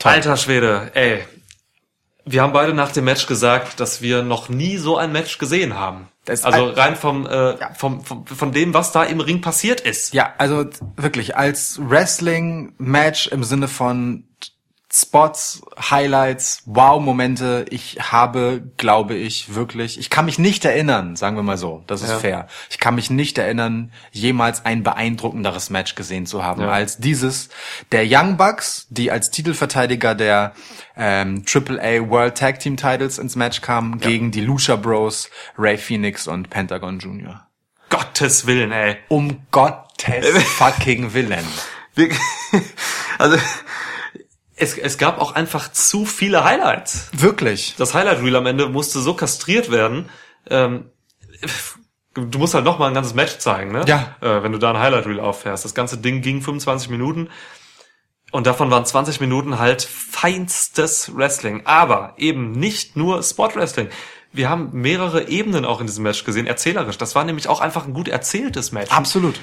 [0.02, 1.24] Alter Schwede, ey.
[2.24, 5.74] Wir haben beide nach dem Match gesagt, dass wir noch nie so ein Match gesehen
[5.78, 6.08] haben.
[6.26, 10.14] Also ein- rein vom, äh, vom, vom von dem, was da im Ring passiert ist.
[10.14, 10.64] Ja, also
[10.96, 14.24] wirklich als Wrestling-Match im Sinne von
[14.96, 17.64] Spots, Highlights, Wow-Momente.
[17.70, 22.02] Ich habe, glaube ich, wirklich, ich kann mich nicht erinnern, sagen wir mal so, das
[22.02, 22.18] ist Ja.
[22.20, 22.46] fair.
[22.70, 26.68] Ich kann mich nicht erinnern, jemals ein beeindruckenderes Match gesehen zu haben Ja.
[26.68, 27.48] als dieses
[27.90, 30.52] der Young Bucks, die als Titelverteidiger der
[30.96, 35.28] ähm, AAA World Tag Team Titles ins Match kamen gegen die Lucha Bros,
[35.58, 37.48] Ray Phoenix und Pentagon Jr.
[37.90, 38.98] Gottes Willen, ey.
[39.08, 40.24] Um Gottes
[40.56, 41.44] fucking Willen.
[41.96, 42.10] Wir-
[43.18, 43.38] also
[44.64, 47.08] es, es gab auch einfach zu viele Highlights.
[47.12, 47.74] Wirklich.
[47.76, 50.08] Das Highlight Reel am Ende musste so kastriert werden.
[50.50, 50.90] Ähm,
[52.14, 53.84] du musst halt noch mal ein ganzes Match zeigen, ne?
[53.86, 54.16] Ja.
[54.20, 55.64] Äh, wenn du da ein Highlight Reel auffährst.
[55.64, 57.28] Das ganze Ding ging 25 Minuten.
[58.32, 61.62] Und davon waren 20 Minuten halt feinstes Wrestling.
[61.66, 63.88] Aber eben nicht nur Spot Wrestling.
[64.32, 66.98] Wir haben mehrere Ebenen auch in diesem Match gesehen, erzählerisch.
[66.98, 69.38] Das war nämlich auch einfach ein gut erzähltes Match Absolut.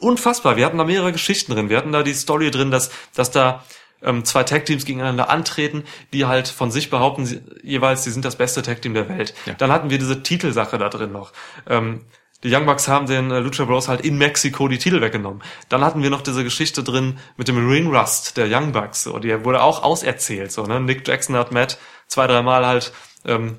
[0.00, 0.56] unfassbar.
[0.56, 1.68] Wir hatten da mehrere Geschichten drin.
[1.68, 3.62] Wir hatten da die Story drin, dass, dass da
[4.02, 8.36] ähm, zwei Tag-Teams gegeneinander antreten, die halt von sich behaupten, sie, jeweils, sie sind das
[8.36, 9.34] beste Tag-Team der Welt.
[9.46, 9.54] Ja.
[9.54, 11.32] Dann hatten wir diese Titelsache da drin noch.
[11.68, 12.02] Ähm,
[12.42, 15.42] die Young Bucks haben den äh, Lucha Bros halt in Mexiko die Titel weggenommen.
[15.68, 19.02] Dann hatten wir noch diese Geschichte drin mit dem Ring Rust der Young Bucks.
[19.02, 20.50] So, die wurde auch auserzählt.
[20.50, 20.80] So, ne?
[20.80, 22.92] Nick Jackson hat Matt zwei, dreimal halt
[23.26, 23.58] ähm,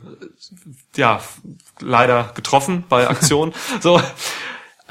[0.96, 1.22] ja
[1.80, 3.54] leider getroffen bei Aktion.
[3.82, 4.02] so,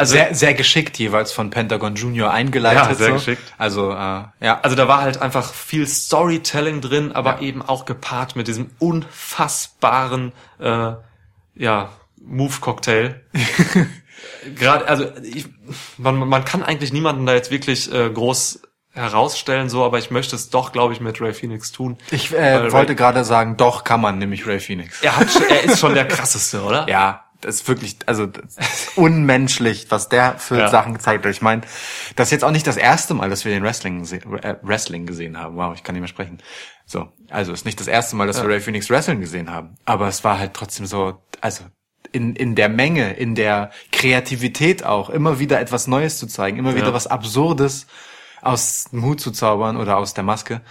[0.01, 2.89] also Sehr, sehr geschickt jeweils von Pentagon Junior eingeleitet.
[2.89, 3.13] Ja, sehr so.
[3.15, 3.43] geschickt.
[3.59, 4.61] Also, äh, ja.
[4.63, 10.33] Also da war halt einfach viel Storytelling drin, aber eben auch gepaart mit diesem unfassbaren
[10.59, 10.93] äh,
[11.55, 13.21] ja, Move-Cocktail.
[14.57, 15.47] Gerade, also ich,
[15.99, 20.35] man, man kann eigentlich niemanden da jetzt wirklich äh, groß herausstellen, so, aber ich möchte
[20.35, 21.99] es doch, glaube ich, mit Ray Phoenix tun.
[22.11, 25.03] ich Weil äh, wollte gerade sagen, doch kann man, nämlich Ray Phoenix.
[25.03, 26.89] er, hat, er ist schon der krasseste, oder?
[26.89, 28.25] Ja, das ist wirklich, also
[28.59, 30.69] ist unmenschlich, was der für Ja.
[30.69, 31.31] Sachen gezeigt hat.
[31.33, 31.63] Ich meine,
[32.17, 35.39] das ist jetzt auch nicht das erste Mal, dass wir den Wrestling, äh, Wrestling gesehen
[35.39, 35.57] haben.
[35.57, 36.39] Wow, ich kann nicht mehr sprechen.
[36.87, 39.77] So, also ist nicht das erste Mal, dass wir Ray Phoenix Wrestling gesehen haben.
[39.85, 41.65] Aber es war halt trotzdem so, also
[42.13, 46.75] in, in der Menge, in der Kreativität auch, immer wieder etwas Neues zu zeigen, immer
[46.75, 46.93] wieder Ja.
[46.95, 47.87] was Absurdes
[48.43, 50.63] aus dem Hut zu zaubern oder aus der Maske.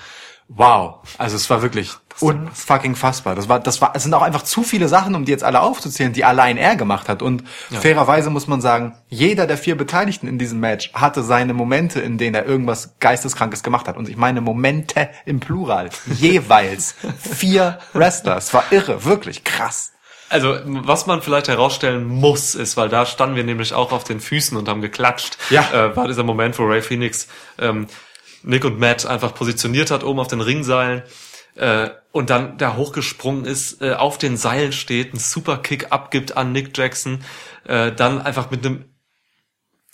[0.49, 1.01] Wow.
[1.17, 3.35] Also es war wirklich unfucking fassbar.
[3.35, 5.61] Das war, das war, es sind auch einfach zu viele Sachen, um die jetzt alle
[5.61, 7.21] aufzuzählen, die allein er gemacht hat.
[7.21, 11.99] Und fairerweise muss man sagen, jeder der vier Beteiligten in diesem Match hatte seine Momente,
[11.99, 13.97] in denen er irgendwas Geisteskrankes gemacht hat.
[13.97, 15.89] Und ich meine Momente im Plural.
[16.17, 18.37] Jeweils vier Wrestler.
[18.37, 19.91] Es war irre, wirklich krass.
[20.31, 24.19] Also, was man vielleicht herausstellen muss, ist, weil da standen wir nämlich auch auf den
[24.19, 25.65] Füßen und haben geklatscht, Ja.
[25.73, 27.87] äh, war dieser Moment, wo Ray Phoenix ähm,
[28.43, 31.01] Nick und Matt einfach positioniert hat, oben auf den Ringseilen
[31.59, 36.51] äh, und dann da hochgesprungen ist, äh, auf den Seilen steht, einen Superkick abgibt an
[36.51, 37.23] Nick Jackson,
[37.65, 38.85] äh, dann einfach mit einem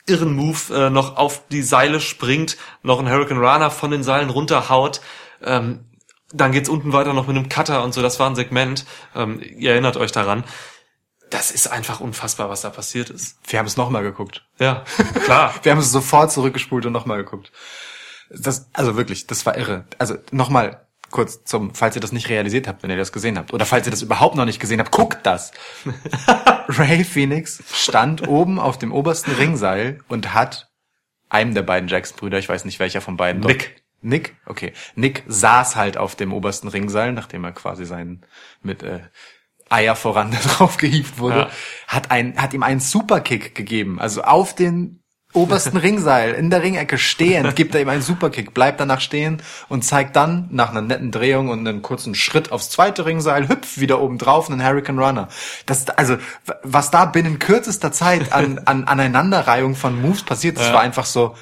[0.07, 4.30] irren Move äh, noch auf die Seile springt, noch einen Hurricane Rana von den Seilen
[4.30, 5.01] runterhaut.
[5.43, 5.86] Ähm,
[6.32, 8.01] dann geht's unten weiter noch mit einem Cutter und so.
[8.01, 8.86] Das war ein Segment.
[9.16, 10.44] Ähm, ihr erinnert euch daran.
[11.31, 13.38] Das ist einfach unfassbar, was da passiert ist.
[13.48, 14.45] Wir haben es nochmal geguckt.
[14.60, 14.84] Ja,
[15.23, 15.56] klar.
[15.64, 17.52] Wir haben es sofort zurückgespult und nochmal geguckt.
[18.30, 19.85] Das, also wirklich, das war irre.
[19.98, 23.53] Also nochmal kurz zum, falls ihr das nicht realisiert habt, wenn ihr das gesehen habt,
[23.53, 25.52] oder falls ihr das überhaupt noch nicht gesehen habt, guckt das.
[26.68, 30.69] Ray Phoenix stand oben auf dem obersten Ringseil und hat
[31.30, 33.84] einem der beiden Jackson-Brüder, ich weiß nicht welcher von beiden, Nick.
[34.02, 34.73] Nick, okay.
[34.95, 38.23] Nick saß halt auf dem obersten Ringseil, nachdem er quasi seinen
[38.61, 38.99] mit äh,
[39.69, 41.49] Eier voran da drauf gehievt wurde, Ja.
[41.88, 45.02] hat ein, hat ihm einen Superkick gegeben, also auf den
[45.36, 49.84] obersten Ringseil in der Ringecke stehend, gibt er ihm einen Superkick, bleibt danach stehen und
[49.84, 54.02] zeigt dann nach einer netten Drehung und einem kurzen Schritt aufs zweite Ringseil, hüpft wieder
[54.02, 55.28] oben drauf einen Hurricane Runner.
[55.66, 56.18] Das, also,
[56.64, 60.74] was da binnen kürzester Zeit an, an Aneinanderreihung von Moves passiert, das Ja.
[60.74, 61.36] war einfach so,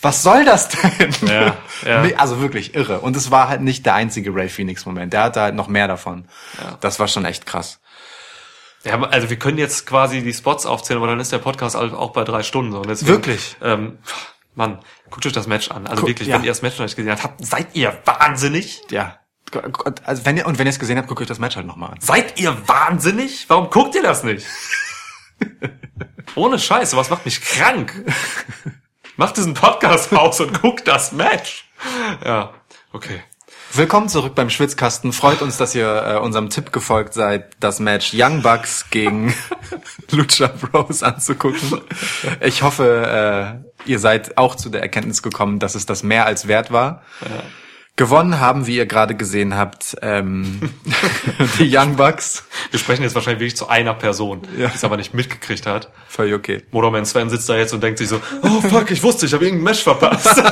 [0.00, 1.14] was soll das denn?
[1.26, 1.56] Ja,
[1.86, 2.02] ja.
[2.18, 3.00] Also wirklich irre.
[3.00, 5.12] Und es war halt nicht der einzige Ray Phoenix Moment.
[5.12, 6.26] Der hatte halt noch mehr davon.
[6.80, 7.80] Das war schon echt krass.
[8.84, 11.94] Ja, also wir können jetzt quasi die Spots aufzählen, aber dann ist der Podcast halt
[11.94, 12.72] auch bei drei Stunden.
[12.72, 12.82] So.
[12.82, 13.56] Deswegen, Wirklich?
[13.62, 13.98] Ähm,
[14.54, 14.78] Mann,
[15.10, 15.86] guckt euch das Match an.
[15.86, 16.36] Also Guck, wirklich, ja.
[16.36, 18.82] wenn ihr das Match noch nicht gesehen habt, seid ihr wahnsinnig?
[18.90, 19.18] Ja.
[20.04, 21.92] Also wenn ihr, und wenn ihr es gesehen habt, guckt euch das Match halt nochmal
[21.92, 22.00] an.
[22.00, 23.46] Seid ihr wahnsinnig?
[23.48, 24.46] Warum guckt ihr das nicht?
[26.34, 27.92] Ohne Scheiße, was macht mich krank?
[29.16, 31.68] Macht diesen Podcast aus und guckt das Match.
[32.24, 32.54] Ja,
[32.92, 33.22] okay.
[33.76, 35.12] Willkommen zurück beim Schwitzkasten.
[35.12, 39.34] Freut uns, dass ihr äh, unserem Tipp gefolgt seid, das Match Young Bucks gegen
[40.12, 41.80] Lucha Bros anzugucken.
[42.40, 46.46] Ich hoffe, äh, ihr seid auch zu der Erkenntnis gekommen, dass es das mehr als
[46.46, 47.02] wert war.
[47.96, 50.60] Gewonnen haben, wie ihr gerade gesehen habt, ähm,
[51.60, 52.44] die Young Bucks.
[52.72, 54.66] Wir sprechen jetzt wahrscheinlich wirklich zu einer Person, Ja.
[54.68, 55.92] die es aber nicht mitgekriegt hat.
[56.08, 56.64] Völlig okay.
[56.72, 59.44] Motorman Sven sitzt da jetzt und denkt sich so, oh fuck, ich wusste, ich habe
[59.44, 60.26] irgendein Match verpasst.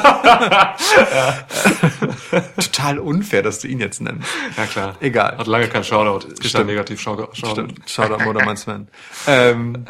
[2.56, 4.28] Total unfair, dass du ihn jetzt nennst.
[4.56, 4.96] ja klar.
[5.00, 5.36] Egal.
[5.38, 6.28] Hat lange kein Shoutout.
[6.28, 7.34] Ist dann negativ Shoutout.
[7.34, 7.90] Stimmt.
[7.90, 8.88] Shoutout Motormann Sven.
[9.26, 9.84] ähm,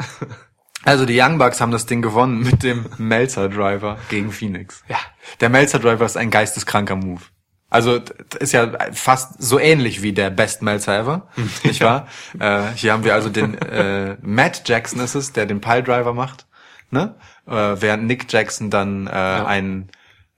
[0.85, 4.83] also die Young Bucks haben das Ding gewonnen mit dem Melzer Driver gegen Phoenix.
[4.89, 4.97] Ja.
[5.39, 7.21] Der Melzer Driver ist ein geisteskranker Move.
[7.73, 7.99] Also
[8.39, 11.27] ist ja fast so ähnlich wie der Best Melzer ever,
[11.63, 12.07] nicht wahr?
[12.39, 16.13] äh, hier haben wir also den äh, Matt Jackson ist es, der den Pile Driver
[16.13, 16.45] macht,
[16.91, 17.15] ne?
[17.47, 17.51] Äh,
[17.81, 19.89] während Nick Jackson dann äh, einen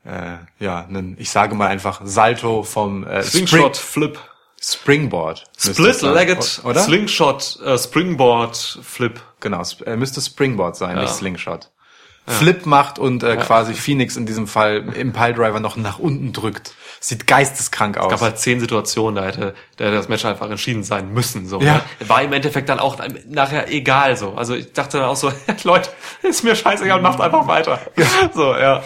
[0.06, 4.18] äh, ja, einen, ich sage mal einfach Salto vom äh, Slingshot, Flip.
[4.62, 5.44] Spring, Springboard.
[5.58, 6.80] es sein, Split-Legged, oder?
[6.82, 9.20] Slingshot, äh, Springboard, Flip.
[9.42, 11.02] Genau, sp- äh, müsste Springboard sein, Ja.
[11.04, 11.70] nicht Slingshot.
[12.28, 16.74] Flip macht und äh, quasi Phoenix in diesem Fall im Piledriver noch nach unten drückt.
[17.00, 18.10] Sieht geisteskrank aus.
[18.12, 21.48] gab halt zehn Situationen, da hätte, da hätte das Match einfach entschieden sein müssen.
[21.48, 21.76] So, Ja.
[21.76, 21.82] ne?
[22.08, 22.98] War im Endeffekt dann auch
[23.28, 24.34] nachher egal so.
[24.34, 25.32] Also ich dachte dann auch so,
[25.64, 25.90] Leute,
[26.24, 27.80] ist mir scheißegal, macht einfach weiter.
[28.34, 28.82] So, ja.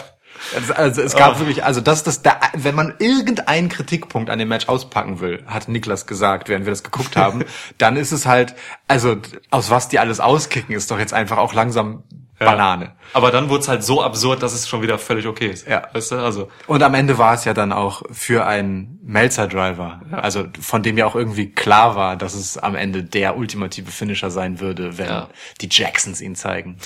[0.74, 1.38] Also, es gab Ah.
[1.40, 5.68] wirklich, also das das, der, wenn man irgendeinen Kritikpunkt an dem Match auspacken will, hat
[5.68, 7.44] Niklas gesagt, während wir das geguckt haben,
[7.78, 8.54] dann ist es halt,
[8.88, 9.16] also
[9.50, 12.04] aus was die alles auskicken, ist doch jetzt einfach auch langsam
[12.46, 12.92] Banane.
[13.12, 15.68] Aber dann wurde es halt so absurd, dass es schon wieder völlig okay ist.
[15.68, 15.88] Ja.
[15.92, 16.50] Weißt du, also.
[16.66, 21.06] Und am Ende war es ja dann auch für einen Melzer-Driver, also von dem ja
[21.06, 25.28] auch irgendwie klar war, dass es am Ende der ultimative Finisher sein würde, wenn Ja.
[25.60, 26.78] die Jacksons ihn zeigen.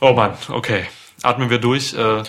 [0.00, 0.84] Oh Mann, okay.
[1.22, 1.92] Atmen wir durch.
[1.94, 2.22] Äh,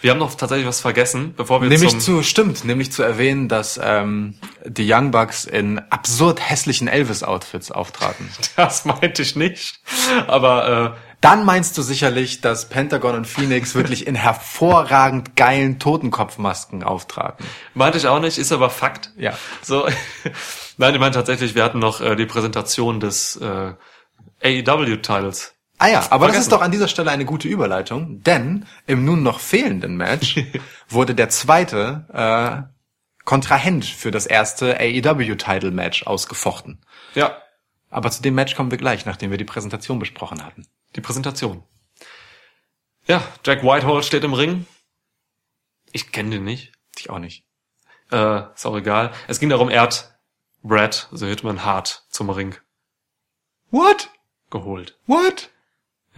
[0.00, 3.80] wir haben noch tatsächlich was vergessen, bevor wir Nämlich zu, stimmt, nämlich zu erwähnen, dass
[3.82, 4.34] ähm,
[4.64, 8.28] die Young Bucks in absurd hässlichen Elvis-Outfits auftraten.
[8.56, 9.80] Das meinte ich nicht.
[10.26, 16.82] Aber äh, Dann meinst du sicherlich, dass Pentagon und Phoenix wirklich in hervorragend geilen Totenkopfmasken
[16.82, 17.44] auftraten.
[17.74, 19.12] meinte ich auch nicht, ist aber Fakt.
[19.16, 19.36] Ja.
[19.62, 19.88] So.
[20.76, 23.72] Nein, ich meine tatsächlich, wir hatten noch äh, die Präsentation des äh,
[24.42, 25.57] AEW-Titles.
[25.78, 26.40] Ah ja, aber das Vergessen.
[26.40, 30.36] ist doch an dieser Stelle eine gute Überleitung, denn im nun noch fehlenden Match
[30.88, 32.06] wurde der zweite
[32.68, 36.84] äh, Kontrahent für das erste AEW-Title-Match ausgefochten.
[37.14, 37.40] Ja.
[37.90, 40.66] Aber zu dem Match kommen wir gleich, nachdem wir die Präsentation besprochen hatten.
[40.96, 41.62] Die Präsentation.
[43.06, 44.66] Ja, Jack Whitehall steht im Ring.
[45.92, 46.72] Ich kenne den nicht.
[46.98, 47.44] Ich auch nicht.
[48.10, 49.12] Äh, ist auch egal.
[49.28, 50.18] Es ging darum, er hat
[50.62, 52.56] Brad, also Hitman Hart, zum Ring
[53.70, 54.10] What?
[54.50, 54.98] geholt.
[55.06, 55.50] What?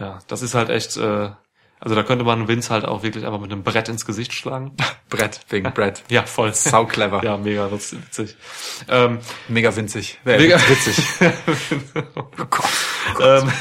[0.01, 1.29] Ja, das ist halt echt, äh,
[1.79, 4.75] also da könnte man Vince halt auch wirklich einfach mit einem Brett ins Gesicht schlagen.
[5.09, 6.03] Brett, wegen Brett.
[6.09, 6.53] Ja, voll.
[6.53, 7.23] Sau clever.
[7.23, 8.35] Ja, mega witz- witzig.
[8.87, 10.19] Ähm, Mega winzig.
[10.25, 10.97] Äh, Mega- witzig.
[12.15, 12.69] oh Gott.
[13.21, 13.51] ähm,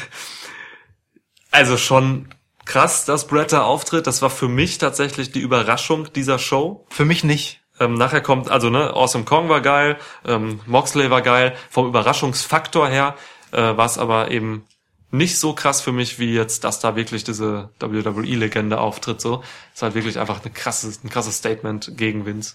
[1.51, 2.29] also schon
[2.65, 4.07] krass, dass Brett da auftritt.
[4.07, 6.87] Das war für mich tatsächlich die Überraschung dieser Show.
[6.91, 7.61] Für mich nicht.
[7.81, 9.97] Ähm, nachher kommt, also ne, Awesome Kong war geil,
[10.27, 11.55] ähm, Moxley war geil.
[11.71, 13.17] Vom Überraschungsfaktor her
[13.53, 14.67] äh, war es aber eben
[15.11, 19.21] nicht so krass für mich, wie jetzt, dass da wirklich diese WWE-Legende auftritt.
[19.21, 19.43] So
[19.75, 22.55] ist halt wirklich einfach eine krasse, ein krasses Statement gegen Vince.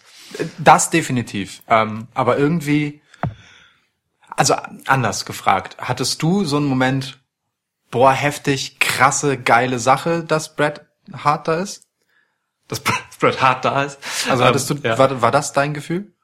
[0.58, 1.62] Das definitiv.
[1.68, 3.02] Ähm, aber irgendwie,
[4.30, 4.56] also
[4.86, 7.20] anders gefragt, hattest du so einen Moment,
[7.92, 11.84] boah, heftig, krasse, geile Sache, dass Brad Hart da ist?
[12.68, 14.00] Dass Bret Hart da ist.
[14.30, 14.98] Also Ähm, hattest du, ja.
[14.98, 16.15] war, war das dein Gefühl?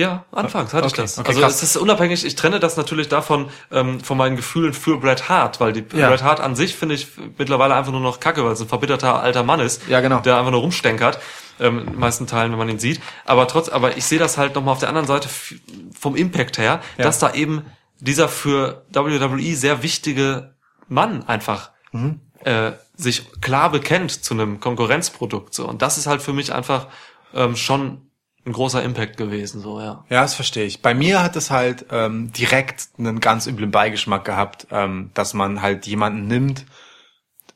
[0.00, 1.18] Ja, anfangs hatte ich Okay, das.
[1.18, 1.54] okay, also krass.
[1.56, 5.60] es ist unabhängig, ich trenne das natürlich davon, ähm, von meinen Gefühlen für Bret Hart,
[5.60, 6.08] weil die Ja.
[6.08, 7.08] Bret Hart an sich finde ich
[7.38, 10.20] mittlerweile einfach nur noch kacke, weil es ein verbitterter alter Mann ist, Ja, genau.
[10.20, 11.18] der einfach nur rumstenkert,
[11.60, 13.00] ähm, in den meisten Teilen, wenn man ihn sieht.
[13.24, 15.28] Aber trotz, aber ich sehe das halt nochmal auf der anderen Seite
[15.98, 17.04] vom Impact her, Ja.
[17.04, 17.64] dass da eben
[17.98, 20.54] dieser für WWE sehr wichtige
[20.88, 21.70] Mann einfach
[22.44, 26.86] äh, sich klar bekennt zu einem Konkurrenzprodukt so und das ist halt für mich einfach
[27.34, 28.09] ähm, schon
[28.46, 30.82] ein großer Impact gewesen so ja Ja, das verstehe ich.
[30.82, 35.62] Bei mir hat es halt ähm, direkt einen ganz üblen Beigeschmack gehabt, ähm, dass man
[35.62, 36.64] halt jemanden nimmt,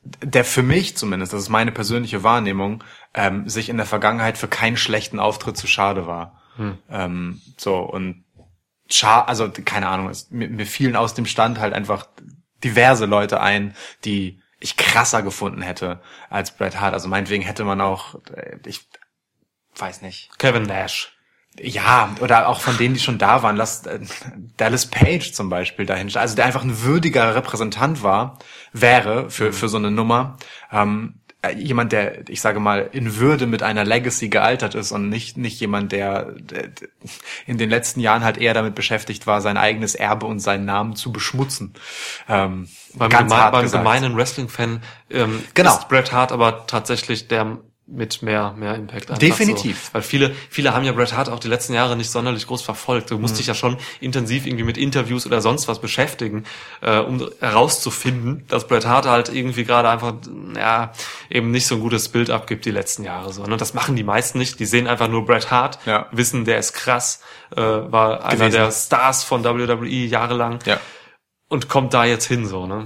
[0.03, 2.83] der für mich zumindest, das ist meine persönliche Wahrnehmung,
[3.15, 6.41] ähm, sich in der Vergangenheit für keinen schlechten Auftritt zu schade war.
[6.89, 8.23] Ähm, so und
[8.89, 12.07] scha also keine Ahnung, es, mir, mir fielen aus dem Stand halt einfach
[12.63, 16.93] diverse Leute ein, die ich krasser gefunden hätte als Bret Hart.
[16.93, 18.87] Also meinetwegen hätte man auch, äh, ich
[19.77, 21.15] weiß nicht, Kevin Nash
[21.61, 23.55] ja, oder auch von denen, die schon da waren.
[23.55, 23.99] Lass äh,
[24.57, 26.13] Dallas Page zum Beispiel dahin.
[26.15, 28.39] Also der einfach ein würdiger Repräsentant war,
[28.73, 30.37] wäre für, für so eine Nummer.
[30.71, 35.07] Ähm, äh, jemand, der, ich sage mal, in Würde mit einer Legacy gealtert ist und
[35.07, 36.71] nicht, nicht jemand, der, der
[37.45, 40.95] in den letzten Jahren halt eher damit beschäftigt war, sein eigenes Erbe und seinen Namen
[40.97, 41.73] zu beschmutzen.
[42.27, 45.77] Ähm, beim, ganz geme hart beim gemeinen Wrestling-Fan ähm, Genau.
[45.77, 49.21] ist Bret Hart aber tatsächlich der mit mehr mehr Impact.
[49.21, 49.85] Definitiv.
[49.85, 49.93] So.
[49.93, 53.11] Weil viele viele haben ja Bret Hart auch die letzten Jahre nicht sonderlich groß verfolgt.
[53.11, 53.37] Du musst Mhm.
[53.37, 56.45] dich ja schon intensiv irgendwie mit Interviews oder sonst was beschäftigen,
[56.81, 60.13] äh, um herauszufinden, dass Bret Hart halt irgendwie gerade einfach
[60.57, 60.93] ja
[61.29, 63.43] eben nicht so ein gutes Bild abgibt die letzten Jahre so.
[63.43, 63.57] Ne?
[63.57, 64.59] Das machen die meisten nicht.
[64.59, 66.07] Die sehen einfach nur Bret Hart, Ja.
[66.11, 67.21] wissen, der ist krass,
[67.55, 68.51] äh, war einer Gewesen.
[68.53, 70.79] der Stars von WWE jahrelang Ja.
[71.49, 72.65] und kommt da jetzt hin so.
[72.65, 72.85] Ne?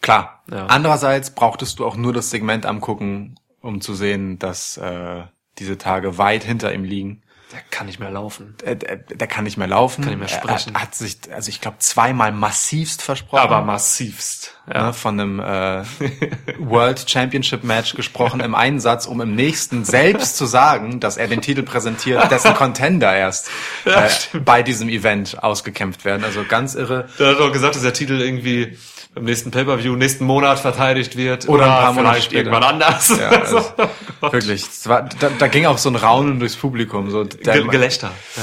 [0.00, 0.42] Klar.
[0.50, 0.66] Ja.
[0.66, 3.34] Andererseits brauchtest du auch nur das Segment angucken,
[3.68, 5.22] um zu sehen, dass äh,
[5.58, 7.22] diese Tage weit hinter ihm liegen.
[7.52, 8.56] Der kann nicht mehr laufen.
[8.62, 10.02] Der, der, der kann nicht mehr laufen.
[10.04, 10.74] Kann nicht mehr sprechen.
[10.74, 13.40] Er hat sich, also ich glaube, zweimal massivst versprochen.
[13.40, 14.54] Aber massivst.
[14.70, 14.88] Ja.
[14.88, 15.82] ne, von einem äh,
[16.58, 21.26] World Championship Match gesprochen im einen Satz, um im nächsten selbst zu sagen, dass er
[21.26, 23.48] den Titel präsentiert, dessen Contender erst
[23.86, 26.24] äh, bei diesem Event ausgekämpft werden.
[26.24, 27.08] Also ganz irre.
[27.18, 28.76] Der hat auch gesagt, dass der Titel irgendwie
[29.18, 31.48] im nächsten Pay-Per-View nächsten Monat verteidigt wird.
[31.48, 32.36] Oder ein paar Monate später.
[32.38, 33.08] irgendwann anders.
[33.08, 33.64] Ja, also,
[34.20, 34.62] wirklich.
[34.62, 37.10] Es war, da, da ging auch so ein Raunen durchs Publikum.
[37.10, 38.10] So der, Ge Gelächter.
[38.36, 38.42] Ja.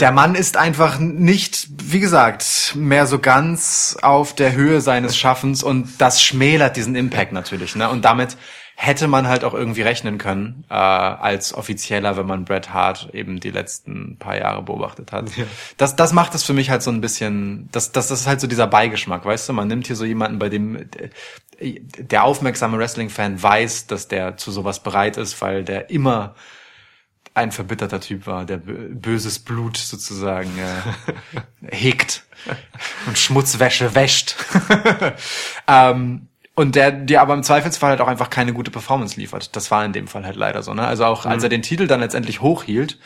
[0.00, 5.62] der Mann ist einfach nicht, wie gesagt, mehr so ganz auf der Höhe seines Schaffens
[5.62, 7.76] und das schmälert diesen Impact natürlich.
[7.76, 7.88] Ne?
[7.88, 8.36] Und damit
[8.76, 13.38] hätte man halt auch irgendwie rechnen können äh, als Offizieller, wenn man Bret Hart eben
[13.40, 15.30] die letzten paar Jahre beobachtet hat.
[15.76, 18.46] Das, das macht es für mich halt so ein bisschen, das, das ist halt so
[18.46, 19.52] dieser Beigeschmack, weißt du?
[19.52, 20.76] Man nimmt hier so jemanden, bei dem
[21.60, 26.34] äh, der aufmerksame Wrestling-Fan weiß, dass der zu sowas bereit ist, weil der immer
[27.32, 31.12] ein verbitterter Typ war, der bö- böses Blut sozusagen äh,
[31.76, 32.24] hegt
[33.06, 34.36] und Schmutzwäsche wäscht.
[35.68, 39.54] ähm, und der dir aber im Zweifelsfall halt auch einfach keine gute Performance liefert.
[39.56, 40.72] Das war in dem Fall halt leider so.
[40.74, 40.86] Ne?
[40.86, 42.98] Also auch als er den Titel dann letztendlich hochhielt,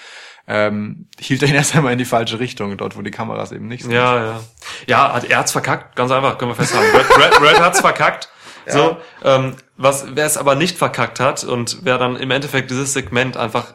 [0.46, 3.66] ähm, hielt er ihn erst einmal in die falsche Richtung, dort wo die Kameras eben
[3.68, 3.92] nicht sind.
[3.92, 4.40] Ja, ja.
[4.86, 6.90] Ja, hat, er hat's verkackt, ganz einfach, können wir festhalten.
[6.92, 8.28] Brad, Brad, Brad hat's verkackt.
[8.70, 12.92] So, ähm, was, wer es aber nicht verkackt hat und wer dann im Endeffekt dieses
[12.92, 13.72] Segment einfach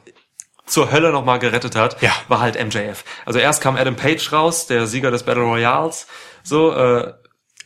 [0.67, 2.11] zur Hölle nochmal gerettet hat, Ja.
[2.27, 3.03] war halt MJF.
[3.25, 6.05] Also erst kam Adam Page raus, der Sieger des Battle Royals,
[6.43, 7.11] so, äh,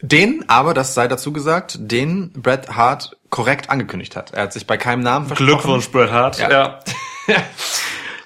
[0.02, 4.32] Den, aber das sei dazu gesagt, den Bret Hart korrekt angekündigt hat.
[4.32, 5.48] Er hat sich bei keinem Namen versprochen.
[5.48, 6.38] Glückwunsch, Bret Hart.
[6.38, 6.52] Ja.
[6.52, 6.80] Ja.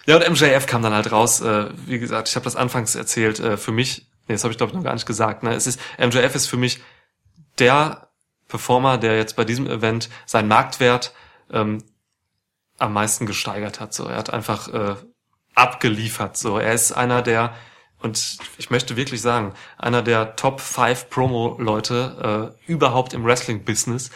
[0.06, 1.42] ja, und MJF kam dann halt raus.
[1.42, 3.40] Äh, wie gesagt, ich habe das anfangs erzählt.
[3.40, 5.44] Äh, für mich, nee, das habe ich glaube ich noch gar nicht gesagt.
[5.44, 5.54] Ne?
[5.54, 6.82] Es ist MJF ist für mich
[7.58, 8.10] der
[8.50, 11.14] Performer, der jetzt bei diesem Event seinen Marktwert
[11.52, 11.84] ähm,
[12.78, 13.94] am meisten gesteigert hat.
[13.94, 14.96] So, er hat einfach äh,
[15.56, 16.36] abgeliefert.
[16.36, 17.54] So, er ist einer der
[18.02, 24.10] und ich möchte wirklich sagen, einer der Top 5 Promo-Leute äh, überhaupt im Wrestling-Business.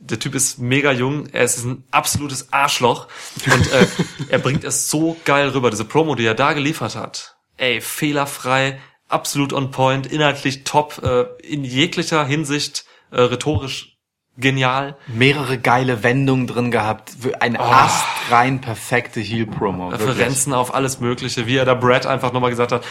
[0.00, 3.08] Der Typ ist mega jung, er ist ein absolutes Arschloch
[3.46, 3.86] und äh,
[4.28, 5.70] er bringt es so geil rüber.
[5.70, 11.24] Diese Promo, die er da geliefert hat, ey, fehlerfrei, absolut on point, inhaltlich top, äh,
[11.42, 13.97] in jeglicher Hinsicht äh, rhetorisch
[14.38, 14.96] genial.
[15.08, 17.12] mehrere geile Wendungen drin gehabt.
[17.40, 19.90] Eine astrein perfekte Heel-Promo.
[19.90, 20.08] wirklich.
[20.08, 22.84] Referenzen auf alles Mögliche, wie er da Brad einfach nochmal gesagt hat,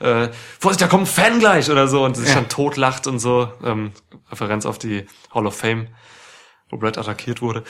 [0.00, 0.28] äh,
[0.58, 2.34] Vorsicht, da kommt ein Fan gleich oder so und sich Ja.
[2.36, 3.48] dann totlacht und so.
[3.62, 3.92] Ähm,
[4.30, 5.86] Referenz auf die Hall of Fame,
[6.70, 7.62] wo Brad attackiert wurde.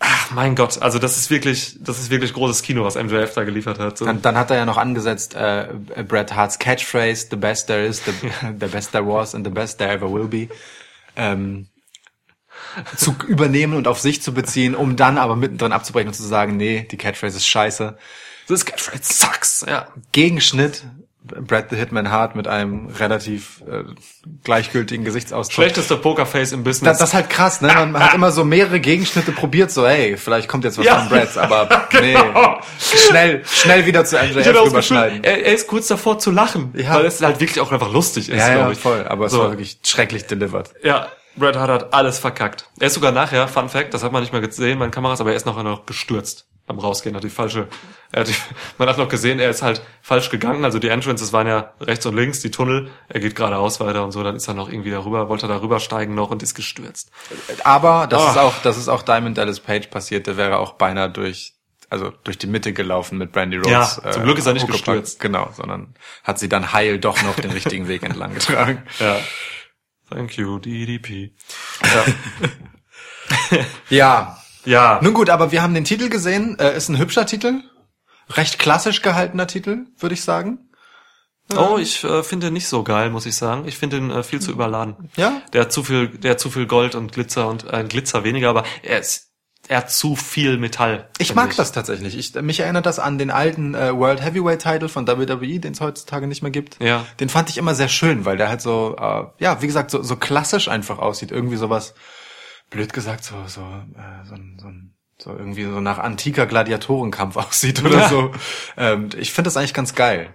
[0.00, 3.44] Ach, mein Gott, also das ist wirklich, das ist wirklich großes Kino, was MJF da
[3.44, 3.96] geliefert hat.
[3.96, 4.04] So.
[4.04, 5.68] Dann, dann hat er ja noch angesetzt, äh,
[6.06, 8.12] Bret Harts Catchphrase, the best there is, the,
[8.60, 10.48] the best there was and the best there ever will be,
[11.16, 11.68] ähm,
[12.96, 16.56] zu übernehmen und auf sich zu beziehen, um dann aber mittendrin abzubrechen und zu sagen,
[16.56, 17.96] nee, die Catchphrase ist scheiße.
[18.48, 19.88] Das Catchphrase sucks, ja.
[20.12, 20.84] Gegenschnitt,
[21.26, 23.84] Brad the Hitman Hart mit einem relativ äh,
[24.42, 25.54] gleichgültigen Gesichtsausdruck.
[25.54, 26.90] Schlechtester Pokerface im Business.
[26.90, 27.68] Das, das ist halt krass, ne?
[27.68, 30.98] Man hat immer so mehrere Gegenschnitte probiert, so, ey, vielleicht kommt jetzt was Ja.
[30.98, 32.14] von Brad, aber nee.
[33.08, 35.24] Schnell, schnell wieder zu MJF rüberschneiden.
[35.24, 36.94] er, er ist kurz davor zu lachen, Ja.
[36.94, 38.78] weil es halt wirklich auch einfach lustig ist, Ja, ja, glaube ich.
[38.78, 39.38] voll, aber es So.
[39.38, 40.70] war wirklich schrecklich delivered.
[40.82, 42.68] Ja, Bret Hart hat alles verkackt.
[42.80, 45.20] Er ist sogar nachher, Fun Fact, das hat man nicht mehr gesehen bei den Kameras,
[45.20, 47.14] aber er ist nachher noch gestürzt beim Rausgehen.
[47.14, 47.68] Hat die falsche,
[48.12, 48.34] er hat die,
[48.78, 50.64] man hat noch gesehen, er ist halt falsch gegangen.
[50.64, 52.90] Also die Entrances waren ja rechts und links, die Tunnel.
[53.08, 54.22] Er geht geradeaus weiter und so.
[54.22, 57.10] Dann ist er noch irgendwie darüber, wollte darüber steigen noch und ist gestürzt.
[57.64, 58.30] Aber das Oh.
[58.30, 60.26] ist auch, das ist auch Diamond Dallas Page passiert.
[60.26, 61.52] Der wäre auch beinahe durch,
[61.90, 64.00] also durch die Mitte gelaufen mit Brandy Rhodes.
[64.02, 65.20] Ja, zum Glück ist er nicht gestürzt.
[65.20, 68.82] Genau, sondern hat sie dann heil doch noch den richtigen Weg entlang getragen.
[69.00, 69.16] Ja.
[70.10, 71.34] Thank you, DDP.
[71.82, 72.04] Ja.
[73.88, 75.00] Ja, ja.
[75.02, 76.58] nun gut, aber wir haben den Titel gesehen.
[76.58, 77.62] Äh, ist ein hübscher Titel,
[78.30, 80.70] recht klassisch gehaltener Titel, würde ich sagen.
[81.54, 83.68] Oh, ich äh, finde nicht so geil, muss ich sagen.
[83.68, 85.10] Ich finde ihn äh, viel zu überladen.
[85.16, 85.42] Ja?
[85.52, 88.48] Der hat zu viel, der hat zu viel Gold und Glitzer und äh, Glitzer weniger,
[88.48, 89.33] aber er ist,
[89.68, 91.08] er hat zu viel Metall.
[91.18, 92.16] Ich mag das tatsächlich.
[92.18, 95.80] Ich, mich erinnert das an den alten äh, World Heavyweight Title von WWE, den es
[95.80, 96.82] heutzutage nicht mehr gibt.
[96.82, 97.06] Ja.
[97.20, 100.02] Den fand ich immer sehr schön, weil der halt so, äh, ja, wie gesagt, so,
[100.02, 101.30] so klassisch einfach aussieht.
[101.32, 101.94] Irgendwie sowas,
[102.70, 104.68] blöd gesagt, so, so, äh, so, so,
[105.18, 108.08] so irgendwie so nach antiker Gladiatorenkampf aussieht oder Ja.
[108.08, 108.32] so.
[108.76, 110.34] Ähm, ich finde das eigentlich ganz geil.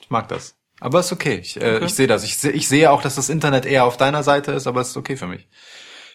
[0.00, 0.56] Ich mag das.
[0.80, 1.38] Aber ist okay.
[1.42, 1.84] Ich, äh, Okay.
[1.86, 2.24] ich sehe das.
[2.24, 4.88] Ich, seh, ich sehe auch, dass das Internet eher auf deiner Seite ist, aber es
[4.90, 5.48] ist okay für mich.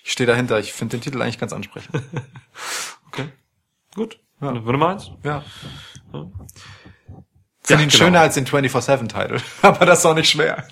[0.03, 0.59] Ich stehe dahinter.
[0.59, 2.01] Ich finde den Titel eigentlich ganz ansprechend.
[3.07, 3.29] Okay.
[3.93, 4.19] Gut.
[4.41, 4.55] Ja.
[4.55, 5.11] Wenn du meinst.
[5.23, 5.43] Ja.
[6.11, 8.03] Ja, Finde ihn genau.
[8.05, 9.37] schöner als den 24-7-Title.
[9.61, 10.65] Aber das ist auch nicht schwer.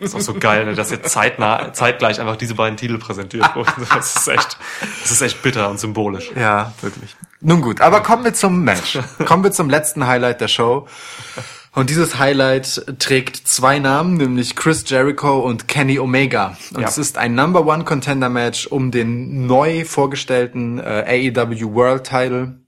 [0.00, 3.72] Ist auch so geil, ne, dass jetzt zeitnah, zeitgleich einfach diese beiden Titel präsentiert wurden.
[3.94, 4.56] Das ist echt,
[5.02, 6.30] das ist echt bitter und symbolisch.
[6.36, 7.16] Ja, wirklich.
[7.40, 8.98] Nun gut, aber kommen wir zum Match.
[9.26, 10.86] Kommen wir zum letzten Highlight der Show.
[11.78, 16.56] Und dieses Highlight trägt zwei Namen, nämlich Chris Jericho und Kenny Omega.
[16.74, 16.88] Und Ja.
[16.88, 22.62] es ist ein Number One Contender Match um den neu vorgestellten äh, AEW World Title.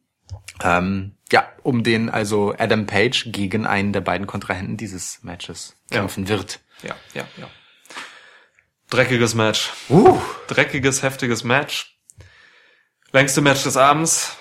[0.62, 5.98] Ähm, ja, um den also Adam Page gegen einen der beiden Kontrahenten dieses Matches Ja.
[5.98, 6.60] kämpfen wird.
[6.84, 7.50] Ja, ja, ja.
[8.90, 9.70] Dreckiges Match.
[9.88, 11.98] Uh, Dreckiges, heftiges Match.
[13.10, 14.36] Längste Match des Abends.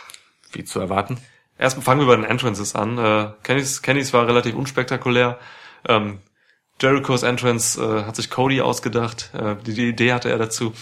[0.52, 1.18] wie zu erwarten.
[1.60, 2.98] Erstmal fangen wir bei den Entrances an.
[2.98, 5.38] Äh, Kennys, Kennys war relativ unspektakulär.
[5.88, 6.20] Ähm,
[6.82, 9.32] Jerichos Entrance äh, hat sich Cody ausgedacht.
[9.34, 10.74] Äh, die, die Idee hatte er dazu.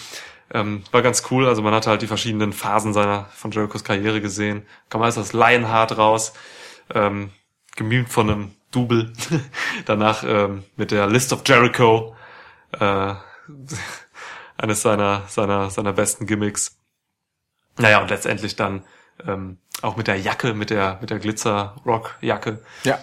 [0.54, 1.48] Ähm, war ganz cool.
[1.48, 4.64] Also man hatte halt die verschiedenen Phasen seiner von Jerichos Karriere gesehen.
[4.88, 6.32] Kam erst das Lionheart raus,
[6.94, 7.30] ähm,
[7.74, 9.12] gemimt von einem Double.
[9.84, 12.14] Danach ähm, mit der List of Jericho.
[12.78, 13.14] Äh,
[14.56, 16.76] eines seiner, seiner, seiner besten Gimmicks.
[17.78, 18.84] Naja, und letztendlich dann
[19.26, 22.60] ähm, auch mit der Jacke, mit der, mit der Glitzer-Rock-Jacke.
[22.84, 22.98] Ja.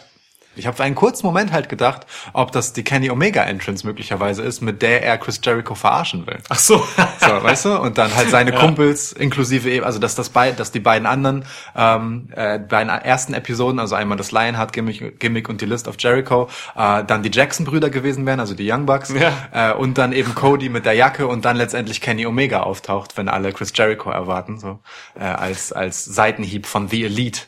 [0.58, 4.42] Ich habe für einen kurzen Moment halt gedacht, ob das die Kenny Omega Entrance möglicherweise
[4.42, 6.38] ist, mit der er Chris Jericho verarschen will.
[6.50, 6.78] Ach so.
[7.20, 7.80] So, weißt du?
[7.80, 11.46] Und dann halt seine Kumpels inklusive eben, also dass das bei, dass die beiden anderen
[11.76, 15.88] ähm, äh, bei den ersten Episoden, also einmal das Lionheart Gimmick, Gimmick und die List
[15.88, 19.72] of Jericho, äh, dann die Jackson Brüder gewesen wären, also die Young Bucks, Ja.
[19.72, 23.28] äh, und dann eben Cody mit der Jacke und dann letztendlich Kenny Omega auftaucht, wenn
[23.30, 24.80] alle Chris Jericho erwarten, so
[25.20, 27.42] äh, als als Seitenhieb von The Elite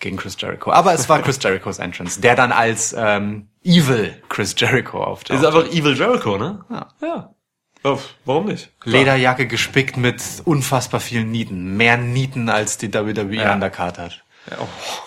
[0.00, 0.72] gegen Chris Jericho.
[0.72, 5.38] Aber es war Chris Jerichos Entrance, der dann als ähm, Evil Chris Jericho auftaucht.
[5.38, 6.64] Ist einfach Evil Jericho, ne?
[6.70, 6.88] Ja.
[7.02, 7.34] Ja.
[7.82, 8.70] Oh, warum nicht?
[8.84, 11.76] Lederjacke gespickt mit unfassbar vielen Nieten.
[11.76, 13.54] Mehr Nieten als die WWE Ja.
[13.54, 14.22] Undercard hat.
[14.50, 14.58] Ja.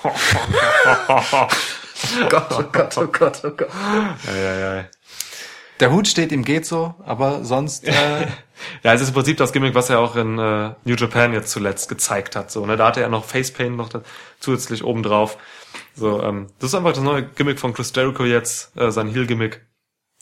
[2.29, 3.69] Gott, oh Gott, oh Gott, oh Gott.
[4.27, 4.85] ja, ja.
[5.79, 8.27] Der Hut steht ihm geht so, aber sonst äh,
[8.83, 11.51] Ja, es ist im Prinzip das Gimmick, was er auch in äh, New Japan jetzt
[11.51, 12.51] zuletzt gezeigt hat.
[12.51, 12.77] So, ne?
[12.77, 14.01] Da hatte er noch Facepaint noch da,
[14.39, 15.37] zusätzlich obendrauf.
[15.95, 19.61] So, ähm, das ist einfach das neue Gimmick von Chris Jericho jetzt, äh, sein Heel-Gimmick.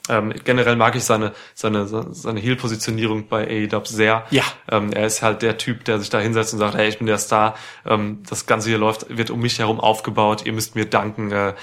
[0.10, 4.26] Ähm, generell mag ich seine seine seine Heel-Positionierung bei AEW sehr.
[4.31, 4.43] Ja.
[4.69, 7.07] Ähm, er ist halt der Typ, der sich da hinsetzt und sagt, hey, ich bin
[7.07, 7.56] der Star.
[7.85, 10.45] Ähm, das Ganze hier läuft, wird um mich herum aufgebaut.
[10.45, 11.31] Ihr müsst mir danken.
[11.31, 11.53] Äh,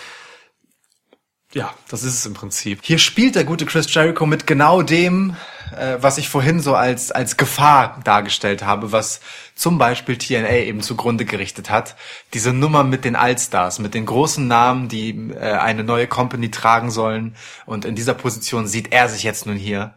[1.54, 2.80] ja, das ist es im Prinzip.
[2.82, 5.34] hier spielt der gute Chris Jericho mit genau dem,
[5.76, 9.20] äh, was ich vorhin so als als Gefahr dargestellt habe, was
[9.54, 11.96] zum Beispiel TNA eben zugrunde gerichtet hat.
[12.34, 16.90] Diese Nummer mit den Allstars, mit den großen Namen, die äh, eine neue Company tragen
[16.90, 17.34] sollen.
[17.66, 19.94] Und in dieser Position sieht er sich jetzt nun hier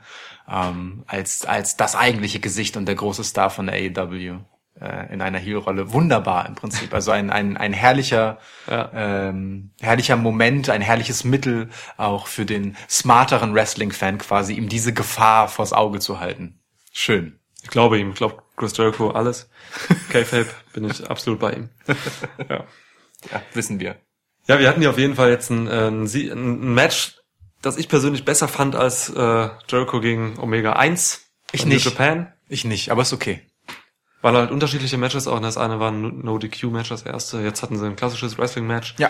[0.49, 4.39] ähm, als als das eigentliche Gesicht und der große Star von der AEW
[4.81, 5.93] äh, in einer Heel-Rolle.
[5.93, 6.93] Wunderbar im Prinzip.
[6.93, 8.39] Also ein, ein, ein herrlicher,
[8.69, 8.89] Ja.
[8.93, 15.47] ähm, herrlicher Moment, ein herrliches Mittel auch für den smarteren Wrestling-Fan quasi, ihm diese Gefahr
[15.47, 16.59] vors Auge zu halten.
[16.91, 17.39] Schön.
[17.63, 18.09] Ich glaube ihm.
[18.09, 19.49] Ich glaube Chris Jericho alles.
[20.09, 21.69] K-Fape bin ich absolut bei ihm.
[22.49, 22.65] Ja.
[23.31, 23.97] Ja, wissen wir.
[24.47, 27.17] Ja, wir hatten ja auf jeden Fall jetzt ein, äh, ein, ein Match,
[27.61, 31.27] das ich persönlich besser fand als äh, Jericho gegen Omega 1.
[31.51, 31.85] Ich nicht.
[31.85, 32.33] Japan.
[32.49, 33.41] Ich nicht, aber ist okay.
[34.21, 35.39] Waren halt unterschiedliche Matches auch.
[35.39, 37.39] Das eine war ein No-DQ-Match, das erste.
[37.41, 38.95] Jetzt hatten sie ein klassisches Wrestling-Match.
[38.99, 39.09] Ja.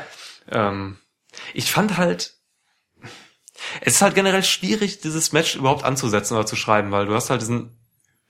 [0.50, 0.98] Ähm,
[1.54, 2.36] ich fand halt,
[3.82, 7.30] es ist halt generell schwierig, dieses Match überhaupt anzusetzen oder zu schreiben, weil du hast
[7.30, 7.78] halt diesen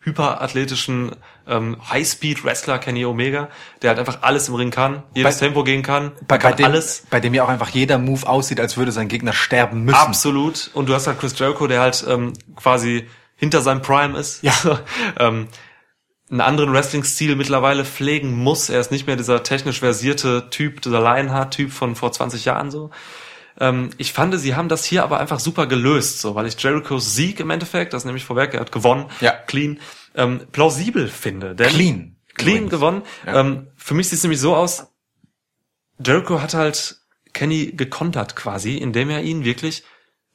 [0.03, 1.11] hyperathletischen
[1.47, 3.49] ähm, High-Speed-Wrestler Kenny Omega,
[3.81, 6.57] der halt einfach alles im Ring kann, jedes Bei- Tempo gehen kann, Bei, kann bei,
[6.57, 7.03] dem, alles.
[7.09, 9.97] bei dem ja auch einfach jeder Move aussieht, als würde sein Gegner sterben müssen.
[9.97, 10.71] Absolut.
[10.73, 14.43] Und du hast halt Chris Jericho, der halt ähm, quasi hinter seinem Prime ist.
[14.43, 14.53] Ja.
[15.19, 15.47] Ähm,
[16.31, 18.69] einen anderen Wrestling-Stil mittlerweile pflegen muss.
[18.69, 22.89] Er ist nicht mehr dieser technisch versierte Typ, dieser Lionheart-Typ von vor 20 Jahren so.
[23.59, 27.15] Ähm, ich fand, sie haben das hier aber einfach super gelöst, so, weil ich Jerichos
[27.15, 29.31] Sieg im Endeffekt, das nehme ich vorweg, er hat gewonnen, Ja.
[29.33, 29.79] clean,
[30.15, 31.53] ähm, plausibel finde.
[31.53, 32.15] Denn Clean.
[32.35, 32.71] Clean Übrigens.
[32.71, 33.01] gewonnen.
[33.25, 33.41] Ja.
[33.41, 34.87] Ähm, für mich sieht es nämlich so aus,
[36.03, 36.97] Jericho hat halt
[37.33, 39.83] Kenny gekontert quasi, indem er ihn wirklich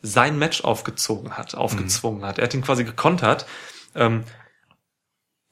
[0.02, 2.38] sein Match aufgezogen hat, aufgezwungen hat.
[2.38, 3.46] Er hat ihn quasi gekontert,
[3.94, 4.24] ähm,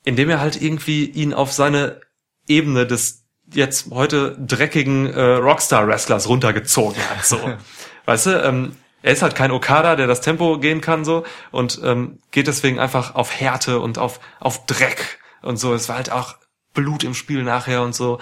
[0.04, 2.00] indem er halt irgendwie ihn auf seine
[2.46, 7.24] Ebene des jetzt heute dreckigen äh, Rockstar-Wrestlers runtergezogen hat.
[7.24, 7.38] So.
[8.06, 11.80] weißt du, ähm, er ist halt kein Okada, der das Tempo gehen kann so und
[11.84, 15.74] ähm, geht deswegen einfach auf Härte und auf, auf Dreck und so.
[15.74, 16.36] Es war halt auch
[16.72, 18.18] Blut im Spiel nachher und so.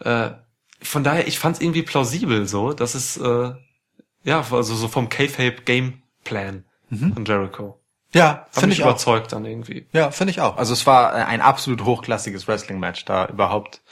[0.00, 0.30] Äh,
[0.80, 3.52] von daher, ich fand es irgendwie plausibel so, dass es äh,
[4.24, 7.83] ja, also so vom K-Fape Gameplan von Jericho.
[8.14, 8.88] Ja, finde ich auch.
[8.88, 9.86] überzeugt dann irgendwie.
[9.92, 10.56] Ja, finde ich auch.
[10.56, 13.04] Also es war äh, ein absolut hochklassiges Wrestling-Match.
[13.04, 13.82] Da überhaupt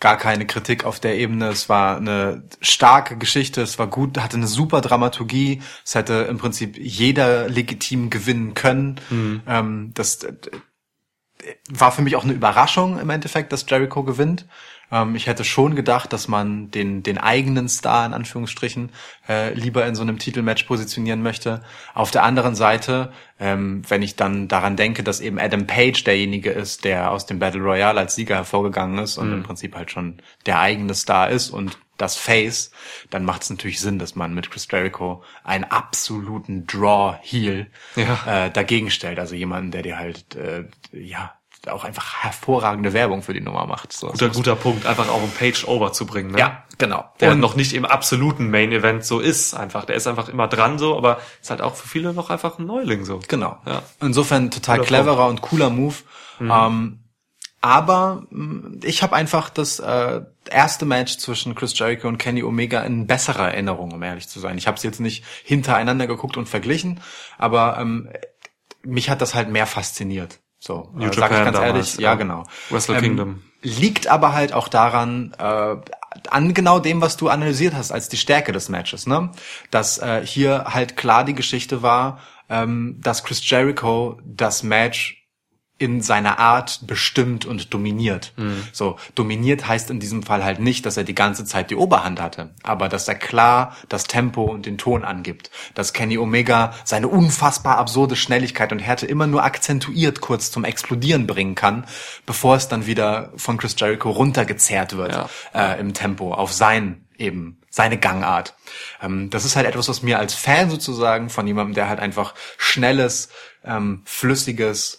[0.00, 1.48] gar keine Kritik auf der Ebene.
[1.48, 3.62] Es war eine starke Geschichte.
[3.62, 5.62] Es war gut, hatte eine super Dramaturgie.
[5.84, 9.00] Es hätte im Prinzip jeder legitim gewinnen können.
[9.46, 10.34] Ähm, das äh,
[11.70, 14.46] war für mich auch eine Überraschung im Endeffekt, dass Jericho gewinnt.
[14.90, 18.90] Ähm, ich hätte schon gedacht, dass man den, den eigenen Star in Anführungsstrichen
[19.28, 21.62] äh, lieber in so einem Titelmatch positionieren möchte.
[21.94, 26.50] Auf der anderen Seite, ähm, wenn ich dann daran denke, dass eben Adam Page derjenige
[26.50, 30.20] ist, der aus dem Battle Royale als Sieger hervorgegangen ist und im Prinzip halt schon
[30.46, 32.72] der eigene Star ist und das Face,
[33.10, 38.46] dann macht es natürlich Sinn, dass man mit Chris Jericho einen absoluten Draw-Heel Ja.
[38.46, 39.20] äh, dagegen stellt.
[39.20, 41.32] Also jemanden, der dir halt, äh, ja,
[41.68, 43.92] auch einfach hervorragende Werbung für die Nummer macht.
[43.92, 44.08] So.
[44.08, 46.32] Guter, guter Punkt, einfach auch um Page over zu bringen.
[46.32, 46.38] Ne?
[46.38, 47.04] Ja, genau.
[47.20, 49.84] Der Und- noch nicht im absoluten Main Event so ist, einfach.
[49.84, 52.66] Der ist einfach immer dran so, aber ist halt auch für viele noch einfach ein
[52.66, 53.20] Neuling so.
[53.28, 53.58] Genau.
[53.66, 53.82] Ja.
[54.00, 55.96] Insofern total Guter cleverer und cooler Move.
[56.40, 57.00] Ähm,
[57.60, 60.20] aber mh, ich habe einfach das äh,
[60.50, 64.58] erste Match zwischen Chris Jericho und Kenny Omega in besserer Erinnerung, um ehrlich zu sein.
[64.58, 67.00] Ich habe es jetzt nicht hintereinander geguckt und verglichen,
[67.38, 68.10] aber ähm,
[68.82, 70.40] mich hat das halt mehr fasziniert.
[70.66, 71.96] So, New äh, sag ich Japan ganz damals, ehrlich.
[71.98, 72.44] Ja, genau.
[72.70, 73.42] Wrestle Kingdom.
[73.60, 75.76] Liegt aber halt auch daran, äh,
[76.30, 79.30] an genau dem, was du analysiert hast, als die Stärke des Matches, ne?
[79.70, 82.18] Dass äh, hier halt klar die Geschichte war,
[82.48, 85.23] ähm, dass Chris Jericho das Match
[85.84, 88.32] in seiner Art bestimmt und dominiert.
[88.72, 92.20] So, dominiert heißt in diesem Fall halt nicht, dass er die ganze Zeit die Oberhand
[92.20, 95.50] hatte, aber dass er klar das Tempo und den Ton angibt.
[95.74, 101.26] Dass Kenny Omega seine unfassbar absurde Schnelligkeit und Härte immer nur akzentuiert kurz zum Explodieren
[101.26, 101.86] bringen kann,
[102.26, 105.28] bevor es dann wieder von Chris Jericho runtergezerrt wird Ja.
[105.54, 108.54] äh, im Tempo auf sein eben seine Gangart.
[109.02, 112.34] Ähm, das ist halt etwas, was mir als Fan sozusagen von jemandem, der halt einfach
[112.58, 113.28] schnelles,
[113.64, 114.98] ähm, flüssiges,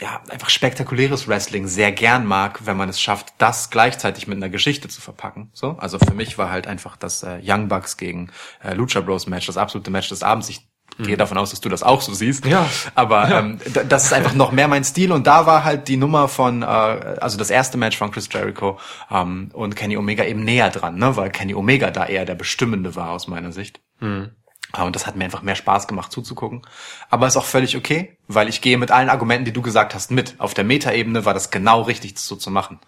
[0.00, 4.48] ja, einfach spektakuläres Wrestling sehr gern mag, wenn man es schafft, das gleichzeitig mit einer
[4.48, 5.50] Geschichte zu verpacken.
[5.52, 8.30] So, also für mich war halt einfach das äh, Young Bucks gegen
[8.62, 10.48] äh, Lucha Bros Match das absolute Match des Abends.
[10.48, 10.68] Ich
[10.98, 12.44] gehe davon aus, dass du das auch so siehst.
[12.44, 12.68] Ja.
[12.94, 13.58] Aber Ähm,
[13.88, 16.66] das ist einfach noch mehr mein Stil und da war halt die Nummer von, äh,
[16.66, 18.78] also das erste Match von Chris Jericho
[19.10, 22.96] ähm, und Kenny Omega eben näher dran, ne, weil Kenny Omega da eher der Bestimmende
[22.96, 23.80] war aus meiner Sicht.
[24.00, 24.28] Ah,
[24.76, 26.62] Und das hat mir einfach mehr Spaß gemacht zuzugucken.
[27.08, 30.10] Aber ist auch völlig okay, weil ich gehe mit allen Argumenten, die du gesagt hast,
[30.10, 30.34] mit.
[30.38, 32.78] Auf der Metaebene war das genau richtig, das so zu machen.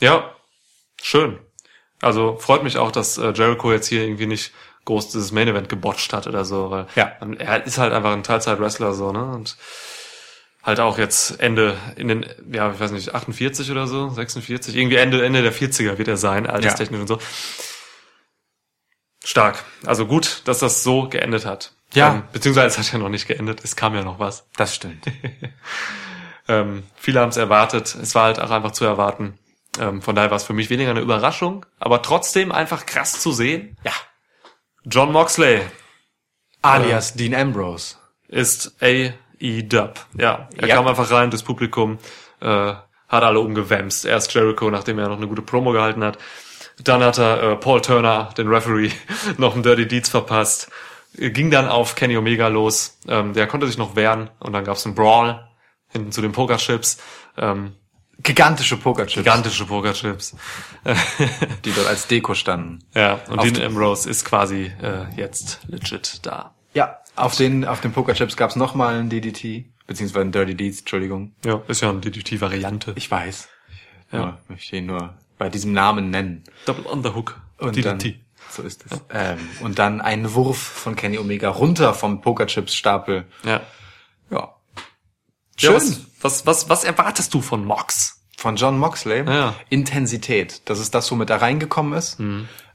[0.00, 0.30] Ja,
[1.02, 1.38] schön.
[2.02, 4.52] Also freut mich auch, dass äh, Jericho jetzt hier irgendwie nicht
[4.84, 7.12] groß dieses Main Event gebotcht hat oder so, weil Ja.
[7.38, 9.24] er ist halt einfach ein Teilzeit-Wrestler so, ne?
[9.24, 9.56] Und
[10.62, 14.96] halt auch jetzt Ende in den, ja, ich weiß nicht, 48 oder so, 46, irgendwie
[14.96, 17.18] Ende, Ende der 40er wird er sein, alterstechnisch und so.
[19.28, 19.62] Stark.
[19.84, 21.72] Also gut, dass das so geendet hat.
[21.92, 22.14] Ja.
[22.14, 24.46] Ähm, beziehungsweise es hat ja noch nicht geendet, es kam ja noch was.
[24.56, 25.04] Das stimmt.
[26.50, 27.94] Ähm, viele haben es erwartet.
[27.94, 29.38] Es war halt auch einfach zu erwarten.
[29.78, 33.32] Ähm, von daher war es für mich weniger eine Überraschung, aber trotzdem einfach krass zu
[33.32, 33.76] sehen.
[33.84, 33.92] Ja.
[34.86, 35.60] John Moxley
[36.62, 37.96] Alias Dean Ambrose.
[38.28, 40.06] ist AE-Dub.
[40.18, 40.76] Ja, er Ja.
[40.76, 41.98] kam einfach rein, das Publikum
[42.40, 44.06] äh, hat alle umgewämst.
[44.06, 46.16] Erst Jericho, nachdem er noch eine gute Promo gehalten hat.
[46.84, 48.90] Dann hat er äh, Paul Turner, den Referee,
[49.36, 50.70] noch einen Dirty Deeds verpasst.
[51.16, 52.98] Äh, Ging dann auf Kenny Omega los.
[53.08, 55.46] Ähm, der konnte sich noch wehren und dann gab's einen Brawl
[55.88, 56.98] hinten zu den Pokerchips.
[57.36, 57.74] Ähm,
[58.20, 60.34] Gigantische Pokerchips, gigantische Pokerchips.
[61.64, 62.80] die dort als Deko standen.
[62.92, 66.52] Ja, und Auf Dean Ambrose ist quasi äh, jetzt legit da.
[66.74, 69.66] Ja, auf den, auf den Pokerchips gab's nochmal einen DDT.
[69.86, 71.32] beziehungsweise in Dirty Deeds, Entschuldigung.
[71.44, 72.92] Ja, ist ja eine DDT-Variante.
[72.96, 73.48] Ich weiß.
[74.10, 74.18] Ja.
[74.18, 74.38] Ja.
[74.48, 76.44] möchte ihn nur bei diesem Namen nennen.
[76.66, 77.40] Double Underhook.
[77.58, 77.86] Und DDT.
[77.86, 78.14] dann,
[78.50, 79.00] so ist es.
[79.10, 83.24] Ähm, und dann ein Wurf von Kenny Omega runter vom Pokerchips-Stapel.
[83.44, 83.60] ja.
[84.30, 84.54] Ja.
[85.60, 85.74] Ja, Schön.
[85.74, 88.22] was, was, was, was erwartest du von Mox?
[88.36, 89.24] Von John Moxley.
[89.26, 89.54] Ja.
[89.70, 90.62] Intensität.
[90.66, 92.18] Das ist das, womit er reingekommen ist.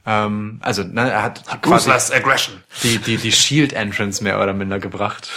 [0.06, 2.56] Ähm, also, ne, er hat quasi Ruthless Aggression.
[2.82, 5.30] die, die, die Shield Entrance mehr oder minder gebracht.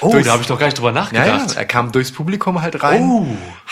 [0.00, 1.56] Oh, Durchs- da habe ich doch gar nicht drüber ja, ja, nachgedacht.
[1.56, 3.26] er kam durchs Publikum halt rein, Oh.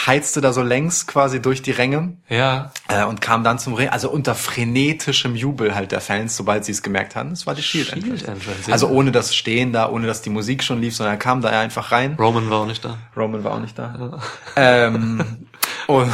[0.07, 2.71] heizte da so längs quasi durch die Ränge Ja.
[2.89, 6.73] äh, und kam dann zum Ring, also unter frenetischem Jubel halt der Fans, sobald sie
[6.73, 7.33] es gemerkt haben.
[7.33, 8.27] Es war die Shield, Shield Entrance.
[8.27, 8.73] Entrance, ja.
[8.73, 11.49] Also ohne das Stehen da, ohne dass die Musik schon lief, sondern er kam da
[11.49, 12.15] einfach rein.
[12.19, 12.99] Roman war auch nicht da.
[13.17, 14.21] Roman war auch nicht da.
[14.57, 15.25] ähm,
[15.89, 16.13] und,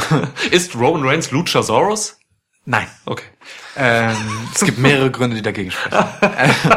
[0.51, 2.18] Ist Roman Reigns Luchasaurus?
[2.69, 2.87] Nein.
[3.05, 3.25] Okay.
[3.75, 4.15] Ähm,
[4.55, 6.05] es gibt mehrere Gründe, die dagegen sprechen.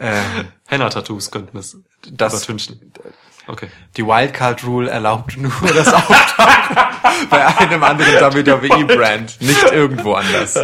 [0.00, 1.76] ähm, Henna-Tattoos könnten es
[2.10, 2.92] Das- übertünchen.
[3.48, 3.68] Okay.
[3.96, 6.76] die Wildcard Rule erlaubt nur das Auftauchen
[7.30, 10.58] bei einem anderen WWE-Brand, nicht irgendwo anders.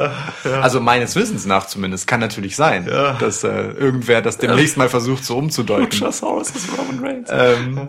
[0.44, 2.06] Also meines Wissens nach zumindest.
[2.06, 6.01] Kann natürlich sein, dass äh, irgendwer das demnächst mal versucht, so umzudeuten.
[6.01, 7.28] Luchasaurus ist Roman Reigns.
[7.31, 7.89] Ähm,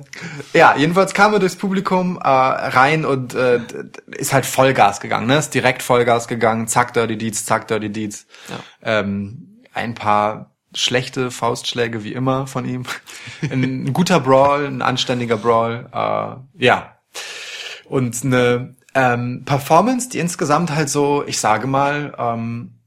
[0.54, 3.60] ja, jedenfalls kam er durchs Publikum äh, rein und äh,
[4.08, 5.38] ist halt Vollgas gegangen, ne?
[5.38, 8.28] Ist direkt Vollgas gegangen, zack, Dirty Deeds, zack, Dirty Deeds.
[8.82, 12.84] Ähm, ein paar schlechte Faustschläge wie immer von ihm.
[13.42, 16.98] Ein, ein guter Brawl, ein anständiger Brawl, äh, ja.
[17.94, 22.80] Und eine ähm, Performance, die insgesamt halt so, ich sage mal, ähm,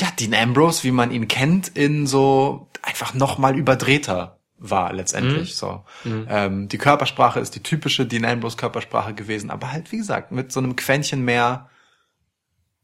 [0.00, 5.56] ja, Dean Ambrose, wie man ihn kennt, in so einfach noch mal überdrehter war letztendlich.
[5.56, 5.84] So,
[6.28, 10.52] ähm, die Körpersprache ist die typische Dean Ambrose Körpersprache gewesen, aber halt wie gesagt mit
[10.52, 11.68] so einem Quäntchen mehr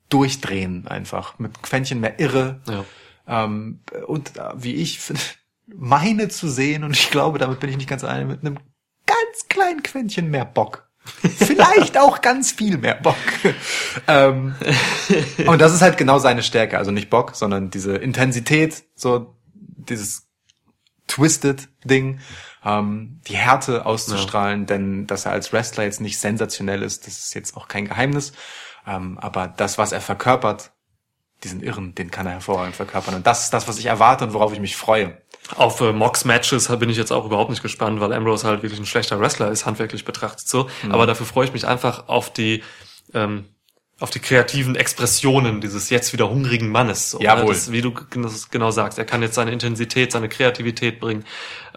[0.08, 2.84] durchdrehen einfach, mit Quäntchen mehr Irre Ja.
[3.44, 3.78] ähm,
[4.08, 4.98] und äh, wie ich
[5.68, 8.58] meine zu sehen und ich glaube, damit bin ich nicht ganz alleine mit einem
[9.06, 10.81] ganz kleinen Quäntchen mehr Bock.
[11.04, 13.16] Vielleicht auch ganz viel mehr Bock.
[14.08, 14.54] ähm,
[15.46, 16.78] und das ist halt genau seine Stärke.
[16.78, 20.28] Also nicht Bock, sondern diese Intensität, so dieses
[21.08, 22.20] Twisted Ding,
[22.64, 27.34] ähm, die Härte auszustrahlen, denn dass er als Wrestler jetzt nicht sensationell ist, das ist
[27.34, 28.32] jetzt auch kein Geheimnis.
[28.86, 30.72] Ähm, aber das, was er verkörpert,
[31.44, 33.16] diesen Irren, den kann er hervorragend verkörpern.
[33.16, 35.20] Und das ist das, was ich erwarte und worauf ich mich freue.
[35.56, 38.86] Auf äh, Mox-Matches bin ich jetzt auch überhaupt nicht gespannt, weil Ambrose halt wirklich ein
[38.86, 40.68] schlechter Wrestler ist, handwerklich betrachtet so.
[40.82, 40.92] Mhm.
[40.92, 42.62] Aber dafür freue ich mich einfach auf die
[43.12, 43.44] ähm,
[44.00, 47.10] auf die kreativen Expressionen dieses jetzt wieder hungrigen Mannes.
[47.10, 47.44] So, Jawohl.
[47.44, 47.50] Ne?
[47.50, 51.24] Das, wie du g- das genau sagst, er kann jetzt seine Intensität, seine Kreativität bringen.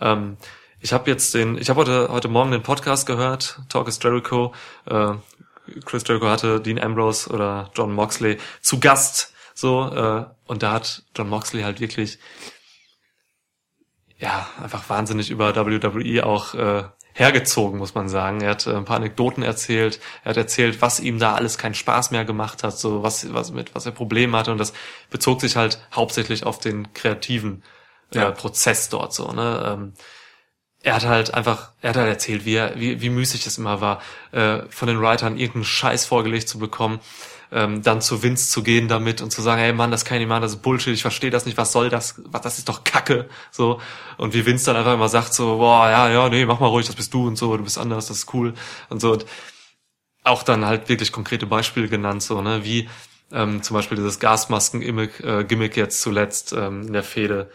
[0.01, 0.37] Ähm,
[0.79, 4.53] ich habe jetzt den, ich habe heute heute Morgen den Podcast gehört, Talk is Jericho.
[4.85, 5.13] Äh,
[5.83, 11.03] Chris Jericho hatte Dean Ambrose oder John Moxley zu Gast, so äh, und da hat
[11.15, 12.19] John Moxley halt wirklich
[14.25, 16.83] ja, einfach wahnsinnig über WWE auch äh,
[17.13, 18.41] hergezogen, muss man sagen.
[18.41, 19.99] Er hat äh, ein paar Anekdoten erzählt.
[20.23, 23.51] Er hat erzählt, was ihm da alles keinen Spaß mehr gemacht hat, so was, was
[23.51, 24.51] mit was er Probleme hatte.
[24.51, 24.73] Und das
[25.11, 27.61] bezog sich halt hauptsächlich auf den kreativen
[28.13, 28.31] äh, Ja.
[28.31, 29.31] Prozess dort so.
[29.31, 29.63] Ne?
[29.63, 29.93] Ähm,
[30.81, 33.79] er hat halt einfach, er hat halt erzählt, wie, er, wie, wie müßig es immer
[33.79, 36.99] war, äh, von den Writern irgendeinen Scheiß vorgelegt zu bekommen,
[37.55, 40.21] ähm, dann zu Vince zu gehen damit und zu sagen, hey Mann, das kann ich
[40.21, 42.67] nicht machen, das ist Bullshit, ich verstehe das nicht, was soll das, was, das ist
[42.67, 43.79] doch Kacke, so.
[44.17, 46.85] Und wie Vince dann einfach immer sagt so, boah, ja, ja, nee, mach mal ruhig,
[46.85, 48.53] das bist du und so, du bist anders, das ist cool
[48.89, 49.13] und so.
[49.13, 49.25] Und
[50.23, 52.89] auch dann halt wirklich konkrete Beispiele genannt, so, ne, wie
[53.31, 57.49] ähm, zum Beispiel dieses Gasmasken-Gimmick äh, Gimmick jetzt zuletzt ähm, in der Fehde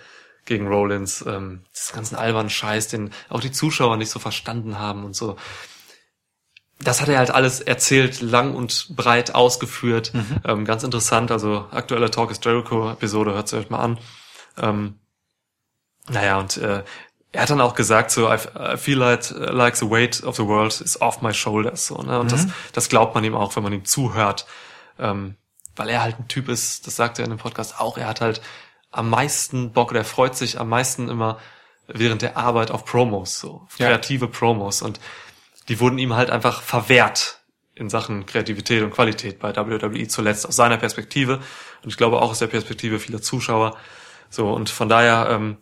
[0.47, 5.05] gegen Rollins, ähm, das ganzen albernen Scheiß, den auch die Zuschauer nicht so verstanden haben
[5.05, 5.37] und so.
[6.83, 10.13] Das hat er halt alles erzählt, lang und breit ausgeführt.
[10.45, 13.99] Ähm, ganz interessant, also aktuelle Talk is Jericho-Episode, hört euch mal an.
[14.59, 14.99] Ähm,
[16.09, 16.83] naja, und äh,
[17.33, 20.47] er hat dann auch gesagt, so, I, I feel like, like the weight of the
[20.47, 21.87] world is off my shoulders.
[21.87, 22.19] So, ne?
[22.19, 24.47] Und das, das glaubt man ihm auch, wenn man ihm zuhört.
[24.99, 25.37] Ähm,
[25.77, 28.21] weil er halt ein Typ ist, das sagt er in dem Podcast auch, er hat
[28.21, 28.41] halt
[28.91, 31.39] am meisten Bock oder er freut sich am meisten immer
[31.87, 33.87] während der Arbeit auf Promos, so Ja.
[33.89, 34.83] kreative Promos.
[34.83, 34.99] Und
[35.71, 37.39] die wurden ihm halt einfach verwehrt
[37.75, 41.39] in Sachen Kreativität und Qualität bei WWE zuletzt aus seiner Perspektive
[41.83, 43.77] und ich glaube auch aus der Perspektive vieler Zuschauer.
[44.29, 45.57] So und von daher, ähm,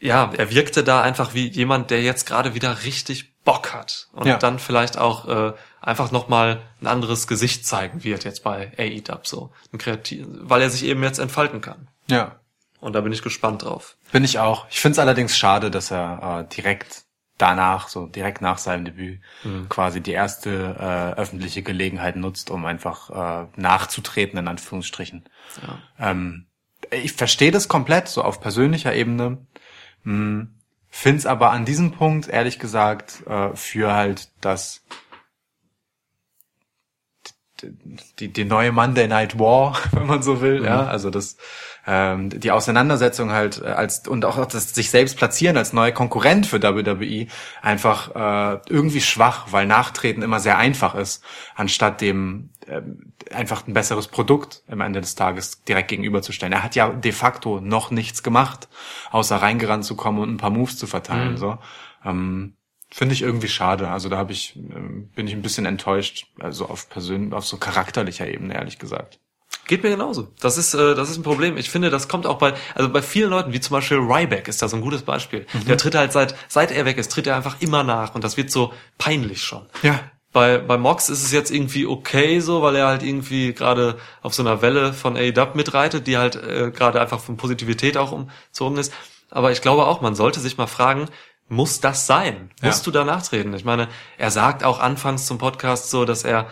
[0.00, 4.26] ja, er wirkte da einfach wie jemand, der jetzt gerade wieder richtig Bock hat und
[4.26, 4.38] Ja.
[4.38, 9.20] dann vielleicht auch äh, einfach noch mal ein anderes Gesicht zeigen wird jetzt bei AEW
[9.22, 11.88] so, ein kreativ, weil er sich eben jetzt entfalten kann.
[12.08, 12.40] Ja.
[12.80, 13.96] Und da bin ich gespannt drauf.
[14.12, 14.66] Bin ich auch.
[14.68, 17.05] Ich finde es allerdings schade, dass er äh, direkt
[17.38, 19.20] danach, so direkt nach seinem Debüt,
[19.68, 23.10] quasi die erste äh, öffentliche Gelegenheit nutzt, um einfach
[23.44, 25.28] äh, nachzutreten, in Anführungsstrichen.
[25.98, 26.46] Ähm,
[26.90, 29.46] ich verstehe das komplett, so auf persönlicher Ebene.
[30.04, 30.52] Hm,
[30.88, 34.82] Find's aber an diesem Punkt, ehrlich gesagt, äh, für halt das
[38.18, 41.36] die, die neue Monday Night War, wenn man so will, ja, also das
[41.86, 46.46] ähm, die Auseinandersetzung halt äh, als und auch das sich selbst platzieren als neuer Konkurrent
[46.46, 47.26] für WWE
[47.62, 51.22] einfach äh, irgendwie schwach, weil Nachtreten immer sehr einfach ist,
[51.54, 52.82] anstatt dem äh,
[53.32, 56.52] einfach ein besseres Produkt am Ende des Tages direkt gegenüberzustellen.
[56.52, 58.68] Er hat ja de facto noch nichts gemacht,
[59.10, 61.32] außer reingerannt zu kommen und ein paar Moves zu verteilen.
[61.32, 61.36] Mhm.
[61.36, 61.58] So.
[62.04, 62.56] Ähm,
[62.90, 63.88] Finde ich irgendwie schade.
[63.88, 67.56] Also da habe ich, ähm, bin ich ein bisschen enttäuscht, also auf persönlich, auf so
[67.56, 69.20] charakterlicher Ebene, ehrlich gesagt.
[69.66, 70.28] Geht mir genauso.
[70.40, 71.56] Das ist, äh, das ist ein Problem.
[71.56, 74.62] Ich finde, das kommt auch bei, also bei vielen Leuten, wie zum Beispiel Ryback ist
[74.62, 75.46] da so ein gutes Beispiel.
[75.66, 78.36] Der tritt halt seit, seit er weg ist, tritt er einfach immer nach und das
[78.36, 79.66] wird so peinlich schon.
[79.82, 80.00] Ja.
[80.32, 84.34] Bei, bei Mox ist es jetzt irgendwie okay so, weil er halt irgendwie gerade auf
[84.34, 88.76] so einer Welle von AEW mitreitet, die halt äh, gerade einfach von Positivität auch umzogen
[88.76, 88.92] ist.
[89.30, 91.08] Aber ich glaube auch, man sollte sich mal fragen,
[91.48, 92.50] muss das sein?
[92.60, 92.68] Ja.
[92.68, 93.54] Musst du da nachtreten?
[93.54, 93.88] Ich meine,
[94.18, 96.48] er sagt auch anfangs zum Podcast so, dass er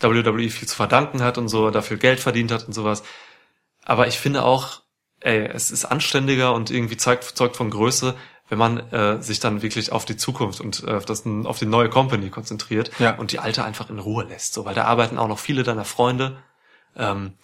[0.00, 3.02] WWE viel zu verdanken hat und so, dafür Geld verdient hat und sowas.
[3.84, 4.82] Aber ich finde auch,
[5.20, 8.14] ey, es ist anständiger und irgendwie zeugt, zeugt von Größe,
[8.48, 11.66] wenn man äh, sich dann wirklich auf die Zukunft und äh, auf, das, auf die
[11.66, 13.16] neue Company konzentriert Ja.
[13.16, 14.54] und die alte einfach in Ruhe lässt.
[14.54, 16.36] So, weil da arbeiten auch noch viele deiner Freunde.
[16.96, 17.34] Ähm,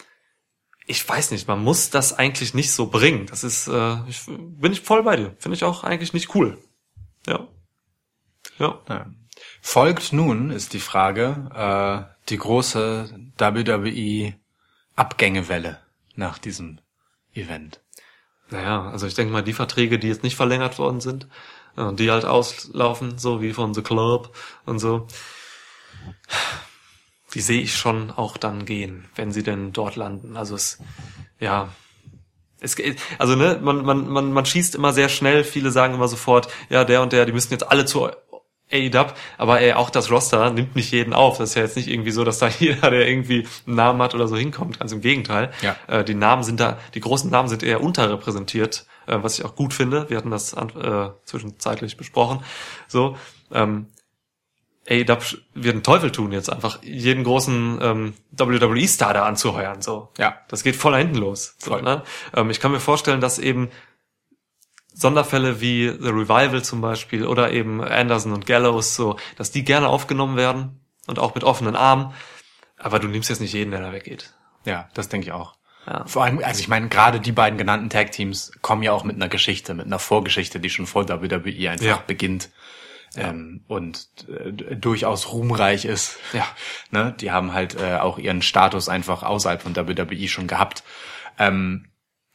[0.85, 3.25] ich weiß nicht, man muss das eigentlich nicht so bringen.
[3.25, 5.35] Das ist, äh, ich, bin ich voll bei dir.
[5.39, 6.57] Finde ich auch eigentlich nicht cool.
[7.27, 7.47] Ja.
[8.59, 8.79] Ja.
[8.87, 9.05] Ja.
[9.61, 11.49] Folgt nun, ist die Frage,
[12.09, 14.33] äh, die große WWE
[14.95, 15.79] Abgängewelle
[16.15, 16.79] nach diesem
[17.33, 17.81] Event.
[18.49, 21.27] Naja, also ich denke mal, die Verträge, die jetzt nicht verlängert worden sind,
[21.77, 24.35] äh, die halt auslaufen, so wie von The Club
[24.65, 25.07] und so,
[27.33, 30.37] die sehe ich schon auch dann gehen, wenn sie denn dort landen.
[30.37, 30.77] Also es,
[31.39, 31.69] ja,
[32.59, 36.07] es geht, also ne, man, man, man, man schießt immer sehr schnell, viele sagen immer
[36.07, 38.09] sofort, ja, der und der, die müssen jetzt alle zu
[38.73, 41.37] AEW, aber ey, auch das Roster nimmt nicht jeden auf.
[41.37, 44.15] Das ist ja jetzt nicht irgendwie so, dass da jeder, der irgendwie einen Namen hat
[44.15, 44.79] oder so hinkommt.
[44.79, 45.51] Ganz im Gegenteil.
[45.61, 45.75] Ja.
[45.87, 49.55] Äh, die Namen sind da, die großen Namen sind eher unterrepräsentiert, äh, was ich auch
[49.55, 50.09] gut finde.
[50.09, 52.43] Wir hatten das äh, zwischenzeitlich besprochen.
[52.87, 53.17] So,
[53.51, 53.87] ähm,
[54.89, 59.81] AEW wird einen Teufel tun, jetzt einfach jeden großen ähm, WWE-Star da anzuheuern.
[59.81, 60.35] So, Ja.
[60.49, 61.55] das geht voll nach hinten los.
[61.59, 62.03] So, ne?
[62.35, 63.69] ähm, ich kann mir vorstellen, dass eben
[64.93, 69.87] Sonderfälle wie The Revival zum Beispiel oder eben Anderson und Gallows, so, dass die gerne
[69.87, 72.13] aufgenommen werden und auch mit offenen Armen.
[72.77, 74.33] Aber du nimmst jetzt nicht jeden, der da weggeht.
[74.65, 75.55] Ja, das denke ich auch.
[75.87, 76.05] Ja.
[76.05, 79.27] Vor allem, also ich meine, gerade die beiden genannten Tag-Teams kommen ja auch mit einer
[79.27, 82.03] Geschichte, mit einer Vorgeschichte, die schon vor WWE einfach Ja.
[82.07, 82.49] beginnt.
[83.15, 86.17] Ähm, und äh, durchaus ruhmreich ist.
[86.33, 86.47] Ja.
[86.91, 87.15] Ne?
[87.19, 90.83] Die haben halt äh, auch ihren Status einfach außerhalb von WWE schon gehabt.
[91.39, 91.85] Ähm,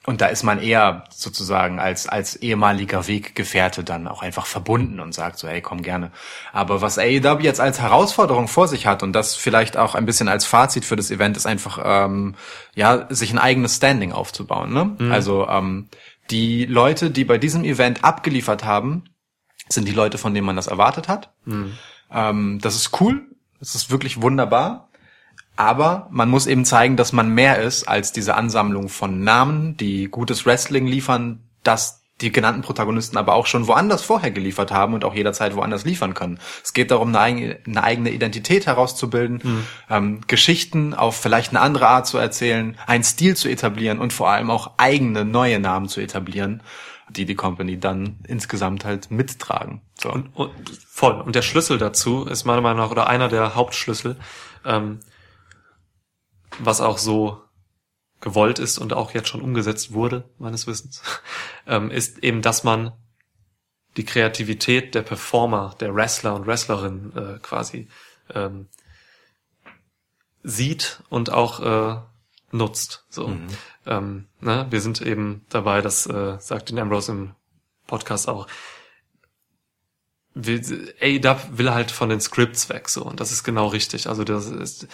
[0.08, 5.12] und da ist man eher sozusagen als, als ehemaliger Weggefährte dann auch einfach verbunden und
[5.12, 6.12] sagt so, hey, komm gerne.
[6.50, 10.28] Aber was AEW jetzt als Herausforderung vor sich hat und das vielleicht auch ein bisschen
[10.28, 12.36] als Fazit für das Event ist einfach, ähm,
[12.74, 14.72] ja, sich ein eigenes Standing aufzubauen.
[14.72, 14.96] Ne?
[15.12, 15.90] Also ähm,
[16.30, 19.04] die Leute, die bei diesem Event abgeliefert haben,
[19.68, 21.34] sind die Leute, von denen man das erwartet hat.
[22.10, 23.26] Ähm, das ist cool,
[23.60, 24.87] das ist wirklich wunderbar.
[25.58, 30.04] Aber man muss eben zeigen, dass man mehr ist als diese Ansammlung von Namen, die
[30.04, 35.04] gutes Wrestling liefern, dass die genannten Protagonisten aber auch schon woanders vorher geliefert haben und
[35.04, 36.38] auch jederzeit woanders liefern können.
[36.62, 41.88] Es geht darum, eine eigene, eine eigene Identität herauszubilden, ähm, Geschichten auf vielleicht eine andere
[41.88, 46.00] Art zu erzählen, einen Stil zu etablieren und vor allem auch eigene neue Namen zu
[46.00, 46.62] etablieren,
[47.08, 49.80] die die Company dann insgesamt halt mittragen.
[50.00, 50.12] So.
[50.12, 50.52] Und, und
[50.88, 51.20] voll.
[51.20, 54.16] Und der Schlüssel dazu ist meiner Meinung nach, oder einer der Hauptschlüssel,
[54.64, 55.00] ähm,
[56.58, 57.42] was auch so
[58.20, 61.02] gewollt ist und auch jetzt schon umgesetzt wurde, meines Wissens,
[61.66, 62.92] ähm, ist eben, dass man
[63.96, 67.88] die Kreativität der Performer, der Wrestler und Wrestlerinnen äh, quasi
[68.34, 68.68] ähm,
[70.42, 72.00] sieht und auch äh,
[72.50, 73.04] nutzt.
[73.10, 73.32] So,
[73.86, 74.66] ähm, ne?
[74.70, 77.34] wir sind eben dabei, das äh, sagt den Ambrose im
[77.86, 78.46] Podcast auch.
[80.34, 84.08] Will- AEW will halt von den Scripts weg, so und das ist genau richtig.
[84.08, 84.86] Also das ist,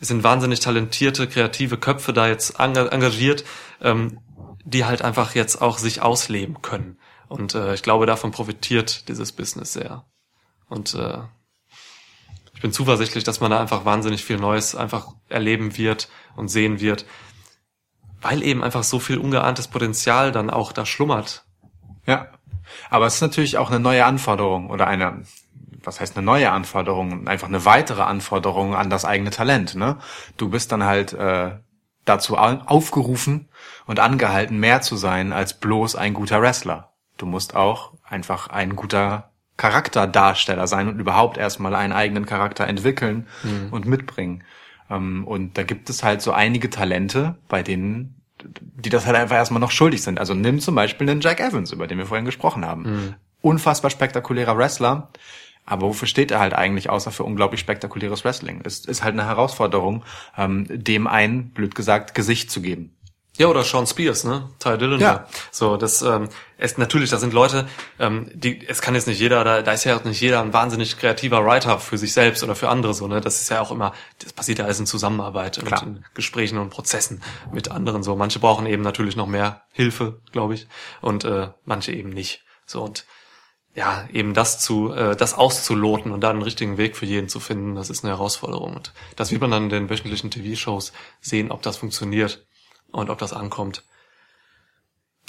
[0.00, 3.44] es sind wahnsinnig talentierte, kreative Köpfe da jetzt enga- engagiert,
[3.80, 4.20] ähm,
[4.64, 6.98] die halt einfach jetzt auch sich ausleben können.
[7.28, 10.04] Und äh, ich glaube, davon profitiert dieses Business sehr.
[10.68, 11.18] Und äh,
[12.54, 16.80] ich bin zuversichtlich, dass man da einfach wahnsinnig viel Neues einfach erleben wird und sehen
[16.80, 17.04] wird,
[18.20, 21.44] weil eben einfach so viel ungeahntes Potenzial dann auch da schlummert.
[22.06, 22.28] Ja.
[22.90, 25.22] Aber es ist natürlich auch eine neue Anforderung oder eine,
[25.86, 27.26] was heißt eine neue Anforderung?
[27.28, 29.96] Einfach eine weitere Anforderung an das eigene Talent, ne?
[30.36, 31.52] Du bist dann halt äh,
[32.04, 33.48] dazu au- aufgerufen
[33.86, 36.92] und angehalten, mehr zu sein als bloß ein guter Wrestler.
[37.18, 43.26] du musst auch einfach ein guter Charakterdarsteller sein und überhaupt erstmal einen eigenen Charakter entwickeln
[43.70, 44.42] und mitbringen.
[44.90, 49.36] Ähm, und da gibt es halt so einige Talente, bei denen, die das halt einfach
[49.36, 50.18] erstmal noch schuldig sind.
[50.18, 53.16] Also nimm zum Beispiel den Jack Evans, über den wir vorhin gesprochen haben.
[53.40, 55.08] Unfassbar spektakulärer Wrestler.
[55.66, 58.60] Aber wofür steht er halt eigentlich, außer für unglaublich spektakuläres Wrestling?
[58.64, 60.04] Es ist halt eine Herausforderung,
[60.36, 62.96] ähm, dem ein, blöd gesagt, Gesicht zu geben.
[63.38, 64.48] Ja, oder Sean Spears, ne?
[64.58, 65.00] Ty Dillinger.
[65.00, 65.28] Ja.
[65.50, 67.68] So, das ähm, ist natürlich, das sind Leute,
[67.98, 70.54] ähm, die, es kann jetzt nicht jeder, da, da ist ja auch nicht jeder ein
[70.54, 73.20] wahnsinnig kreativer Writer für sich selbst oder für andere so, ne?
[73.20, 75.82] Das ist ja auch immer, das passiert ja alles in Zusammenarbeit Klar.
[75.82, 77.22] und in Gesprächen und Prozessen
[77.52, 78.16] mit anderen so.
[78.16, 80.66] Manche brauchen eben natürlich noch mehr Hilfe, glaube ich,
[81.02, 82.42] und äh, manche eben nicht.
[82.64, 83.04] So und
[83.76, 87.40] ja, eben das zu, äh, das auszuloten und da einen richtigen Weg für jeden zu
[87.40, 88.74] finden, das ist eine Herausforderung.
[88.74, 92.46] Und das wird man dann in den wöchentlichen TV-Shows sehen, ob das funktioniert
[92.90, 93.84] und ob das ankommt.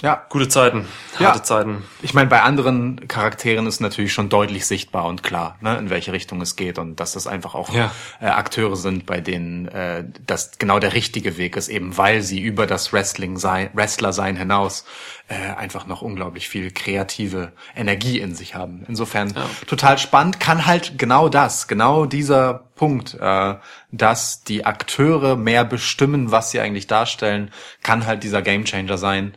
[0.00, 0.86] Ja, Gute Zeiten,
[1.18, 1.26] Ja.
[1.26, 1.82] harte Zeiten.
[2.02, 6.12] Ich meine, bei anderen Charakteren ist natürlich schon deutlich sichtbar und klar, ne, in welche
[6.12, 7.90] Richtung es geht und dass das einfach auch Ja.
[8.20, 12.40] äh, Akteure sind, bei denen äh, das genau der richtige Weg ist, eben weil sie
[12.40, 14.84] über das Wrestling sein, Wrestler sein hinaus
[15.26, 18.84] äh, einfach noch unglaublich viel kreative Energie in sich haben.
[18.86, 19.34] Insofern
[19.66, 23.56] total spannend, kann halt genau das, genau dieser Punkt, äh,
[23.90, 27.50] dass die Akteure mehr bestimmen, was sie eigentlich darstellen,
[27.82, 29.34] kann halt dieser Gamechanger sein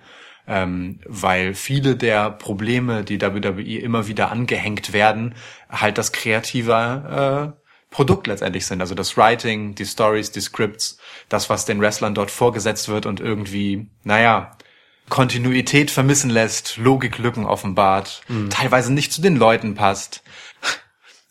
[0.52, 5.34] ähm, weil viele der Probleme, die WWE immer wieder angehängt werden,
[5.70, 8.82] halt das kreative äh, Produkt letztendlich sind.
[8.82, 10.98] Also das Writing, die Stories, die Scripts,
[11.30, 14.58] das, was den Wrestlern dort vorgesetzt wird und irgendwie, naja,
[15.08, 20.22] Kontinuität vermissen lässt, Logiklücken offenbart, teilweise nicht zu den Leuten passt.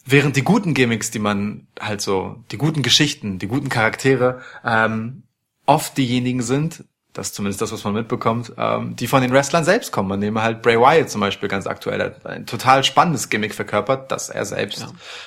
[0.07, 5.25] Während die guten Gimmicks, die man halt so, die guten Geschichten, die guten Charaktere, ähm,
[5.67, 9.65] oft diejenigen sind, das ist zumindest das, was man mitbekommt, ähm, die von den Wrestlern
[9.65, 10.09] selbst kommen.
[10.09, 14.13] Man nehme halt Bray Wyatt zum Beispiel ganz aktuell, hat ein total spannendes Gimmick verkörpert,
[14.13, 14.87] das er selbst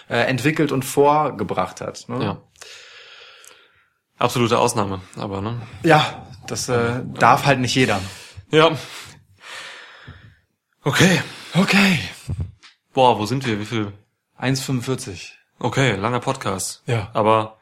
[0.10, 2.08] äh, entwickelt und vorgebracht hat.
[2.08, 2.24] Ne?
[2.24, 2.42] Ja.
[4.18, 5.62] Absolute Ausnahme, aber ne?
[5.84, 8.00] ja das äh, darf halt nicht jeder.
[8.52, 8.72] Ja.
[10.84, 11.22] Okay.
[11.56, 12.00] Okay.
[12.94, 13.60] Boah, wo sind wir?
[13.60, 13.94] Wie viel?
[14.40, 15.32] 1,45.
[15.60, 16.84] Okay, langer Podcast.
[16.86, 17.10] Ja.
[17.14, 17.58] Aber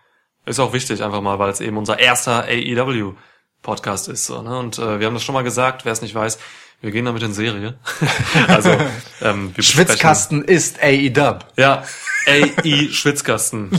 [0.46, 3.14] ist auch wichtig, einfach mal, weil es eben unser erster AEW
[3.62, 4.26] Podcast ist.
[4.26, 4.58] So, ne?
[4.58, 6.40] Und äh, wir haben das schon mal gesagt, wer es nicht weiß,
[6.82, 7.76] wir gehen damit in Serie.
[8.48, 8.76] also
[9.22, 11.40] ähm, wir Schwitzkasten ist AEW.
[11.58, 11.84] Ja,
[12.28, 13.70] AE Schwitzkasten.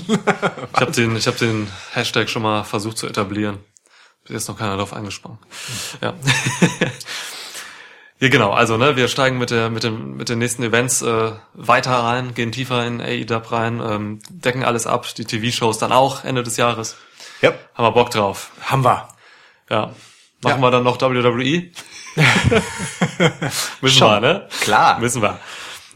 [0.75, 3.59] Ich habe den, ich habe den Hashtag schon mal versucht zu etablieren.
[4.25, 5.39] Bis jetzt noch keiner drauf angesprochen.
[6.01, 6.15] Ja.
[8.23, 8.53] Ja, genau.
[8.53, 12.35] Also, ne, wir steigen mit der, mit dem, mit den nächsten Events äh, weiter rein,
[12.35, 16.57] gehen tiefer in AEW rein, ähm, decken alles ab, die TV-Shows dann auch Ende des
[16.57, 16.97] Jahres.
[17.41, 17.53] Ja.
[17.75, 18.53] Haben wir Bock drauf.
[18.61, 19.09] Haben wir.
[19.73, 19.94] Ja.
[20.43, 20.59] Machen Ja.
[20.61, 21.70] wir dann noch WWE?
[23.81, 24.11] Müssen Schon.
[24.11, 24.49] wir, ne?
[24.61, 25.01] Klar.
[25.01, 25.39] Müssen wir.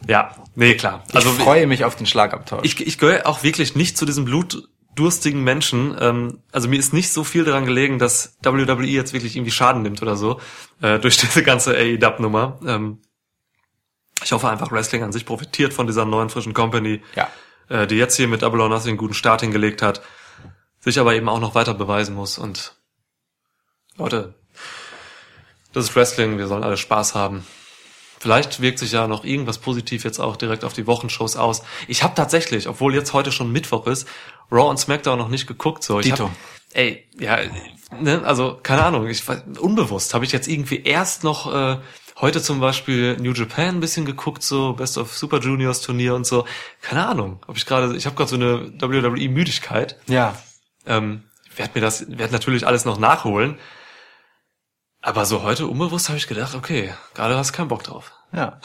[0.07, 1.03] Ja, nee, klar.
[1.13, 2.61] Also ich freue mich auf den Schlagabtausch.
[2.63, 5.95] ich, ich gehöre auch wirklich nicht zu diesem blutdurstigen Menschen.
[5.99, 9.81] Ähm, also mir ist nicht so viel daran gelegen, dass WWE jetzt wirklich irgendwie Schaden
[9.83, 10.39] nimmt oder so
[10.81, 12.59] äh, durch diese ganze AEW-Nummer.
[12.65, 13.01] Ähm,
[14.23, 17.27] ich hoffe einfach, Wrestling an sich profitiert von dieser neuen frischen Company, ja.
[17.69, 20.01] äh, die jetzt hier mit Double or Nothing einen guten Start hingelegt hat,
[20.79, 22.39] sich aber eben auch noch weiter beweisen muss.
[22.39, 22.76] Und
[23.97, 24.35] Leute,
[25.73, 27.45] das ist Wrestling, wir sollen alle Spaß haben.
[28.19, 31.63] Vielleicht wirkt sich ja noch irgendwas positiv jetzt auch direkt auf die Wochenshows aus.
[31.87, 34.07] Ich habe tatsächlich, obwohl jetzt heute schon Mittwoch ist,
[34.51, 35.83] Raw und SmackDown noch nicht geguckt.
[35.83, 36.25] So, ich Dito.
[36.25, 36.31] Hab,
[36.73, 37.37] ey, ja,
[37.99, 39.23] ne, also keine Ahnung, ich
[39.59, 41.77] unbewusst habe ich jetzt irgendwie erst noch äh,
[42.19, 46.25] heute zum Beispiel New Japan ein bisschen geguckt, so Best of Super Juniors Turnier und
[46.25, 46.45] so.
[46.81, 49.99] Keine Ahnung, ob ich gerade, ich habe gerade so eine WWE Müdigkeit.
[50.07, 50.35] Ja.
[50.87, 51.23] Ähm,
[51.55, 53.57] werde mir das, werde natürlich alles noch nachholen.
[55.01, 58.11] Aber so heute unbewusst habe ich gedacht, okay, gerade hast du keinen Bock drauf.
[58.33, 58.59] Ja.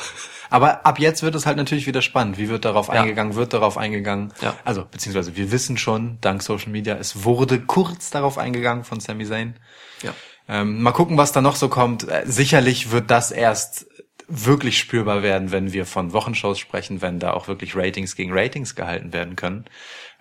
[0.50, 2.36] Aber ab jetzt wird es halt natürlich wieder spannend.
[2.36, 2.94] Wie wird darauf Ja.
[2.94, 3.34] eingegangen?
[3.36, 4.32] Wird darauf eingegangen?
[4.40, 4.54] Ja.
[4.64, 9.24] Also, beziehungsweise wir wissen schon, dank Social Media, es wurde kurz darauf eingegangen von Sami
[9.24, 9.54] Zayn.
[10.02, 10.12] Ja.
[10.48, 12.09] Ähm, mal gucken, was da noch so kommt.
[12.09, 13.86] Äh, sicherlich wird das erst
[14.26, 18.74] wirklich spürbar werden, wenn wir von Wochenshows sprechen, wenn da auch wirklich Ratings gegen Ratings
[18.74, 19.66] gehalten werden können.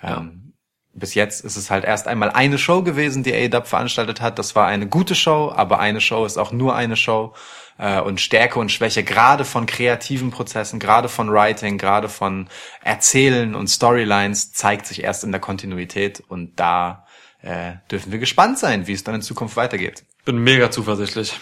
[0.03, 0.50] Ähm,
[0.93, 4.37] bis jetzt ist es halt erst einmal eine Show gewesen, die AEW veranstaltet hat.
[4.39, 7.33] Das war eine gute Show, aber eine Show ist auch nur eine Show.
[7.77, 12.47] Äh, Und Stärke und Schwäche gerade von kreativen Prozessen, gerade von Writing, gerade von
[12.83, 16.21] Erzählen und Storylines zeigt sich erst in der Kontinuität.
[16.27, 17.05] Und da
[17.41, 20.03] äh, dürfen wir gespannt sein, wie es dann in Zukunft weitergeht.
[20.25, 21.33] Bin mega zuversichtlich.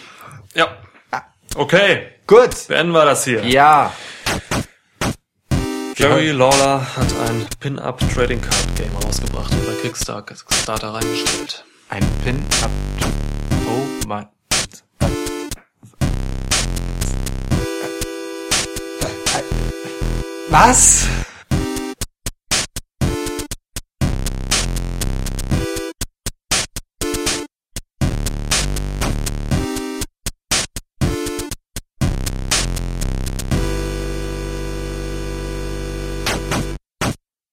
[0.54, 0.68] Ja.
[1.56, 2.68] Okay, Gut.
[2.68, 3.44] beenden wir das hier.
[3.44, 3.92] Ja.
[6.00, 11.62] Jerry Lawler hat ein Pin-Up Trading Card Game rausgebracht und bei Kickstarter reingestellt.
[11.90, 12.70] Ein Pin-Up.
[13.68, 14.26] Oh mein.
[20.48, 21.06] Was?